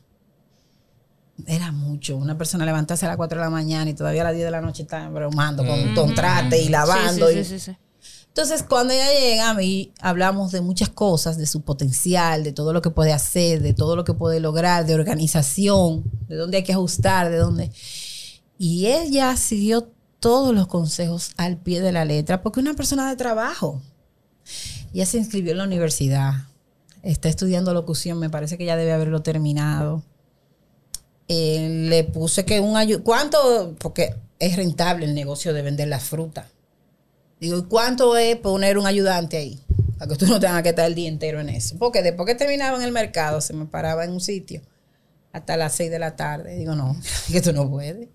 Era 1.47 1.71
mucho. 1.71 2.17
Una 2.17 2.37
persona 2.37 2.65
levantarse 2.65 3.05
a 3.05 3.09
las 3.09 3.17
4 3.17 3.37
de 3.39 3.45
la 3.45 3.49
mañana 3.49 3.89
y 3.89 3.93
todavía 3.93 4.21
a 4.21 4.25
las 4.25 4.33
10 4.33 4.45
de 4.45 4.51
la 4.51 4.61
noche 4.61 4.83
está 4.83 5.07
bromando 5.09 5.65
con, 5.65 5.95
con 5.95 6.13
trate 6.15 6.61
y 6.61 6.67
lavando. 6.69 7.27
Sí, 7.29 7.33
sí, 7.35 7.39
y- 7.39 7.43
sí, 7.45 7.59
sí, 7.59 7.71
sí. 7.71 7.77
entonces, 8.27 8.63
cuando 8.63 8.93
ella 8.93 9.07
llega, 9.17 9.49
a 9.49 9.53
mí 9.53 9.93
hablamos 10.01 10.51
de 10.51 10.59
muchas 10.59 10.89
cosas, 10.89 11.37
de 11.37 11.45
su 11.45 11.61
potencial, 11.61 12.43
de 12.43 12.51
todo 12.51 12.73
lo 12.73 12.81
que 12.81 12.89
puede 12.89 13.13
hacer, 13.13 13.61
de 13.61 13.73
todo 13.73 13.95
lo 13.95 14.03
que 14.03 14.13
puede 14.13 14.41
lograr, 14.41 14.85
de 14.85 14.95
organización, 14.95 16.03
de 16.27 16.35
dónde 16.35 16.57
hay 16.57 16.63
que 16.63 16.73
ajustar, 16.73 17.29
de 17.29 17.37
dónde. 17.37 17.71
Y 18.57 18.87
ella 18.87 19.37
siguió 19.37 19.89
todos 20.19 20.53
los 20.53 20.67
consejos 20.67 21.31
al 21.37 21.55
pie 21.57 21.79
de 21.79 21.93
la 21.93 22.03
letra, 22.03 22.41
porque 22.41 22.59
es 22.59 22.65
una 22.65 22.73
persona 22.75 23.07
de 23.09 23.15
trabajo. 23.15 23.81
Ella 24.93 25.05
se 25.05 25.17
inscribió 25.17 25.51
en 25.51 25.59
la 25.59 25.63
universidad, 25.65 26.33
está 27.03 27.29
estudiando 27.29 27.73
locución, 27.73 28.19
me 28.19 28.29
parece 28.29 28.57
que 28.57 28.65
ya 28.65 28.75
debe 28.75 28.91
haberlo 28.93 29.21
terminado. 29.21 30.03
Eh, 31.27 31.85
le 31.89 32.03
puse 32.05 32.43
que 32.45 32.59
un 32.59 32.75
ayu- 32.75 33.03
¿Cuánto? 33.03 33.75
Porque 33.79 34.15
es 34.39 34.55
rentable 34.55 35.05
el 35.05 35.13
negocio 35.13 35.53
de 35.53 35.61
vender 35.61 35.87
las 35.87 36.03
frutas. 36.03 36.47
Digo, 37.39 37.57
¿y 37.57 37.63
cuánto 37.63 38.17
es 38.17 38.35
poner 38.37 38.77
un 38.77 38.87
ayudante 38.87 39.37
ahí? 39.37 39.59
Para 39.97 40.09
que 40.09 40.17
tú 40.17 40.25
no 40.27 40.39
tengas 40.39 40.63
que 40.63 40.69
estar 40.69 40.85
el 40.85 40.95
día 40.95 41.07
entero 41.07 41.39
en 41.39 41.49
eso. 41.49 41.75
Porque 41.77 42.01
después 42.01 42.25
que 42.25 42.35
terminaba 42.35 42.77
en 42.77 42.83
el 42.83 42.91
mercado, 42.91 43.41
se 43.41 43.53
me 43.53 43.65
paraba 43.65 44.03
en 44.05 44.11
un 44.11 44.21
sitio 44.21 44.61
hasta 45.31 45.55
las 45.55 45.73
6 45.75 45.91
de 45.91 45.99
la 45.99 46.15
tarde. 46.15 46.55
Digo, 46.55 46.73
no, 46.75 46.95
que 47.31 47.41
tú 47.41 47.53
no 47.53 47.69
puedes. 47.69 48.07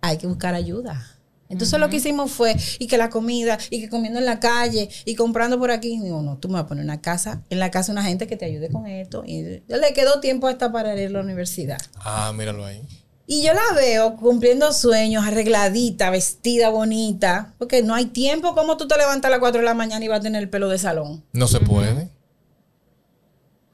Hay 0.00 0.16
que 0.16 0.26
buscar 0.26 0.54
ayuda. 0.54 1.04
Entonces 1.48 1.80
lo 1.80 1.88
que 1.88 1.96
hicimos 1.96 2.30
fue, 2.30 2.56
y 2.78 2.86
que 2.86 2.98
la 2.98 3.10
comida, 3.10 3.58
y 3.70 3.80
que 3.80 3.88
comiendo 3.88 4.18
en 4.18 4.26
la 4.26 4.38
calle, 4.38 4.88
y 5.04 5.14
comprando 5.14 5.58
por 5.58 5.70
aquí. 5.70 5.98
Digo, 6.00 6.22
no, 6.22 6.36
tú 6.38 6.48
me 6.48 6.54
vas 6.54 6.64
a 6.64 6.66
poner 6.66 6.84
una 6.84 7.00
casa, 7.00 7.42
en 7.50 7.58
la 7.58 7.70
casa 7.70 7.92
una 7.92 8.04
gente 8.04 8.26
que 8.26 8.36
te 8.36 8.44
ayude 8.44 8.70
con 8.70 8.86
esto. 8.86 9.22
Y 9.26 9.62
ya 9.66 9.78
le 9.78 9.92
quedó 9.94 10.20
tiempo 10.20 10.46
hasta 10.46 10.70
para 10.70 10.94
ir 11.00 11.08
a 11.08 11.10
la 11.10 11.20
universidad. 11.20 11.78
Ah, 11.96 12.32
míralo 12.34 12.64
ahí. 12.64 12.82
Y 13.30 13.42
yo 13.42 13.52
la 13.52 13.74
veo 13.76 14.16
cumpliendo 14.16 14.72
sueños, 14.72 15.26
arregladita, 15.26 16.08
vestida 16.08 16.70
bonita, 16.70 17.52
porque 17.58 17.82
no 17.82 17.94
hay 17.94 18.06
tiempo 18.06 18.54
como 18.54 18.78
tú 18.78 18.88
te 18.88 18.96
levantas 18.96 19.28
a 19.28 19.32
las 19.32 19.40
4 19.40 19.60
de 19.60 19.66
la 19.66 19.74
mañana 19.74 20.02
y 20.02 20.08
vas 20.08 20.20
a 20.20 20.22
tener 20.22 20.42
el 20.42 20.48
pelo 20.48 20.70
de 20.70 20.78
salón. 20.78 21.22
No 21.34 21.46
se 21.46 21.60
puede. 21.60 22.08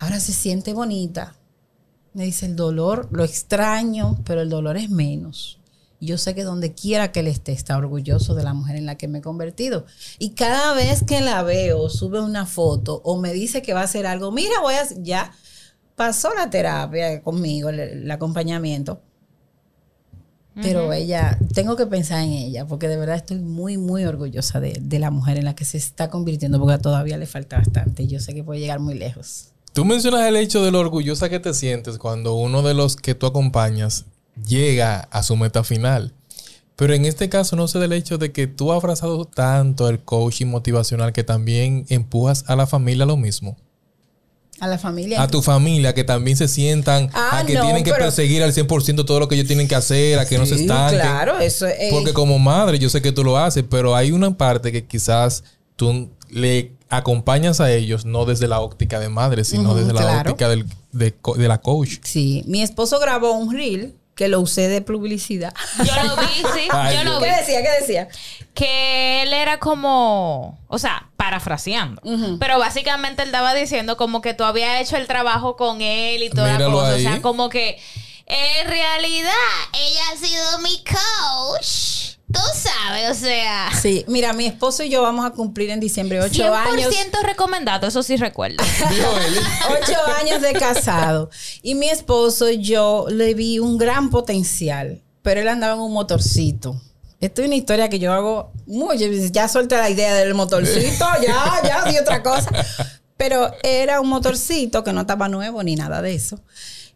Ahora 0.01 0.19
se 0.19 0.33
siente 0.33 0.73
bonita. 0.73 1.37
Me 2.15 2.25
dice 2.25 2.47
el 2.47 2.57
dolor, 2.57 3.09
lo 3.13 3.25
extraño, 3.25 4.19
pero 4.25 4.41
el 4.41 4.49
dolor 4.49 4.77
es 4.77 4.91
menos. 4.91 5.61
Y 6.01 6.07
Yo 6.07 6.19
sé 6.19 6.35
que 6.35 6.43
donde 6.45 6.75
quiera 6.75 7.13
que 7.13 7.21
él 7.21 7.29
esté, 7.29 7.53
está 7.53 7.77
orgulloso 7.77 8.35
de 8.35 8.43
la 8.43 8.53
mujer 8.53 8.77
en 8.77 8.85
la 8.87 8.97
que 8.97 9.09
me 9.09 9.19
he 9.19 9.23
convertido. 9.23 9.87
Y 10.19 10.31
cada 10.31 10.75
vez 10.75 11.03
que 11.05 11.21
la 11.21 11.43
veo, 11.43 11.89
sube 11.89 12.21
una 12.21 12.45
foto 12.47 13.01
o 13.05 13.19
me 13.19 13.33
dice 13.33 13.63
que 13.63 13.73
va 13.75 13.81
a 13.81 13.85
hacer 13.85 14.07
algo, 14.07 14.31
mira, 14.33 14.61
voy 14.61 14.75
a 14.75 14.83
hacer- 14.83 15.03
ya 15.03 15.33
pasó 15.97 16.35
la 16.35 16.51
terapia 16.51 17.23
conmigo, 17.23 17.69
el, 17.71 17.81
el 17.81 18.11
acompañamiento. 18.11 19.01
Pero 20.63 20.93
ella, 20.93 21.37
tengo 21.53 21.75
que 21.75 21.85
pensar 21.87 22.23
en 22.23 22.31
ella, 22.31 22.65
porque 22.65 22.87
de 22.87 22.97
verdad 22.97 23.17
estoy 23.17 23.41
muy, 23.41 23.77
muy 23.77 24.05
orgullosa 24.05 24.61
de, 24.61 24.79
de 24.81 24.99
la 25.01 25.11
mujer 25.11 25.37
en 25.37 25.47
la 25.47 25.57
que 25.57 25.65
se 25.65 25.79
está 25.79 26.11
convirtiendo, 26.11 26.61
porque 26.61 26.79
todavía 26.79 27.17
le 27.19 27.27
falta 27.27 27.57
bastante. 27.59 28.05
y 28.05 28.07
Yo 28.07 28.21
sé 28.21 28.35
que 28.35 28.45
puede 28.45 28.61
llegar 28.61 28.79
muy 28.79 28.95
lejos. 28.95 29.47
Tú 29.73 29.85
mencionas 29.85 30.25
el 30.29 30.37
hecho 30.37 30.63
de 30.63 30.71
lo 30.71 30.79
orgullosa 30.79 31.29
que 31.29 31.41
te 31.41 31.53
sientes 31.55 31.99
cuando 31.99 32.35
uno 32.37 32.63
de 32.63 32.75
los 32.75 32.95
que 32.95 33.17
tú 33.17 33.27
acompañas 33.27 34.05
llega 34.47 35.09
a 35.11 35.23
su 35.23 35.37
meta 35.37 35.65
final. 35.65 36.13
Pero 36.77 36.93
en 36.95 37.05
este 37.05 37.29
caso 37.29 37.55
no 37.55 37.69
sé 37.69 37.79
del 37.79 37.93
hecho 37.93 38.19
de 38.19 38.33
que 38.33 38.47
tú 38.49 38.73
has 38.73 38.79
abrazado 38.83 39.25
tanto 39.27 39.89
el 39.89 40.01
coaching 40.01 40.47
motivacional 40.47 41.13
que 41.13 41.23
también 41.23 41.87
empujas 41.89 42.45
a 42.49 42.57
la 42.57 42.67
familia 42.67 43.05
a 43.05 43.07
lo 43.07 43.17
mismo. 43.17 43.57
A 44.61 44.67
la 44.69 44.79
familia. 44.79 45.21
A 45.23 45.29
tu 45.29 45.43
familia, 45.43 45.95
que 45.95 46.05
también 46.05 46.37
se 46.37 46.47
sientan 46.49 47.11
Ah, 47.13 47.41
a 47.41 47.47
que 47.47 47.55
no, 47.55 47.63
tienen 47.63 47.85
que 47.85 47.91
pero- 47.93 48.05
perseguir 48.05 48.43
al 48.43 48.53
100% 48.53 49.05
todo 49.05 49.21
lo 49.21 49.29
que 49.29 49.35
ellos 49.35 49.47
tienen 49.47 49.69
que 49.69 49.75
hacer, 49.75 50.19
a 50.19 50.27
que 50.27 50.39
no 50.39 50.47
se 50.47 50.55
estanquen. 50.57 51.01
Claro, 51.01 51.39
eso 51.39 51.67
es. 51.67 51.93
Porque 51.93 52.13
como 52.13 52.39
madre, 52.39 52.79
yo 52.79 52.89
sé 52.89 53.03
que 53.03 53.13
tú 53.13 53.25
lo 53.25 53.37
haces, 53.37 53.65
pero 53.69 53.95
hay 53.97 54.11
una 54.13 54.37
parte 54.37 54.71
que 54.73 54.85
quizás 54.87 55.43
tú 55.77 56.09
le 56.31 56.73
acompañas 56.89 57.61
a 57.61 57.73
ellos 57.73 58.05
no 58.05 58.25
desde 58.25 58.47
la 58.49 58.61
óptica 58.61 59.01
de 59.01 59.09
madre, 59.09 59.45
sino 59.45 59.75
desde 59.75 59.93
la 59.93 60.21
óptica 60.21 60.49
del- 60.49 60.67
de 60.93 61.49
la 61.49 61.61
coach. 61.61 61.99
Sí, 62.05 62.45
mi 62.47 62.63
esposo 62.63 62.99
grabó 63.01 63.33
un 63.33 63.53
reel 63.53 63.95
que 64.15 64.29
lo 64.29 64.41
usé 64.41 64.69
de 64.69 64.81
publicidad. 64.81 65.53
Yo 65.79 66.03
lo 66.05 66.17
vi, 66.17 66.27
sí. 66.55 66.69
Ay, 66.71 66.97
yo 66.97 67.05
lo 67.05 67.21
vi. 67.21 67.27
¿Qué 67.27 67.37
decía? 67.37 67.63
¿Qué 67.63 67.71
decía? 67.81 68.09
que 68.55 69.23
él 69.23 69.33
era 69.33 69.59
como, 69.59 70.59
o 70.69 70.79
sea, 70.79 71.09
parafraseando. 71.17 72.01
Pero 72.39 72.59
básicamente 72.59 73.23
él 73.23 73.29
estaba 73.29 73.53
diciendo 73.53 73.97
como 73.97 74.21
que 74.21 74.33
tú 74.33 74.45
habías 74.45 74.81
hecho 74.81 74.97
el 74.97 75.09
trabajo 75.09 75.57
con 75.57 75.83
él 75.83 76.23
y 76.23 76.31
toda 76.31 76.47
la 76.47 76.53
Míralo 76.55 76.79
cosa. 76.79 76.95
O 76.95 76.99
sea, 76.99 77.21
como 77.21 77.49
que 77.49 77.81
en 78.27 78.69
realidad 78.69 79.33
ella 79.73 80.01
ha 80.13 80.17
sido 80.17 80.59
mi 80.61 80.83
coach. 80.85 82.04
Tú 82.35 82.41
sabes, 82.53 83.11
o 83.11 83.15
sea. 83.15 83.71
Sí, 83.81 84.05
mira, 84.09 84.33
mi 84.33 84.47
esposo 84.47 84.83
y 84.83 84.91
yo 84.91 85.03
vamos 85.03 85.25
a 85.25 85.31
cumplir 85.31 85.71
en 85.71 85.81
diciembre 85.81 86.21
ocho 86.21 86.43
100% 86.43 86.53
años. 86.53 86.95
recomendado, 87.23 87.87
eso 87.87 88.03
sí 88.03 88.17
recuerdo. 88.17 88.63
Ocho 88.63 89.99
años 90.21 90.43
de 90.43 90.53
casado. 90.53 91.31
Y 91.63 91.75
mi 91.75 91.89
esposo 91.89 92.51
y 92.51 92.61
yo 92.61 93.07
le 93.09 93.35
vi 93.35 93.59
un 93.59 93.79
gran 93.79 94.11
potencial, 94.11 95.03
pero 95.23 95.41
él 95.41 95.49
andaba 95.49 95.75
en 95.75 95.81
un 95.81 95.93
motorcito. 95.93 96.81
Esto 97.21 97.41
es 97.41 97.47
una 97.47 97.57
historia 97.57 97.89
que 97.89 97.99
yo 97.99 98.13
hago 98.13 98.53
mucho. 98.67 99.07
Ya 99.33 99.49
suelta 99.49 99.79
la 99.79 99.89
idea 99.89 100.15
del 100.15 100.35
motorcito, 100.35 101.07
ya, 101.23 101.63
ya, 101.65 101.91
di 101.91 101.97
otra 101.97 102.23
cosa. 102.23 102.51
Pero 103.17 103.53
era 103.63 104.01
un 104.01 104.09
motorcito 104.09 104.85
que 104.85 104.93
no 104.93 105.03
estaba 105.03 105.29
nuevo 105.29 105.63
ni 105.63 105.77
nada 105.77 106.03
de 106.03 106.15
eso. 106.15 106.41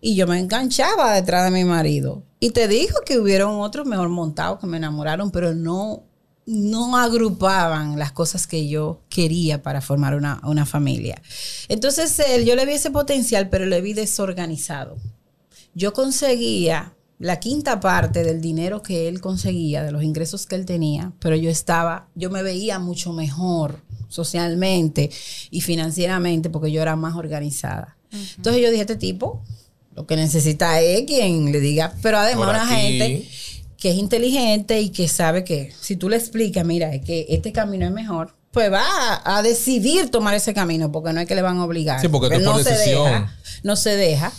Y 0.00 0.14
yo 0.14 0.26
me 0.26 0.38
enganchaba 0.38 1.14
detrás 1.14 1.44
de 1.44 1.50
mi 1.50 1.64
marido. 1.64 2.22
Y 2.40 2.50
te 2.50 2.68
digo 2.68 3.00
que 3.04 3.18
hubieron 3.18 3.60
otros 3.60 3.86
mejor 3.86 4.08
montados 4.08 4.60
que 4.60 4.66
me 4.66 4.76
enamoraron, 4.76 5.30
pero 5.30 5.54
no, 5.54 6.04
no 6.46 6.96
agrupaban 6.96 7.98
las 7.98 8.12
cosas 8.12 8.46
que 8.46 8.68
yo 8.68 9.02
quería 9.08 9.62
para 9.62 9.80
formar 9.80 10.14
una, 10.14 10.40
una 10.44 10.66
familia. 10.66 11.20
Entonces 11.68 12.18
él, 12.20 12.44
yo 12.44 12.54
le 12.54 12.64
vi 12.64 12.72
ese 12.72 12.90
potencial, 12.90 13.48
pero 13.48 13.66
le 13.66 13.80
vi 13.80 13.92
desorganizado. 13.92 14.96
Yo 15.74 15.92
conseguía 15.92 16.94
la 17.18 17.40
quinta 17.40 17.80
parte 17.80 18.22
del 18.22 18.40
dinero 18.40 18.82
que 18.82 19.08
él 19.08 19.20
conseguía, 19.20 19.82
de 19.82 19.90
los 19.90 20.04
ingresos 20.04 20.46
que 20.46 20.54
él 20.54 20.64
tenía, 20.64 21.12
pero 21.18 21.34
yo 21.34 21.50
estaba, 21.50 22.08
yo 22.14 22.30
me 22.30 22.44
veía 22.44 22.78
mucho 22.78 23.12
mejor 23.12 23.82
socialmente 24.08 25.10
y 25.50 25.60
financieramente 25.60 26.50
porque 26.50 26.70
yo 26.70 26.80
era 26.80 26.94
más 26.94 27.16
organizada. 27.16 27.96
Entonces 28.36 28.62
yo 28.62 28.70
dije, 28.70 28.82
este 28.82 28.96
tipo 28.96 29.42
lo 29.98 30.06
que 30.06 30.14
necesita 30.14 30.80
es 30.80 31.06
quien 31.06 31.50
le 31.50 31.58
diga, 31.58 31.92
pero 32.02 32.18
además 32.18 32.50
una 32.50 32.66
gente 32.68 33.28
que 33.76 33.90
es 33.90 33.96
inteligente 33.96 34.80
y 34.80 34.90
que 34.90 35.08
sabe 35.08 35.42
que 35.42 35.72
si 35.80 35.96
tú 35.96 36.08
le 36.08 36.16
explicas, 36.16 36.64
mira, 36.64 36.94
es 36.94 37.04
que 37.04 37.26
este 37.30 37.50
camino 37.50 37.84
es 37.84 37.90
mejor, 37.90 38.32
pues 38.52 38.72
va 38.72 38.84
a, 38.84 39.38
a 39.38 39.42
decidir 39.42 40.08
tomar 40.08 40.36
ese 40.36 40.54
camino, 40.54 40.92
porque 40.92 41.12
no 41.12 41.20
es 41.20 41.26
que 41.26 41.34
le 41.34 41.42
van 41.42 41.56
a 41.56 41.64
obligar. 41.64 42.00
Sí, 42.00 42.06
porque 42.06 42.38
no 42.38 42.52
por 42.52 42.62
se 42.62 42.70
decisión. 42.70 43.04
deja, 43.06 43.36
no 43.64 43.74
se 43.74 43.96
deja. 43.96 44.32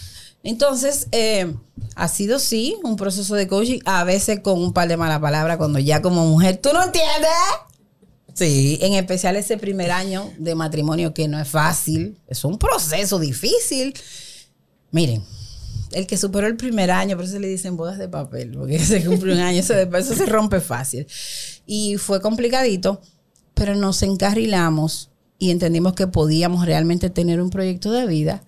Entonces, 0.43 1.09
eh, 1.11 1.53
ha 1.95 2.07
sido 2.07 2.39
sí 2.39 2.77
un 2.85 2.95
proceso 2.95 3.35
de 3.35 3.49
coaching, 3.49 3.79
a 3.83 4.05
veces 4.05 4.39
con 4.39 4.61
un 4.63 4.71
par 4.71 4.87
de 4.87 4.95
malas 4.95 5.19
palabras, 5.19 5.57
cuando 5.57 5.79
ya 5.79 6.01
como 6.01 6.25
mujer, 6.25 6.55
¿tú 6.55 6.69
no 6.71 6.81
entiendes? 6.81 7.29
Sí, 8.33 8.79
en 8.81 8.93
especial 8.93 9.35
ese 9.35 9.57
primer 9.57 9.91
año 9.91 10.31
de 10.37 10.55
matrimonio 10.55 11.13
que 11.13 11.27
no 11.27 11.37
es 11.37 11.49
fácil, 11.49 12.17
es 12.29 12.45
un 12.45 12.57
proceso 12.57 13.19
difícil. 13.19 13.93
Miren, 14.91 15.21
el 15.91 16.07
que 16.07 16.17
superó 16.17 16.47
el 16.47 16.57
primer 16.57 16.91
año, 16.91 17.15
por 17.15 17.25
eso 17.25 17.39
le 17.39 17.47
dicen 17.47 17.77
bodas 17.77 17.97
de 17.97 18.07
papel, 18.07 18.51
porque 18.57 18.79
se 18.85 19.03
cumple 19.03 19.33
un 19.33 19.39
año, 19.39 19.59
eso, 19.59 19.73
eso 19.73 20.15
se 20.15 20.25
rompe 20.25 20.59
fácil. 20.59 21.07
Y 21.65 21.97
fue 21.97 22.21
complicadito, 22.21 23.01
pero 23.53 23.75
nos 23.75 24.01
encarrilamos 24.03 25.11
y 25.37 25.51
entendimos 25.51 25.93
que 25.93 26.07
podíamos 26.07 26.65
realmente 26.65 27.09
tener 27.09 27.41
un 27.41 27.49
proyecto 27.49 27.91
de 27.91 28.05
vida. 28.05 28.43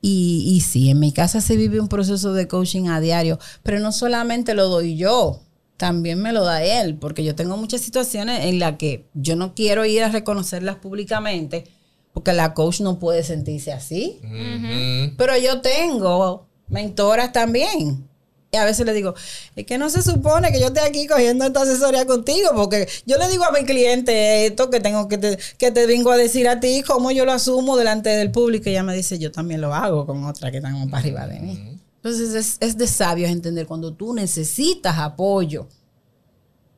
Y, 0.00 0.44
y 0.46 0.60
sí, 0.60 0.90
en 0.90 1.00
mi 1.00 1.12
casa 1.12 1.40
se 1.40 1.56
vive 1.56 1.80
un 1.80 1.88
proceso 1.88 2.34
de 2.34 2.46
coaching 2.46 2.88
a 2.88 3.00
diario, 3.00 3.38
pero 3.62 3.80
no 3.80 3.90
solamente 3.90 4.52
lo 4.54 4.68
doy 4.68 4.96
yo, 4.96 5.40
también 5.76 6.20
me 6.20 6.32
lo 6.32 6.44
da 6.44 6.62
él, 6.62 6.96
porque 6.96 7.24
yo 7.24 7.34
tengo 7.34 7.56
muchas 7.56 7.80
situaciones 7.80 8.44
en 8.44 8.58
las 8.58 8.76
que 8.76 9.06
yo 9.14 9.34
no 9.36 9.54
quiero 9.54 9.84
ir 9.84 10.02
a 10.02 10.08
reconocerlas 10.08 10.76
públicamente, 10.76 11.64
porque 12.12 12.32
la 12.32 12.54
coach 12.54 12.80
no 12.80 12.98
puede 12.98 13.24
sentirse 13.24 13.72
así. 13.72 14.20
Ujú. 14.22 15.14
Pero 15.16 15.36
yo 15.38 15.60
tengo 15.60 16.46
mentoras 16.74 17.32
también. 17.32 18.06
Y 18.52 18.56
a 18.56 18.64
veces 18.64 18.86
le 18.86 18.92
digo, 18.92 19.14
es 19.56 19.66
que 19.66 19.78
no 19.78 19.90
se 19.90 20.00
supone 20.02 20.52
que 20.52 20.60
yo 20.60 20.66
esté 20.66 20.80
aquí 20.80 21.08
cogiendo 21.08 21.44
esta 21.44 21.62
asesoría 21.62 22.06
contigo, 22.06 22.50
porque 22.54 22.88
yo 23.04 23.18
le 23.18 23.28
digo 23.28 23.42
a 23.44 23.50
mi 23.50 23.64
cliente 23.64 24.46
esto 24.46 24.70
que 24.70 24.78
tengo 24.78 25.08
que 25.08 25.18
te, 25.18 25.38
que 25.58 25.72
te 25.72 25.86
vengo 25.86 26.12
a 26.12 26.16
decir 26.16 26.46
a 26.46 26.60
ti, 26.60 26.84
cómo 26.86 27.10
yo 27.10 27.24
lo 27.24 27.32
asumo 27.32 27.76
delante 27.76 28.10
del 28.10 28.30
público. 28.30 28.68
Y 28.68 28.72
ella 28.72 28.84
me 28.84 28.94
dice, 28.94 29.18
yo 29.18 29.32
también 29.32 29.60
lo 29.60 29.74
hago 29.74 30.06
con 30.06 30.24
otras 30.24 30.52
que 30.52 30.58
están 30.58 30.88
para 30.88 31.00
arriba 31.00 31.26
de 31.26 31.40
mí. 31.40 31.80
Entonces 31.96 32.34
es, 32.34 32.56
es 32.60 32.78
de 32.78 32.86
sabios 32.86 33.30
entender 33.30 33.66
cuando 33.66 33.92
tú 33.92 34.14
necesitas 34.14 34.98
apoyo 34.98 35.66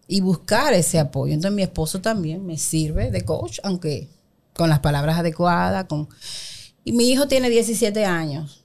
y 0.09 0.21
buscar 0.21 0.73
ese 0.73 0.99
apoyo. 0.99 1.35
Entonces 1.35 1.55
mi 1.55 1.63
esposo 1.63 2.01
también 2.01 2.47
me 2.47 2.57
sirve 2.57 3.11
de 3.11 3.23
coach, 3.23 3.59
aunque 3.63 4.09
con 4.55 4.71
las 4.71 4.81
palabras 4.81 5.19
adecuadas. 5.19 5.85
Con... 5.87 6.09
Y 6.85 6.93
mi 6.93 7.11
hijo 7.11 7.29
tiene 7.29 7.51
17 7.51 8.05
años. 8.05 8.65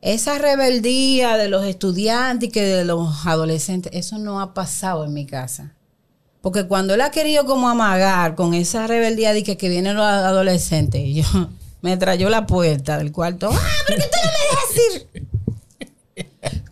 Esa 0.00 0.38
rebeldía 0.38 1.36
de 1.36 1.48
los 1.48 1.64
estudiantes 1.64 2.48
y 2.48 2.52
que 2.52 2.62
de 2.62 2.84
los 2.84 3.26
adolescentes, 3.26 3.92
eso 3.94 4.18
no 4.18 4.40
ha 4.40 4.54
pasado 4.54 5.04
en 5.04 5.12
mi 5.12 5.26
casa. 5.26 5.74
Porque 6.40 6.66
cuando 6.66 6.94
él 6.94 7.00
ha 7.00 7.10
querido 7.10 7.46
como 7.46 7.68
amagar 7.68 8.36
con 8.36 8.54
esa 8.54 8.86
rebeldía 8.86 9.32
de 9.32 9.42
que, 9.42 9.56
que 9.56 9.68
vienen 9.68 9.96
los 9.96 10.06
adolescentes, 10.06 11.02
yo 11.14 11.24
me 11.82 11.96
trayó 11.96 12.30
la 12.30 12.46
puerta 12.46 12.98
del 12.98 13.10
cuarto. 13.10 13.50
¡Ah, 13.52 13.68
pero 13.86 14.02
que 14.02 14.08
tú 14.08 14.18
no 14.24 14.30
me 14.30 14.40
dejas 14.50 14.94
ir! 14.94 15.28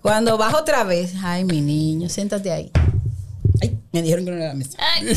Cuando 0.01 0.39
bajo 0.39 0.59
otra 0.59 0.85
vez, 0.85 1.15
ay, 1.23 1.45
mi 1.45 1.61
niño, 1.61 2.09
siéntate 2.09 2.53
ahí. 2.53 2.71
Ay, 3.61 3.77
me 3.91 4.03
dijeron 4.03 4.25
que 4.25 4.31
no 4.31 4.37
era 4.37 4.49
la 4.49 4.55
mesa. 4.55 4.79
Ay, 4.79 5.17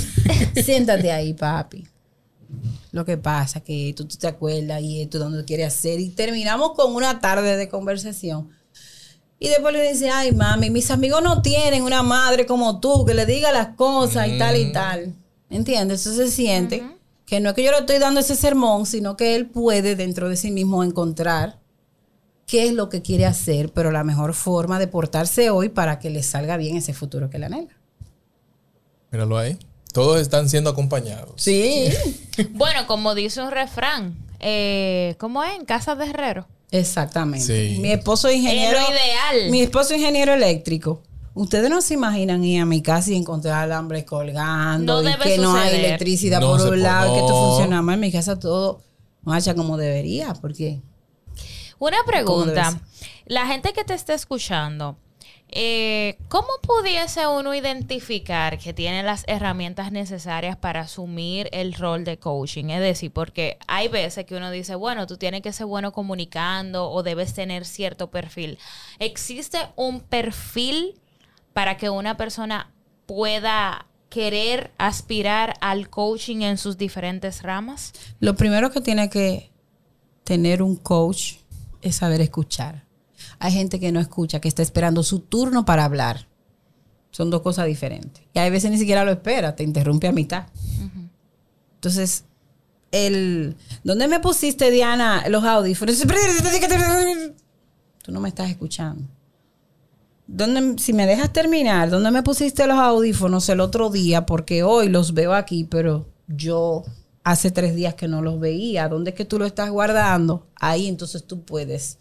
Siéntate 0.63 1.11
ahí, 1.11 1.35
papi. 1.35 1.87
Lo 2.91 3.05
que 3.05 3.17
pasa 3.17 3.61
que 3.61 3.93
tú, 3.95 4.05
tú 4.05 4.17
te 4.17 4.27
acuerdas 4.27 4.81
y 4.81 5.01
esto, 5.01 5.19
dónde 5.19 5.45
quieres 5.45 5.67
hacer. 5.67 5.99
Y 5.99 6.09
terminamos 6.09 6.73
con 6.73 6.95
una 6.95 7.19
tarde 7.19 7.55
de 7.55 7.69
conversación. 7.69 8.49
Y 9.39 9.47
después 9.47 9.73
le 9.73 9.89
dice, 9.89 10.09
ay, 10.09 10.33
mami, 10.33 10.69
mis 10.69 10.91
amigos 10.91 11.23
no 11.23 11.41
tienen 11.41 11.83
una 11.83 12.03
madre 12.03 12.45
como 12.45 12.79
tú 12.79 13.05
que 13.05 13.13
le 13.13 13.25
diga 13.25 13.51
las 13.51 13.75
cosas 13.75 14.27
y 14.27 14.37
tal 14.37 14.57
y 14.57 14.71
tal. 14.71 15.15
¿Entiendes? 15.49 16.01
Eso 16.05 16.15
se 16.15 16.29
siente 16.29 16.83
que 17.25 17.39
no 17.39 17.49
es 17.49 17.55
que 17.55 17.63
yo 17.63 17.71
le 17.71 17.77
estoy 17.77 17.99
dando 17.99 18.19
ese 18.19 18.35
sermón, 18.35 18.85
sino 18.85 19.15
que 19.15 19.35
él 19.35 19.47
puede 19.47 19.95
dentro 19.95 20.29
de 20.29 20.35
sí 20.35 20.51
mismo 20.51 20.83
encontrar 20.83 21.59
qué 22.47 22.67
es 22.67 22.73
lo 22.73 22.89
que 22.89 23.03
quiere 23.03 23.27
hacer, 23.27 23.71
pero 23.71 23.91
la 23.91 24.03
mejor 24.03 24.33
forma 24.33 24.79
de 24.79 24.87
portarse 24.87 25.51
hoy 25.51 25.69
para 25.69 25.99
que 25.99 26.09
le 26.09 26.23
salga 26.23 26.57
bien 26.57 26.75
ese 26.75 26.93
futuro 26.93 27.29
que 27.29 27.37
le 27.37 27.45
anhela. 27.45 27.77
Míralo 29.11 29.37
ahí. 29.37 29.59
Todos 29.93 30.19
están 30.19 30.49
siendo 30.49 30.69
acompañados. 30.69 31.33
Sí. 31.37 31.89
Bueno, 32.51 32.87
como 32.87 33.15
dice 33.15 33.41
un 33.41 33.51
refrán, 33.51 34.15
eh, 34.39 35.15
¿cómo 35.19 35.43
es? 35.43 35.55
En 35.57 35.65
casa 35.65 35.95
de 35.95 36.05
herrero. 36.09 36.47
Exactamente. 36.71 37.45
Sí. 37.45 37.79
Mi 37.81 37.91
esposo 37.91 38.29
es 38.29 38.37
ingeniero. 38.37 38.77
Es 38.77 38.83
lo 38.87 38.95
ideal. 38.95 39.51
Mi 39.51 39.61
esposo 39.61 39.93
es 39.93 39.99
ingeniero 39.99 40.33
eléctrico. 40.33 41.01
Ustedes 41.33 41.69
no 41.69 41.81
se 41.81 41.95
imaginan 41.95 42.43
ir 42.45 42.61
a 42.61 42.65
mi 42.65 42.81
casa 42.81 43.11
y 43.11 43.15
encontrar 43.17 43.63
alambres 43.63 44.05
colgando 44.05 45.01
No 45.01 45.01
y 45.01 45.11
debe 45.11 45.23
que 45.23 45.37
no 45.37 45.53
hay 45.55 45.75
electricidad 45.75 46.39
No 46.39 46.51
por 46.57 46.69
un 46.69 46.81
lado, 46.81 47.13
que 47.13 47.19
esto 47.19 47.31
no. 47.33 47.49
funciona 47.49 47.81
mal. 47.81 47.95
En 47.95 47.99
mi 48.01 48.11
casa 48.11 48.39
todo 48.39 48.81
marcha 49.21 49.53
como 49.53 49.75
debería, 49.77 50.33
porque 50.33 50.81
Una 51.77 51.97
¿Cómo 51.97 52.45
debe 52.45 52.53
pregunta. 52.53 52.81
La 53.25 53.47
gente 53.47 53.73
que 53.73 53.83
te 53.83 53.93
está 53.93 54.13
escuchando, 54.13 54.97
eh, 55.51 56.17
¿cómo 56.27 56.47
pudiese 56.61 57.27
uno 57.27 57.55
identificar 57.55 58.59
que 58.59 58.73
tiene 58.73 59.01
las 59.01 59.23
herramientas 59.27 59.91
necesarias 59.91 60.55
para 60.55 60.81
asumir 60.81 61.49
el 61.51 61.73
rol 61.73 62.03
de 62.03 62.19
coaching? 62.19 62.65
Es 62.65 62.81
decir, 62.81 63.11
porque 63.11 63.57
hay 63.67 63.87
veces 63.87 64.25
que 64.25 64.35
uno 64.35 64.51
dice, 64.51 64.75
bueno, 64.75 65.07
tú 65.07 65.17
tienes 65.17 65.41
que 65.41 65.51
ser 65.51 65.65
bueno 65.65 65.91
comunicando 65.91 66.89
o 66.91 67.01
debes 67.01 67.33
tener 67.33 67.65
cierto 67.65 68.11
perfil. 68.11 68.59
¿Existe 68.99 69.57
un 69.75 70.01
perfil 70.01 70.99
para 71.53 71.77
que 71.77 71.89
una 71.89 72.15
persona 72.15 72.71
pueda 73.07 73.87
querer 74.09 74.71
aspirar 74.77 75.55
al 75.61 75.89
coaching 75.89 76.41
en 76.41 76.57
sus 76.57 76.77
diferentes 76.77 77.41
ramas? 77.43 77.93
lo 78.19 78.35
primero 78.35 78.71
que 78.71 78.81
tiene 78.81 79.09
que 79.09 79.51
tener 80.23 80.61
un 80.61 80.75
coach 80.75 81.37
es 81.81 81.95
saber 81.95 82.21
escuchar. 82.21 82.88
Hay 83.39 83.53
gente 83.53 83.79
que 83.79 83.91
no 83.91 83.99
escucha, 83.99 84.41
que 84.41 84.47
está 84.47 84.61
esperando 84.61 85.01
su 85.01 85.19
turno 85.19 85.65
para 85.65 85.85
hablar. 85.85 86.27
Son 87.11 87.29
dos 87.29 87.41
cosas 87.41 87.65
diferentes. 87.65 88.23
Y 88.33 88.39
hay 88.39 88.49
veces 88.51 88.69
ni 88.69 88.77
siquiera 88.77 89.05
lo 89.05 89.11
espera, 89.11 89.55
te 89.55 89.63
interrumpe 89.63 90.07
a 90.07 90.11
mitad. 90.11 90.47
Entonces, 91.75 92.25
el 92.91 93.55
¿dónde 93.83 94.07
me 94.07 94.19
pusiste, 94.19 94.69
Diana, 94.71 95.23
los 95.29 95.43
audífonos? 95.43 95.95
Tú 98.03 98.11
no 98.11 98.19
me 98.19 98.29
estás 98.29 98.49
escuchando. 98.49 99.07
¿Dónde, 100.27 100.81
si 100.81 100.93
me 100.93 101.07
dejas 101.07 101.33
terminar, 101.33 101.89
¿dónde 101.89 102.11
me 102.11 102.21
pusiste 102.21 102.67
los 102.67 102.77
audífonos 102.77 103.49
el 103.49 103.61
otro 103.61 103.89
día? 103.89 104.25
Porque 104.25 104.61
hoy 104.63 104.89
los 104.89 105.13
veo 105.13 105.33
aquí, 105.33 105.63
pero 105.63 106.07
yo 106.27 106.83
hace 107.23 107.49
tres 107.49 107.75
días 107.75 107.95
que 107.95 108.07
no 108.07 108.21
los 108.21 108.39
veía. 108.39 108.87
¿Dónde 108.89 109.11
es 109.11 109.15
que 109.15 109.25
tú 109.25 109.39
lo 109.39 109.45
estás 109.45 109.71
guardando? 109.71 110.47
Ahí 110.55 110.87
entonces 110.87 111.25
tú 111.25 111.41
puedes 111.43 111.97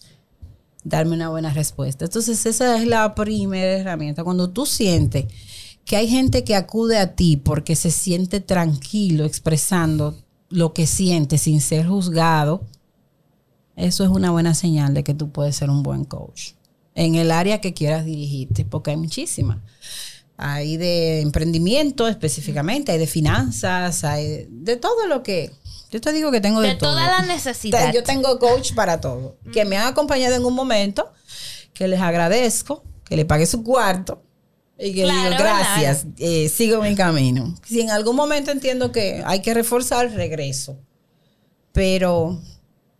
darme 0.88 1.14
una 1.14 1.28
buena 1.28 1.52
respuesta. 1.52 2.04
Entonces 2.04 2.44
esa 2.46 2.76
es 2.76 2.86
la 2.86 3.14
primera 3.14 3.78
herramienta. 3.78 4.24
Cuando 4.24 4.50
tú 4.50 4.66
sientes 4.66 5.26
que 5.84 5.96
hay 5.96 6.08
gente 6.08 6.44
que 6.44 6.54
acude 6.54 6.98
a 6.98 7.14
ti 7.14 7.36
porque 7.36 7.76
se 7.76 7.90
siente 7.90 8.40
tranquilo 8.40 9.24
expresando 9.24 10.16
lo 10.50 10.72
que 10.72 10.86
siente 10.86 11.38
sin 11.38 11.60
ser 11.60 11.86
juzgado, 11.86 12.64
eso 13.76 14.04
es 14.04 14.10
una 14.10 14.30
buena 14.30 14.54
señal 14.54 14.92
de 14.94 15.04
que 15.04 15.14
tú 15.14 15.30
puedes 15.30 15.56
ser 15.56 15.70
un 15.70 15.82
buen 15.82 16.04
coach 16.04 16.52
en 16.94 17.14
el 17.14 17.30
área 17.30 17.60
que 17.60 17.74
quieras 17.74 18.04
dirigirte, 18.04 18.64
porque 18.64 18.90
hay 18.90 18.96
muchísimas. 18.96 19.58
Hay 20.40 20.76
de 20.76 21.20
emprendimiento 21.20 22.06
específicamente, 22.06 22.92
hay 22.92 22.98
de 22.98 23.08
finanzas, 23.08 24.04
hay 24.04 24.46
de 24.48 24.76
todo 24.76 25.08
lo 25.08 25.24
que... 25.24 25.50
Yo 25.90 26.00
te 26.00 26.12
digo 26.12 26.30
que 26.30 26.40
tengo 26.40 26.60
de, 26.60 26.68
De 26.68 26.74
todo. 26.76 26.92
toda 26.92 27.10
la 27.10 27.22
necesidad. 27.22 27.92
Yo 27.92 28.04
tengo 28.04 28.38
coach 28.38 28.72
para 28.74 29.00
todo. 29.00 29.36
Que 29.52 29.64
me 29.64 29.76
han 29.76 29.88
acompañado 29.88 30.36
en 30.36 30.44
un 30.44 30.54
momento, 30.54 31.12
que 31.74 31.88
les 31.88 32.00
agradezco, 32.00 32.84
que 33.04 33.16
le 33.16 33.24
pague 33.24 33.46
su 33.46 33.64
cuarto 33.64 34.22
y 34.78 34.94
que 34.94 35.02
Claro, 35.02 35.30
digo 35.30 35.42
gracias, 35.42 36.06
eh, 36.18 36.48
sigo 36.48 36.82
mi 36.82 36.94
camino. 36.94 37.56
Si 37.66 37.80
en 37.80 37.90
algún 37.90 38.14
momento 38.14 38.52
entiendo 38.52 38.92
que 38.92 39.22
hay 39.26 39.42
que 39.42 39.54
reforzar, 39.54 40.08
regreso. 40.12 40.78
Pero 41.72 42.40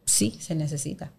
sí, 0.05 0.36
se 0.41 0.57
necesita. 0.57 1.12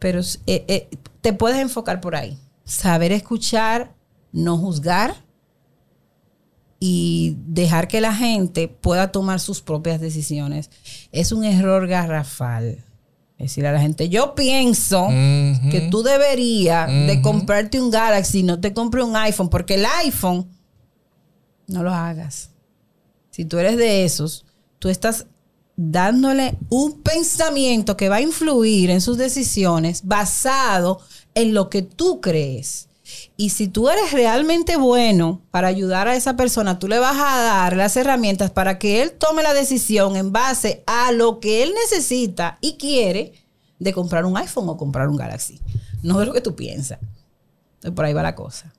Pero 0.00 0.20
eh, 0.46 0.64
eh, 0.66 0.88
te 1.20 1.32
puedes 1.32 1.60
enfocar 1.60 2.00
por 2.00 2.16
ahí. 2.16 2.36
Saber 2.64 3.12
escuchar, 3.12 3.94
no 4.32 4.58
juzgar 4.58 5.29
y 6.82 7.36
dejar 7.46 7.88
que 7.88 8.00
la 8.00 8.14
gente 8.14 8.66
pueda 8.66 9.12
tomar 9.12 9.38
sus 9.38 9.60
propias 9.60 10.00
decisiones. 10.00 10.70
Es 11.12 11.30
un 11.30 11.44
error 11.44 11.86
garrafal. 11.86 12.82
Decirle 13.38 13.68
a 13.68 13.72
la 13.72 13.80
gente, 13.80 14.10
yo 14.10 14.34
pienso 14.34 15.08
que 15.08 15.88
tú 15.90 16.02
deberías 16.02 16.88
de 16.88 17.22
comprarte 17.22 17.80
un 17.80 17.90
Galaxy, 17.90 18.42
no 18.42 18.60
te 18.60 18.74
compre 18.74 19.02
un 19.02 19.16
iPhone, 19.16 19.48
porque 19.48 19.76
el 19.76 19.86
iPhone, 20.04 20.46
no 21.66 21.82
lo 21.82 21.94
hagas. 21.94 22.50
Si 23.30 23.46
tú 23.46 23.58
eres 23.58 23.78
de 23.78 24.04
esos, 24.04 24.44
tú 24.78 24.90
estás 24.90 25.26
dándole 25.74 26.58
un 26.68 27.00
pensamiento 27.00 27.96
que 27.96 28.10
va 28.10 28.16
a 28.16 28.20
influir 28.20 28.90
en 28.90 29.00
sus 29.00 29.16
decisiones 29.16 30.02
basado 30.04 31.00
en 31.34 31.54
lo 31.54 31.70
que 31.70 31.80
tú 31.80 32.20
crees. 32.20 32.89
Y 33.40 33.48
si 33.48 33.68
tú 33.68 33.88
eres 33.88 34.12
realmente 34.12 34.76
bueno 34.76 35.40
para 35.50 35.68
ayudar 35.68 36.08
a 36.08 36.14
esa 36.14 36.36
persona, 36.36 36.78
tú 36.78 36.88
le 36.88 36.98
vas 36.98 37.16
a 37.16 37.42
dar 37.42 37.74
las 37.74 37.96
herramientas 37.96 38.50
para 38.50 38.78
que 38.78 39.00
él 39.00 39.12
tome 39.12 39.42
la 39.42 39.54
decisión 39.54 40.14
en 40.14 40.30
base 40.30 40.84
a 40.86 41.10
lo 41.10 41.40
que 41.40 41.62
él 41.62 41.72
necesita 41.72 42.58
y 42.60 42.76
quiere 42.76 43.32
de 43.78 43.94
comprar 43.94 44.26
un 44.26 44.36
iPhone 44.36 44.68
o 44.68 44.76
comprar 44.76 45.08
un 45.08 45.16
Galaxy. 45.16 45.58
No 46.02 46.20
es 46.20 46.26
lo 46.26 46.34
que 46.34 46.42
tú 46.42 46.54
piensas. 46.54 46.98
Por 47.94 48.04
ahí 48.04 48.12
va 48.12 48.22
la 48.22 48.34
cosa. 48.34 48.74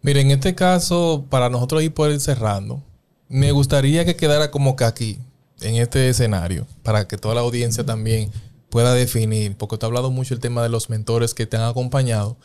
Mire, 0.00 0.20
en 0.20 0.32
este 0.32 0.56
caso, 0.56 1.24
para 1.30 1.48
nosotros 1.48 1.80
ir 1.84 1.94
por 1.94 2.10
ir 2.10 2.18
cerrando, 2.18 2.82
me 3.28 3.52
gustaría 3.52 4.04
que 4.04 4.16
quedara 4.16 4.50
como 4.50 4.74
que 4.74 4.82
aquí, 4.82 5.18
en 5.60 5.76
este 5.76 6.08
escenario, 6.08 6.66
para 6.82 7.06
que 7.06 7.18
toda 7.18 7.36
la 7.36 7.42
audiencia 7.42 7.86
también 7.86 8.32
pueda 8.68 8.94
definir, 8.94 9.54
porque 9.56 9.78
te 9.78 9.86
ha 9.86 9.88
hablado 9.88 10.10
mucho 10.10 10.34
el 10.34 10.40
tema 10.40 10.60
de 10.64 10.70
los 10.70 10.90
mentores 10.90 11.34
que 11.34 11.46
te 11.46 11.56
han 11.56 11.62
acompañado, 11.62 12.36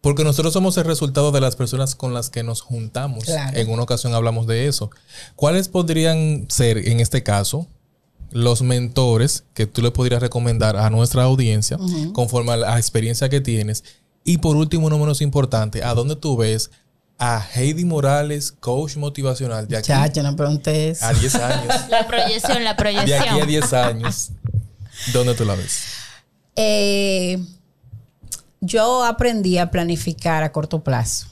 porque 0.00 0.24
nosotros 0.24 0.52
somos 0.52 0.76
el 0.76 0.84
resultado 0.84 1.32
de 1.32 1.40
las 1.40 1.56
personas 1.56 1.94
con 1.94 2.14
las 2.14 2.30
que 2.30 2.42
nos 2.42 2.60
juntamos. 2.60 3.24
Claro. 3.24 3.56
En 3.56 3.70
una 3.70 3.82
ocasión 3.82 4.14
hablamos 4.14 4.46
de 4.46 4.66
eso. 4.68 4.90
¿Cuáles 5.34 5.68
podrían 5.68 6.46
ser, 6.48 6.88
en 6.88 7.00
este 7.00 7.22
caso, 7.22 7.66
los 8.30 8.62
mentores 8.62 9.44
que 9.54 9.66
tú 9.66 9.82
le 9.82 9.90
podrías 9.90 10.20
recomendar 10.20 10.76
a 10.76 10.90
nuestra 10.90 11.24
audiencia 11.24 11.78
conforme 12.12 12.52
a 12.52 12.56
la 12.56 12.76
experiencia 12.78 13.28
que 13.28 13.40
tienes? 13.40 13.84
Y 14.24 14.38
por 14.38 14.56
último, 14.56 14.90
no 14.90 14.98
menos 14.98 15.20
importante, 15.20 15.82
¿a 15.82 15.94
dónde 15.94 16.14
tú 16.14 16.36
ves 16.36 16.70
a 17.18 17.44
Heidi 17.54 17.84
Morales, 17.84 18.52
coach 18.52 18.96
motivacional 18.96 19.66
de 19.66 19.78
aquí 19.78 19.88
Chacho, 19.88 20.22
no 20.22 20.36
preguntes. 20.36 21.02
a 21.02 21.12
10 21.12 21.34
años? 21.34 21.74
La 21.90 22.06
proyección, 22.06 22.62
la 22.62 22.74
De 22.74 22.88
aquí 22.88 23.12
a 23.12 23.18
proyección. 23.18 23.48
10 23.48 23.72
años. 23.72 24.30
¿Dónde 25.12 25.34
tú 25.34 25.44
la 25.44 25.54
ves? 25.54 25.82
Eh, 26.56 27.38
yo 28.60 29.04
aprendí 29.04 29.58
a 29.58 29.70
planificar 29.70 30.42
a 30.42 30.52
corto 30.52 30.82
plazo. 30.82 31.28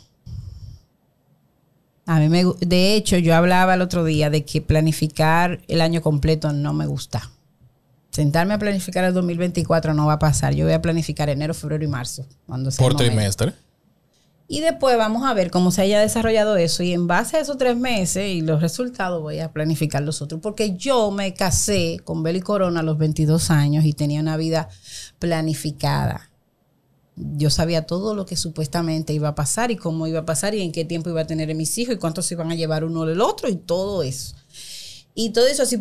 A 2.06 2.20
mí 2.20 2.28
me, 2.28 2.44
de 2.60 2.94
hecho, 2.94 3.18
yo 3.18 3.34
hablaba 3.34 3.74
el 3.74 3.82
otro 3.82 4.04
día 4.04 4.30
de 4.30 4.44
que 4.44 4.62
planificar 4.62 5.60
el 5.66 5.80
año 5.80 6.02
completo 6.02 6.52
no 6.52 6.72
me 6.72 6.86
gusta. 6.86 7.30
Sentarme 8.10 8.54
a 8.54 8.58
planificar 8.58 9.04
el 9.04 9.12
2024 9.12 9.92
no 9.92 10.06
va 10.06 10.14
a 10.14 10.18
pasar. 10.18 10.54
Yo 10.54 10.64
voy 10.64 10.72
a 10.72 10.80
planificar 10.80 11.28
enero, 11.28 11.52
febrero 11.52 11.84
y 11.84 11.88
marzo. 11.88 12.24
Cuando 12.46 12.70
sea 12.70 12.82
Por 12.82 12.96
trimestre. 12.96 13.52
Y 14.48 14.60
después 14.60 14.96
vamos 14.96 15.24
a 15.24 15.34
ver 15.34 15.50
cómo 15.50 15.72
se 15.72 15.82
haya 15.82 16.00
desarrollado 16.00 16.56
eso. 16.56 16.84
Y 16.84 16.92
en 16.92 17.08
base 17.08 17.36
a 17.36 17.40
esos 17.40 17.58
tres 17.58 17.76
meses 17.76 18.28
y 18.28 18.40
los 18.40 18.62
resultados 18.62 19.20
voy 19.20 19.40
a 19.40 19.52
planificar 19.52 20.02
los 20.02 20.22
otros. 20.22 20.40
Porque 20.40 20.76
yo 20.76 21.10
me 21.10 21.34
casé 21.34 21.98
con 22.04 22.22
Beli 22.22 22.40
Corona 22.40 22.80
a 22.80 22.82
los 22.84 22.96
22 22.96 23.50
años 23.50 23.84
y 23.84 23.92
tenía 23.92 24.20
una 24.20 24.36
vida 24.36 24.68
planificada. 25.18 26.30
Yo 27.16 27.50
sabía 27.50 27.86
todo 27.86 28.14
lo 28.14 28.26
que 28.26 28.36
supuestamente 28.36 29.12
iba 29.12 29.28
a 29.28 29.34
pasar 29.34 29.70
y 29.70 29.76
cómo 29.76 30.06
iba 30.06 30.20
a 30.20 30.26
pasar 30.26 30.54
y 30.54 30.60
en 30.60 30.72
qué 30.72 30.84
tiempo 30.84 31.10
iba 31.10 31.22
a 31.22 31.26
tener 31.26 31.54
mis 31.54 31.76
hijos 31.78 31.94
y 31.94 31.98
cuántos 31.98 32.26
se 32.26 32.34
iban 32.34 32.50
a 32.50 32.54
llevar 32.54 32.84
uno 32.84 33.06
del 33.06 33.20
otro 33.22 33.48
y 33.48 33.56
todo 33.56 34.02
eso. 34.02 34.36
Y 35.14 35.30
todo 35.30 35.46
eso 35.46 35.62
así, 35.62 35.80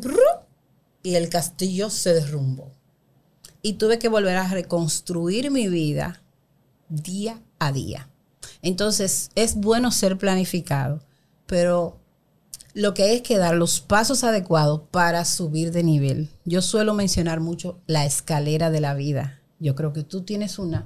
y 1.03 1.15
el 1.15 1.29
castillo 1.29 1.89
se 1.89 2.13
derrumbó. 2.13 2.71
Y 3.61 3.73
tuve 3.73 3.99
que 3.99 4.09
volver 4.09 4.37
a 4.37 4.47
reconstruir 4.47 5.51
mi 5.51 5.67
vida 5.67 6.21
día 6.89 7.41
a 7.59 7.71
día. 7.71 8.09
Entonces, 8.61 9.29
es 9.35 9.55
bueno 9.55 9.91
ser 9.91 10.17
planificado, 10.17 11.01
pero 11.45 11.99
lo 12.73 12.93
que 12.93 13.03
hay 13.03 13.15
es 13.17 13.21
que 13.21 13.37
dar 13.37 13.55
los 13.55 13.79
pasos 13.81 14.23
adecuados 14.23 14.81
para 14.91 15.23
subir 15.25 15.71
de 15.71 15.83
nivel. 15.83 16.29
Yo 16.45 16.61
suelo 16.61 16.93
mencionar 16.93 17.39
mucho 17.39 17.79
la 17.87 18.05
escalera 18.05 18.71
de 18.71 18.81
la 18.81 18.93
vida. 18.93 19.41
Yo 19.65 19.73
creo 19.73 19.93
que 19.93 20.03
tú 20.03 20.21
tienes 20.21 20.59
una. 20.59 20.85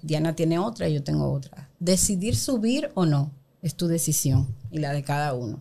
Diana 0.00 0.34
tiene 0.34 0.58
otra, 0.58 0.88
yo 0.88 1.04
tengo 1.04 1.30
otra. 1.30 1.68
Decidir 1.78 2.36
subir 2.36 2.90
o 2.94 3.04
no 3.04 3.30
es 3.60 3.74
tu 3.74 3.86
decisión 3.86 4.56
y 4.70 4.78
la 4.78 4.94
de 4.94 5.02
cada 5.02 5.34
uno. 5.34 5.60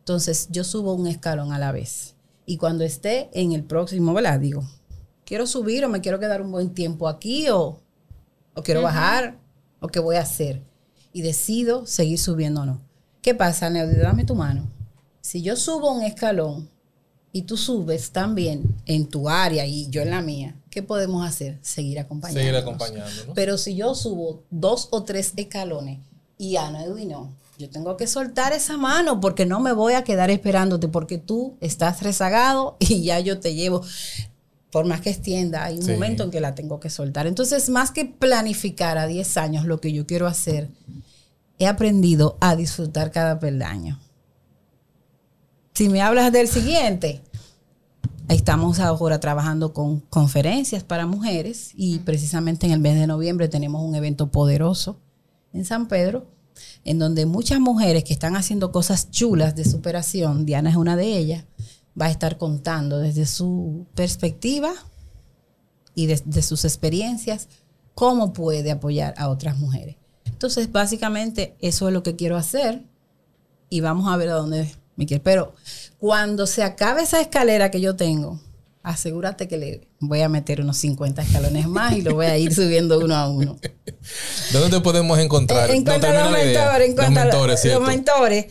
Entonces, 0.00 0.48
yo 0.50 0.64
subo 0.64 0.92
un 0.92 1.06
escalón 1.06 1.52
a 1.52 1.58
la 1.60 1.70
vez. 1.70 2.16
Y 2.46 2.56
cuando 2.56 2.82
esté 2.82 3.30
en 3.32 3.52
el 3.52 3.62
próximo, 3.62 4.12
¿verdad? 4.12 4.40
Digo, 4.40 4.68
¿quiero 5.24 5.46
subir 5.46 5.84
o 5.84 5.88
me 5.88 6.00
quiero 6.00 6.18
quedar 6.18 6.42
un 6.42 6.50
buen 6.50 6.74
tiempo 6.74 7.06
aquí 7.06 7.48
o, 7.48 7.80
o 8.54 8.62
quiero 8.64 8.82
bajar 8.82 9.38
o 9.78 9.86
qué 9.86 10.00
voy 10.00 10.16
a 10.16 10.22
hacer? 10.22 10.64
Y 11.12 11.22
decido 11.22 11.86
seguir 11.86 12.18
subiendo 12.18 12.62
o 12.62 12.66
no. 12.66 12.80
¿Qué 13.22 13.36
pasa, 13.36 13.70
Neudi? 13.70 13.94
Dame 13.94 14.24
tu 14.24 14.34
mano. 14.34 14.68
Si 15.20 15.42
yo 15.42 15.54
subo 15.54 15.92
un 15.92 16.02
escalón 16.02 16.68
y 17.30 17.42
tú 17.42 17.56
subes 17.56 18.10
también 18.10 18.74
en 18.86 19.06
tu 19.06 19.28
área 19.28 19.64
y 19.64 19.88
yo 19.90 20.02
en 20.02 20.10
la 20.10 20.22
mía, 20.22 20.59
¿qué 20.70 20.82
podemos 20.82 21.26
hacer? 21.26 21.58
Seguir 21.62 21.98
acompañando. 21.98 22.40
Seguir 22.40 22.56
acompañando, 22.56 23.24
¿no? 23.26 23.34
Pero 23.34 23.58
si 23.58 23.74
yo 23.76 23.94
subo 23.94 24.42
dos 24.50 24.88
o 24.92 25.02
tres 25.04 25.32
escalones 25.36 25.98
y 26.38 26.56
Ana 26.56 26.84
Edwin 26.84 27.08
no, 27.10 27.32
yo 27.58 27.68
tengo 27.68 27.96
que 27.96 28.06
soltar 28.06 28.52
esa 28.54 28.76
mano 28.78 29.20
porque 29.20 29.44
no 29.44 29.60
me 29.60 29.72
voy 29.72 29.92
a 29.92 30.04
quedar 30.04 30.30
esperándote 30.30 30.88
porque 30.88 31.18
tú 31.18 31.56
estás 31.60 32.02
rezagado 32.02 32.76
y 32.80 33.02
ya 33.02 33.20
yo 33.20 33.38
te 33.40 33.54
llevo. 33.54 33.82
Por 34.70 34.86
más 34.86 35.00
que 35.00 35.10
extienda, 35.10 35.64
hay 35.64 35.76
un 35.78 35.82
Sí. 35.84 35.90
momento 35.92 36.22
en 36.22 36.30
que 36.30 36.40
la 36.40 36.54
tengo 36.54 36.78
que 36.78 36.90
soltar. 36.90 37.26
Entonces, 37.26 37.68
más 37.68 37.90
que 37.90 38.04
planificar 38.04 38.98
a 38.98 39.08
10 39.08 39.36
años 39.36 39.64
lo 39.66 39.80
que 39.80 39.92
yo 39.92 40.06
quiero 40.06 40.28
hacer, 40.28 40.68
he 41.58 41.66
aprendido 41.66 42.38
a 42.40 42.54
disfrutar 42.54 43.10
cada 43.10 43.40
peldaño. 43.40 43.98
Si 45.74 45.88
me 45.88 46.02
hablas 46.02 46.30
del 46.32 46.46
siguiente, 46.46 47.20
estamos 48.34 48.78
ahora 48.78 49.18
trabajando 49.18 49.72
con 49.72 50.00
conferencias 50.00 50.84
para 50.84 51.06
mujeres 51.06 51.72
y 51.74 51.98
precisamente 52.00 52.66
en 52.66 52.72
el 52.72 52.80
mes 52.80 52.94
de 52.98 53.06
noviembre 53.06 53.48
tenemos 53.48 53.82
un 53.82 53.94
evento 53.94 54.30
poderoso 54.30 55.00
en 55.52 55.64
San 55.64 55.88
Pedro, 55.88 56.28
en 56.84 56.98
donde 56.98 57.26
muchas 57.26 57.58
mujeres 57.58 58.04
que 58.04 58.12
están 58.12 58.36
haciendo 58.36 58.70
cosas 58.70 59.10
chulas 59.10 59.56
de 59.56 59.64
superación, 59.64 60.46
Diana 60.46 60.70
es 60.70 60.76
una 60.76 60.96
de 60.96 61.18
ellas, 61.18 61.44
va 62.00 62.06
a 62.06 62.10
estar 62.10 62.38
contando 62.38 62.98
desde 62.98 63.26
su 63.26 63.86
perspectiva 63.94 64.72
y 65.96 66.06
desde 66.06 66.42
sus 66.42 66.64
experiencias 66.64 67.48
cómo 67.96 68.32
puede 68.32 68.70
apoyar 68.70 69.14
a 69.18 69.28
otras 69.28 69.58
mujeres. 69.58 69.96
Entonces, 70.24 70.70
básicamente, 70.70 71.56
eso 71.60 71.88
es 71.88 71.94
lo 71.94 72.04
que 72.04 72.14
quiero 72.14 72.36
hacer 72.36 72.84
y 73.68 73.80
vamos 73.80 74.10
a 74.12 74.16
ver 74.16 74.30
a 74.30 74.34
dónde 74.34 74.72
me 75.00 75.06
quiero. 75.06 75.22
Pero 75.24 75.54
cuando 75.98 76.46
se 76.46 76.62
acabe 76.62 77.02
esa 77.02 77.20
escalera 77.20 77.70
que 77.70 77.80
yo 77.80 77.96
tengo, 77.96 78.40
asegúrate 78.82 79.48
que 79.48 79.56
le 79.58 79.88
voy 79.98 80.20
a 80.20 80.28
meter 80.28 80.60
unos 80.60 80.76
50 80.78 81.22
escalones 81.22 81.66
más 81.66 81.96
y 81.96 82.02
lo 82.02 82.14
voy 82.14 82.26
a 82.26 82.38
ir 82.38 82.54
subiendo 82.54 82.98
uno 82.98 83.14
a 83.16 83.28
uno. 83.28 83.56
¿Dónde 84.52 84.76
te 84.78 84.80
podemos 84.82 85.18
encontrar? 85.18 85.70
En 85.70 85.84
cuanto 85.84 86.06
No, 86.06 86.12
a 86.12 86.16
termina 86.16 86.30
los 86.38 86.44
mentores, 86.46 86.88
en 86.88 86.94
cuanto 86.94 87.10
los 87.24 87.34
a 87.34 87.36
los- 87.38 87.64
mentores, 87.64 87.86
mentores, 87.86 88.46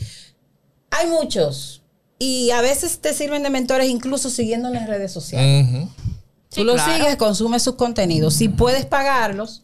hay 0.91 1.08
muchos. 1.08 1.82
Y 2.20 2.52
a 2.52 2.62
veces 2.62 3.00
te 3.00 3.14
sirven 3.14 3.43
de 3.43 3.50
mentores 3.50 3.89
incluso 3.89 4.30
siguiendo 4.30 4.68
en 4.68 4.74
las 4.74 4.88
redes 4.88 5.12
sociales. 5.12 5.88
Tú 6.54 6.64
los 6.64 6.76
claro. 6.76 6.93
sigues, 6.93 7.16
consumes 7.16 7.62
sus 7.64 7.76
contenidos. 7.76 8.34
Si 8.34 8.50
puedes 8.50 8.86
pagarlos, 8.86 9.64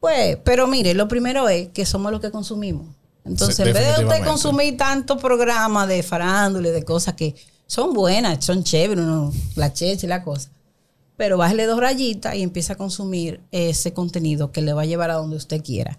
pues, 0.00 0.38
pero 0.44 0.66
mire, 0.66 0.94
lo 0.94 1.08
primero 1.08 1.48
es 1.48 1.68
que 1.68 1.84
somos 1.86 2.12
los 2.12 2.20
que 2.20 2.30
consumimos. 2.30 2.86
Entonces, 3.24 3.58
en 3.60 3.72
vez 3.72 3.96
de 3.96 4.04
usted 4.04 4.24
consumir 4.24 4.76
tanto 4.76 5.16
programa 5.16 5.86
de 5.86 6.02
farándula 6.02 6.68
y 6.68 6.72
de 6.72 6.82
cosas 6.84 7.14
que 7.14 7.34
son 7.66 7.94
buenas, 7.94 8.44
son 8.44 8.62
chéveres, 8.62 9.02
uno, 9.02 9.32
la 9.56 9.72
cheche 9.72 10.06
y 10.06 10.08
la 10.08 10.22
cosa, 10.22 10.50
pero 11.16 11.38
bájale 11.38 11.64
dos 11.64 11.80
rayitas 11.80 12.34
y 12.34 12.42
empieza 12.42 12.74
a 12.74 12.76
consumir 12.76 13.40
ese 13.50 13.92
contenido 13.92 14.52
que 14.52 14.60
le 14.60 14.72
va 14.72 14.82
a 14.82 14.86
llevar 14.86 15.10
a 15.10 15.14
donde 15.14 15.36
usted 15.36 15.62
quiera. 15.62 15.98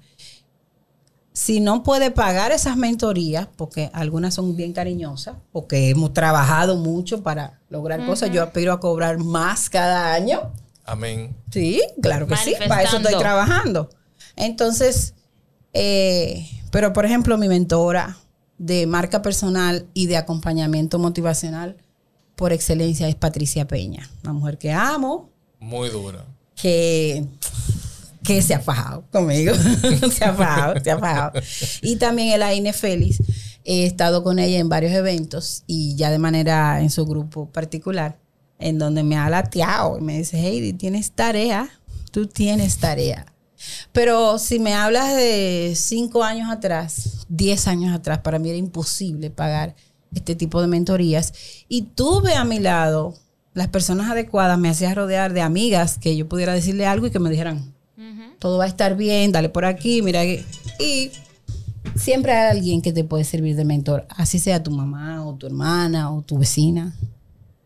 Si 1.34 1.60
no 1.60 1.84
puede 1.84 2.12
pagar 2.12 2.52
esas 2.52 2.78
mentorías, 2.78 3.48
porque 3.58 3.90
algunas 3.92 4.36
son 4.36 4.56
bien 4.56 4.72
cariñosas, 4.72 5.36
porque 5.52 5.90
hemos 5.90 6.14
trabajado 6.14 6.78
mucho 6.78 7.24
para 7.24 7.60
lograr 7.70 8.06
cosas, 8.06 8.32
yo 8.32 8.42
aspiro 8.42 8.72
a 8.72 8.80
cobrar 8.80 9.18
más 9.18 9.70
cada 9.70 10.14
año. 10.14 10.54
Amén. 10.86 11.36
Sí, 11.52 11.82
claro 12.02 12.28
que 12.28 12.38
sí, 12.38 12.56
para 12.70 12.84
eso 12.84 12.98
estoy 12.98 13.18
trabajando. 13.18 13.90
Entonces, 14.38 15.14
eh, 15.76 16.48
pero 16.72 16.94
por 16.94 17.06
ejemplo, 17.06 17.38
mi 17.38 17.48
mentora 17.48 18.18
de 18.58 18.88
marca 18.88 19.22
personal 19.22 19.86
y 19.94 20.08
de 20.08 20.18
acompañamiento 20.18 20.98
motivacional 20.98 21.78
por 22.36 22.54
excelencia 22.54 23.08
es 23.08 23.16
Patricia 23.16 23.68
Peña, 23.68 24.10
una 24.24 24.34
mujer 24.34 24.58
que 24.58 24.72
amo, 24.72 25.30
Muy 25.60 25.90
dura. 25.90 26.26
que, 26.56 27.26
que 28.24 28.42
se 28.42 28.54
ha 28.54 28.60
fajado 28.60 29.04
conmigo. 29.12 29.54
se 30.12 30.24
ha 30.26 30.34
fajado, 30.34 30.80
se 30.84 30.92
ha 30.92 30.98
fajado. 30.98 31.40
Y 31.82 31.98
también 31.98 32.34
Elaine 32.34 32.74
Félix. 32.74 33.22
He 33.68 33.86
estado 33.86 34.24
con 34.24 34.38
ella 34.40 34.60
en 34.60 34.70
varios 34.70 34.94
eventos 34.94 35.64
y 35.66 35.96
ya 35.96 36.12
de 36.12 36.20
manera 36.20 36.82
en 36.82 36.92
su 36.92 37.06
grupo 37.06 37.50
particular, 37.50 38.20
en 38.60 38.78
donde 38.78 39.04
me 39.04 39.18
ha 39.18 39.28
lateado 39.30 39.98
y 39.98 40.02
me 40.02 40.20
dice, 40.20 40.38
Heidi, 40.40 40.74
tienes 40.74 41.12
tarea, 41.12 41.68
tú 42.12 42.28
tienes 42.28 42.78
tarea. 42.78 43.26
Pero 43.92 44.38
si 44.40 44.60
me 44.60 44.74
hablas 44.74 45.16
de 45.16 45.74
cinco 45.76 46.24
años 46.24 46.52
atrás, 46.52 47.26
diez 47.30 47.68
años 47.68 47.96
atrás, 47.96 48.20
para 48.20 48.40
mí 48.40 48.50
era 48.50 48.58
imposible 48.58 49.30
pagar 49.30 49.76
este 50.14 50.36
tipo 50.36 50.62
de 50.62 50.68
mentorías. 50.68 51.34
Y 51.68 51.84
tuve 51.84 52.36
a 52.36 52.44
mi 52.44 52.60
lado 52.60 53.16
las 53.54 53.70
personas 53.70 54.12
adecuadas, 54.12 54.60
me 54.60 54.70
hacía 54.70 54.94
rodear 54.94 55.34
de 55.34 55.42
amigas 55.42 55.98
que 55.98 56.16
yo 56.16 56.28
pudiera 56.28 56.54
decirle 56.54 56.86
algo 56.86 57.08
y 57.08 57.12
que 57.12 57.20
me 57.20 57.30
dijeran, 57.30 57.74
Todo 58.40 58.58
va 58.58 58.66
a 58.66 58.68
estar 58.68 58.96
bien, 58.98 59.32
dale 59.32 59.50
por 59.50 59.66
aquí, 59.66 60.02
mira. 60.02 60.24
Y 60.26 61.12
siempre 61.96 62.34
hay 62.34 62.52
alguien 62.52 62.82
que 62.82 62.92
te 62.92 63.06
puede 63.06 63.24
servir 63.24 63.56
de 63.56 63.64
mentor, 63.64 64.06
así 64.10 64.40
sea 64.40 64.62
tu 64.62 64.72
mamá 64.72 65.26
o 65.26 65.36
tu 65.36 65.48
hermana 65.48 66.12
o 66.12 66.22
tu 66.22 66.38
vecina. 66.38 66.94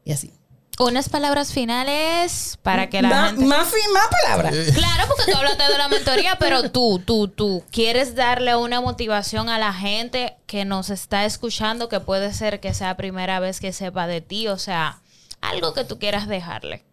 Y 0.06 0.12
así. 0.12 0.32
Unas 0.80 1.10
palabras 1.10 1.52
finales 1.52 2.58
para 2.64 2.90
que 2.90 3.02
la 3.02 3.10
Más, 3.10 3.30
gente... 3.32 3.46
más, 3.46 3.68
más 3.94 4.08
palabras. 4.24 4.56
Claro, 4.74 5.04
porque 5.08 5.30
tú 5.32 5.38
hablaste 5.38 5.64
de 5.72 5.78
la 5.78 5.88
mentoría, 5.90 6.38
pero 6.40 6.72
tú, 6.72 7.00
tú, 7.06 7.28
tú 7.28 7.64
quieres 7.70 8.16
darle 8.16 8.56
una 8.56 8.80
motivación 8.80 9.50
a 9.50 9.58
la 9.60 9.74
gente 9.74 10.38
que 10.48 10.64
nos 10.64 10.90
está 10.90 11.26
escuchando, 11.26 11.90
que 11.90 12.00
puede 12.00 12.34
ser 12.34 12.62
que 12.62 12.74
sea 12.74 12.96
primera 12.96 13.42
vez 13.42 13.60
que 13.60 13.74
sepa 13.74 14.08
de 14.08 14.22
ti, 14.22 14.48
o 14.48 14.58
sea, 14.58 15.02
algo 15.42 15.74
que 15.74 15.84
tú 15.84 16.00
quieras 16.00 16.28
dejarle 16.30 16.86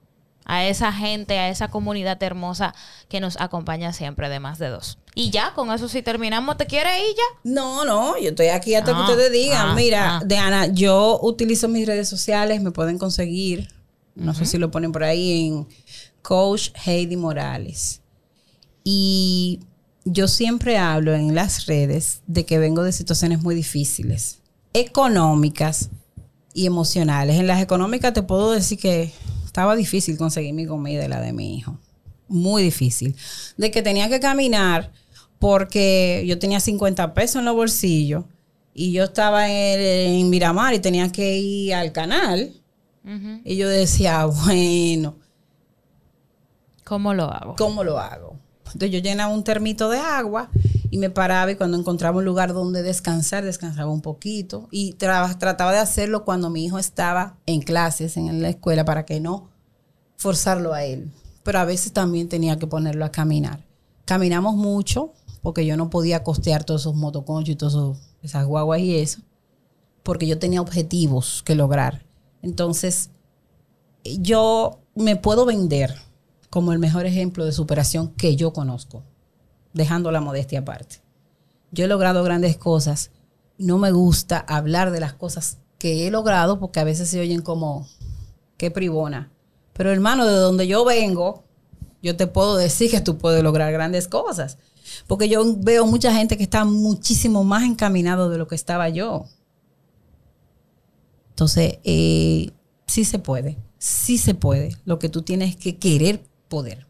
a 0.45 0.64
esa 0.64 0.93
gente, 0.93 1.39
a 1.39 1.49
esa 1.49 1.68
comunidad 1.68 2.20
hermosa 2.22 2.74
que 3.09 3.20
nos 3.20 3.37
acompaña 3.41 3.93
siempre 3.93 4.28
de 4.28 4.41
más 4.41 4.59
de 4.59 4.68
dos. 4.68 4.99
Y 5.14 5.30
ya, 5.30 5.53
con 5.55 5.72
eso 5.72 5.89
si 5.89 6.03
terminamos, 6.03 6.57
¿te 6.57 6.66
quieres 6.66 6.93
ir 6.99 7.16
ya? 7.16 7.22
No, 7.45 7.84
no, 7.84 8.18
yo 8.18 8.30
estoy 8.30 8.49
aquí 8.49 8.74
hasta 8.74 8.91
Ah, 8.93 8.95
que 9.07 9.12
ustedes 9.12 9.32
digan. 9.32 9.68
ah, 9.70 9.74
Mira, 9.74 10.16
ah. 10.18 10.22
Diana, 10.24 10.66
yo 10.66 11.18
utilizo 11.22 11.68
mis 11.68 11.87
redes 11.87 12.09
sociales, 12.09 12.61
me 12.62 12.70
pueden 12.72 12.99
conseguir. 12.99 13.74
No 14.16 14.34
sé 14.34 14.46
si 14.46 14.58
lo 14.58 14.70
ponen 14.70 14.92
por 14.92 15.04
ahí 15.04 15.46
en 15.46 15.68
Coach 16.22 16.70
Heidi 16.84 17.16
Morales. 17.16 18.00
Y 18.82 19.60
yo 20.04 20.26
siempre 20.26 20.78
hablo 20.78 21.14
en 21.14 21.34
las 21.34 21.66
redes 21.66 22.22
de 22.26 22.46
que 22.46 22.58
vengo 22.58 22.82
de 22.82 22.92
situaciones 22.92 23.42
muy 23.42 23.54
difíciles, 23.54 24.38
económicas 24.72 25.90
y 26.54 26.66
emocionales. 26.66 27.38
En 27.38 27.46
las 27.46 27.60
económicas 27.60 28.14
te 28.14 28.22
puedo 28.22 28.52
decir 28.52 28.78
que 28.78 29.12
estaba 29.44 29.76
difícil 29.76 30.16
conseguir 30.16 30.54
mi 30.54 30.66
comida 30.66 31.04
y 31.04 31.08
la 31.08 31.20
de 31.20 31.32
mi 31.32 31.56
hijo. 31.58 31.78
Muy 32.28 32.62
difícil. 32.62 33.14
De 33.56 33.70
que 33.70 33.82
tenía 33.82 34.08
que 34.08 34.20
caminar 34.20 34.92
porque 35.38 36.24
yo 36.26 36.38
tenía 36.38 36.60
50 36.60 37.12
pesos 37.12 37.36
en 37.36 37.44
los 37.44 37.54
bolsillos 37.54 38.24
y 38.72 38.92
yo 38.92 39.04
estaba 39.04 39.50
en, 39.50 39.80
en 39.80 40.30
Miramar 40.30 40.72
y 40.74 40.78
tenía 40.78 41.12
que 41.12 41.38
ir 41.38 41.74
al 41.74 41.92
canal. 41.92 42.52
Y 43.44 43.57
yo 43.57 43.68
decía, 43.68 44.26
bueno, 44.44 45.16
¿Cómo 46.84 47.14
lo 47.14 47.24
hago? 47.24 47.57
¿cómo 47.57 47.82
lo 47.84 47.98
hago? 47.98 48.36
Entonces 48.66 48.90
yo 48.90 48.98
llenaba 48.98 49.32
un 49.32 49.44
termito 49.44 49.88
de 49.88 49.98
agua 49.98 50.50
y 50.90 50.98
me 50.98 51.11
paraba 51.11 51.50
y 51.50 51.57
cuando 51.57 51.76
encontraba 51.78 52.18
un 52.18 52.24
lugar 52.24 52.52
donde 52.52 52.82
descansar, 52.82 53.44
descansaba 53.44 53.90
un 53.90 54.02
poquito. 54.02 54.68
Y 54.70 54.94
tra- 54.94 55.36
trataba 55.38 55.72
de 55.72 55.78
hacerlo 55.78 56.24
cuando 56.24 56.50
mi 56.50 56.64
hijo 56.64 56.78
estaba 56.78 57.38
en 57.46 57.61
clases, 57.62 58.16
en 58.16 58.42
la 58.42 58.48
escuela, 58.50 58.84
para 58.84 59.04
que 59.04 59.20
no 59.20 59.50
forzarlo 60.16 60.74
a 60.74 60.84
él. 60.84 61.11
Pero 61.42 61.59
a 61.61 61.64
veces 61.64 61.92
también 61.92 62.28
tenía 62.28 62.59
que 62.59 62.66
ponerlo 62.66 63.04
a 63.04 63.11
caminar. 63.12 63.64
Caminamos 64.04 64.54
mucho 64.57 65.12
porque 65.42 65.64
yo 65.66 65.76
no 65.76 65.90
podía 65.90 66.22
costear 66.24 66.64
todos 66.64 66.82
esos 66.82 66.94
motoconchos 66.96 67.50
y 67.52 67.57
todas 67.57 67.74
esos- 67.74 67.98
esas 68.22 68.46
guaguas 68.46 68.80
y 68.80 68.96
eso, 68.96 69.20
porque 70.02 70.26
yo 70.26 70.38
tenía 70.38 70.61
objetivos 70.61 71.42
que 71.44 71.54
lograr. 71.54 72.04
Entonces, 72.43 73.11
yo 74.05 74.80
me 74.95 75.16
puedo 75.16 75.45
vender 75.45 75.95
como 76.51 76.72
el 76.72 76.78
mejor 76.78 77.07
ejemplo 77.07 77.45
de 77.45 77.53
superación 77.53 78.14
que 78.14 78.37
yo 78.37 78.53
conozco, 78.53 79.03
dejando 79.72 80.11
la 80.11 80.20
modestia 80.20 80.61
aparte. 80.61 81.03
Yo 81.70 81.84
he 81.84 81.89
logrado 81.89 82.22
grandes 82.22 82.57
cosas. 82.57 83.11
No 83.59 83.78
me 83.78 83.91
gusta 83.91 84.39
hablar 84.39 84.91
de 84.91 85.01
las 85.01 85.12
cosas 85.12 85.59
que 85.78 86.07
he 86.07 86.11
logrado 86.11 86.59
porque 86.59 86.80
a 86.80 86.84
veces 86.84 87.11
se 87.11 87.20
oyen 87.20 87.43
como, 87.43 87.87
qué 88.57 88.70
privona. 88.70 89.30
Pero 89.72 89.93
hermano, 89.93 90.24
de 90.24 90.34
donde 90.37 90.66
yo 90.66 90.84
vengo, 90.84 91.45
yo 92.03 92.16
te 92.16 92.26
puedo 92.26 92.57
decir 92.57 92.91
que 92.91 93.01
tú 93.01 93.18
puedes 93.18 93.43
lograr 93.43 93.72
grandes 93.72 94.09
cosas. 94.09 94.59
Porque 95.07 95.28
yo 95.28 95.45
veo 95.59 95.87
mucha 95.87 96.14
gente 96.14 96.37
que 96.37 96.45
está 96.45 96.64
muchísimo 96.64 97.45
más 97.45 97.64
encaminado 97.64 98.30
de 98.30 98.39
lo 98.39 98.47
que 98.47 98.55
estaba 98.55 98.89
yo. 98.89 99.26
Entonces, 101.37 101.80
eh, 101.84 102.51
sí 102.87 103.05
se 103.05 103.18
puede, 103.18 103.59
sí 103.76 104.16
se 104.16 104.34
puede. 104.34 104.74
Lo 104.87 104.99
que 104.99 105.11
tú 105.11 105.20
tienes 105.20 105.55
que 105.55 105.76
querer 105.76 106.24
poder. 106.49 106.87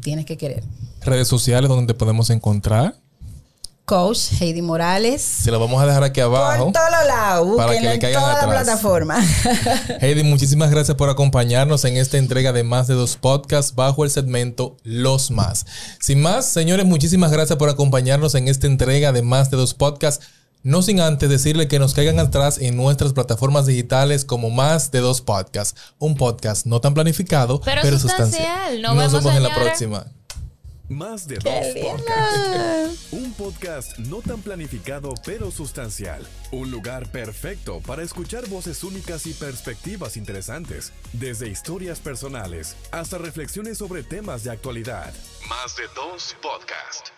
Tienes 0.00 0.26
que 0.26 0.36
querer. 0.36 0.62
Redes 1.00 1.26
sociales 1.26 1.68
donde 1.68 1.92
te 1.92 1.98
podemos 1.98 2.30
encontrar. 2.30 2.94
Coach 3.84 4.40
Heidi 4.40 4.62
Morales. 4.62 5.20
Se 5.22 5.50
lo 5.50 5.58
vamos 5.58 5.82
a 5.82 5.86
dejar 5.86 6.04
aquí 6.04 6.20
abajo. 6.20 6.66
Por 6.66 6.72
todos 6.72 7.06
lados, 7.08 7.56
Para 7.56 7.72
que 7.72 7.80
le 7.80 7.98
caigan 7.98 8.22
toda 8.22 8.32
la 8.34 8.38
atrás. 8.42 8.62
plataforma. 8.62 9.26
Heidi, 10.00 10.22
muchísimas 10.22 10.70
gracias 10.70 10.96
por 10.96 11.10
acompañarnos 11.10 11.84
en 11.84 11.96
esta 11.96 12.16
entrega 12.16 12.52
de 12.52 12.62
más 12.62 12.86
de 12.86 12.94
dos 12.94 13.16
podcasts 13.16 13.74
bajo 13.74 14.04
el 14.04 14.12
segmento 14.12 14.76
Los 14.84 15.32
Más. 15.32 15.66
Sin 15.98 16.20
más, 16.20 16.46
señores, 16.46 16.86
muchísimas 16.86 17.32
gracias 17.32 17.58
por 17.58 17.70
acompañarnos 17.70 18.36
en 18.36 18.46
esta 18.46 18.68
entrega 18.68 19.10
de 19.10 19.22
más 19.22 19.50
de 19.50 19.56
dos 19.56 19.74
podcasts. 19.74 20.24
No 20.62 20.82
sin 20.82 21.00
antes 21.00 21.30
decirle 21.30 21.68
que 21.68 21.78
nos 21.78 21.94
caigan 21.94 22.18
atrás 22.18 22.58
en 22.58 22.76
nuestras 22.76 23.12
plataformas 23.12 23.66
digitales 23.66 24.24
como 24.24 24.50
más 24.50 24.90
de 24.90 25.00
dos 25.00 25.20
podcasts. 25.20 25.80
Un 25.98 26.16
podcast 26.16 26.66
no 26.66 26.80
tan 26.80 26.94
planificado, 26.94 27.60
Pero 27.60 27.80
pero, 27.82 27.98
sustancial. 27.98 28.28
sustancial. 28.28 28.82
Nos 28.82 28.94
Nos 28.94 29.12
vemos, 29.12 29.24
vemos 29.24 29.36
en 29.36 29.42
la 29.44 29.54
próxima. 29.54 30.06
Más 30.88 31.28
de 31.28 31.36
dos 31.36 31.66
podcasts. 31.82 33.12
Un 33.12 33.32
podcast 33.34 33.98
no 33.98 34.20
tan 34.22 34.40
planificado 34.40 35.12
pero 35.24 35.50
sustancial. 35.50 36.26
Un 36.50 36.70
lugar 36.70 37.10
perfecto 37.12 37.80
para 37.80 38.02
escuchar 38.02 38.48
voces 38.48 38.82
únicas 38.82 39.26
y 39.26 39.34
perspectivas 39.34 40.16
interesantes. 40.16 40.92
Desde 41.12 41.48
historias 41.48 42.00
personales 42.00 42.74
hasta 42.90 43.18
reflexiones 43.18 43.76
sobre 43.78 44.02
temas 44.02 44.44
de 44.44 44.50
actualidad. 44.50 45.12
Más 45.48 45.76
de 45.76 45.82
dos 45.94 46.34
podcasts. 46.42 47.12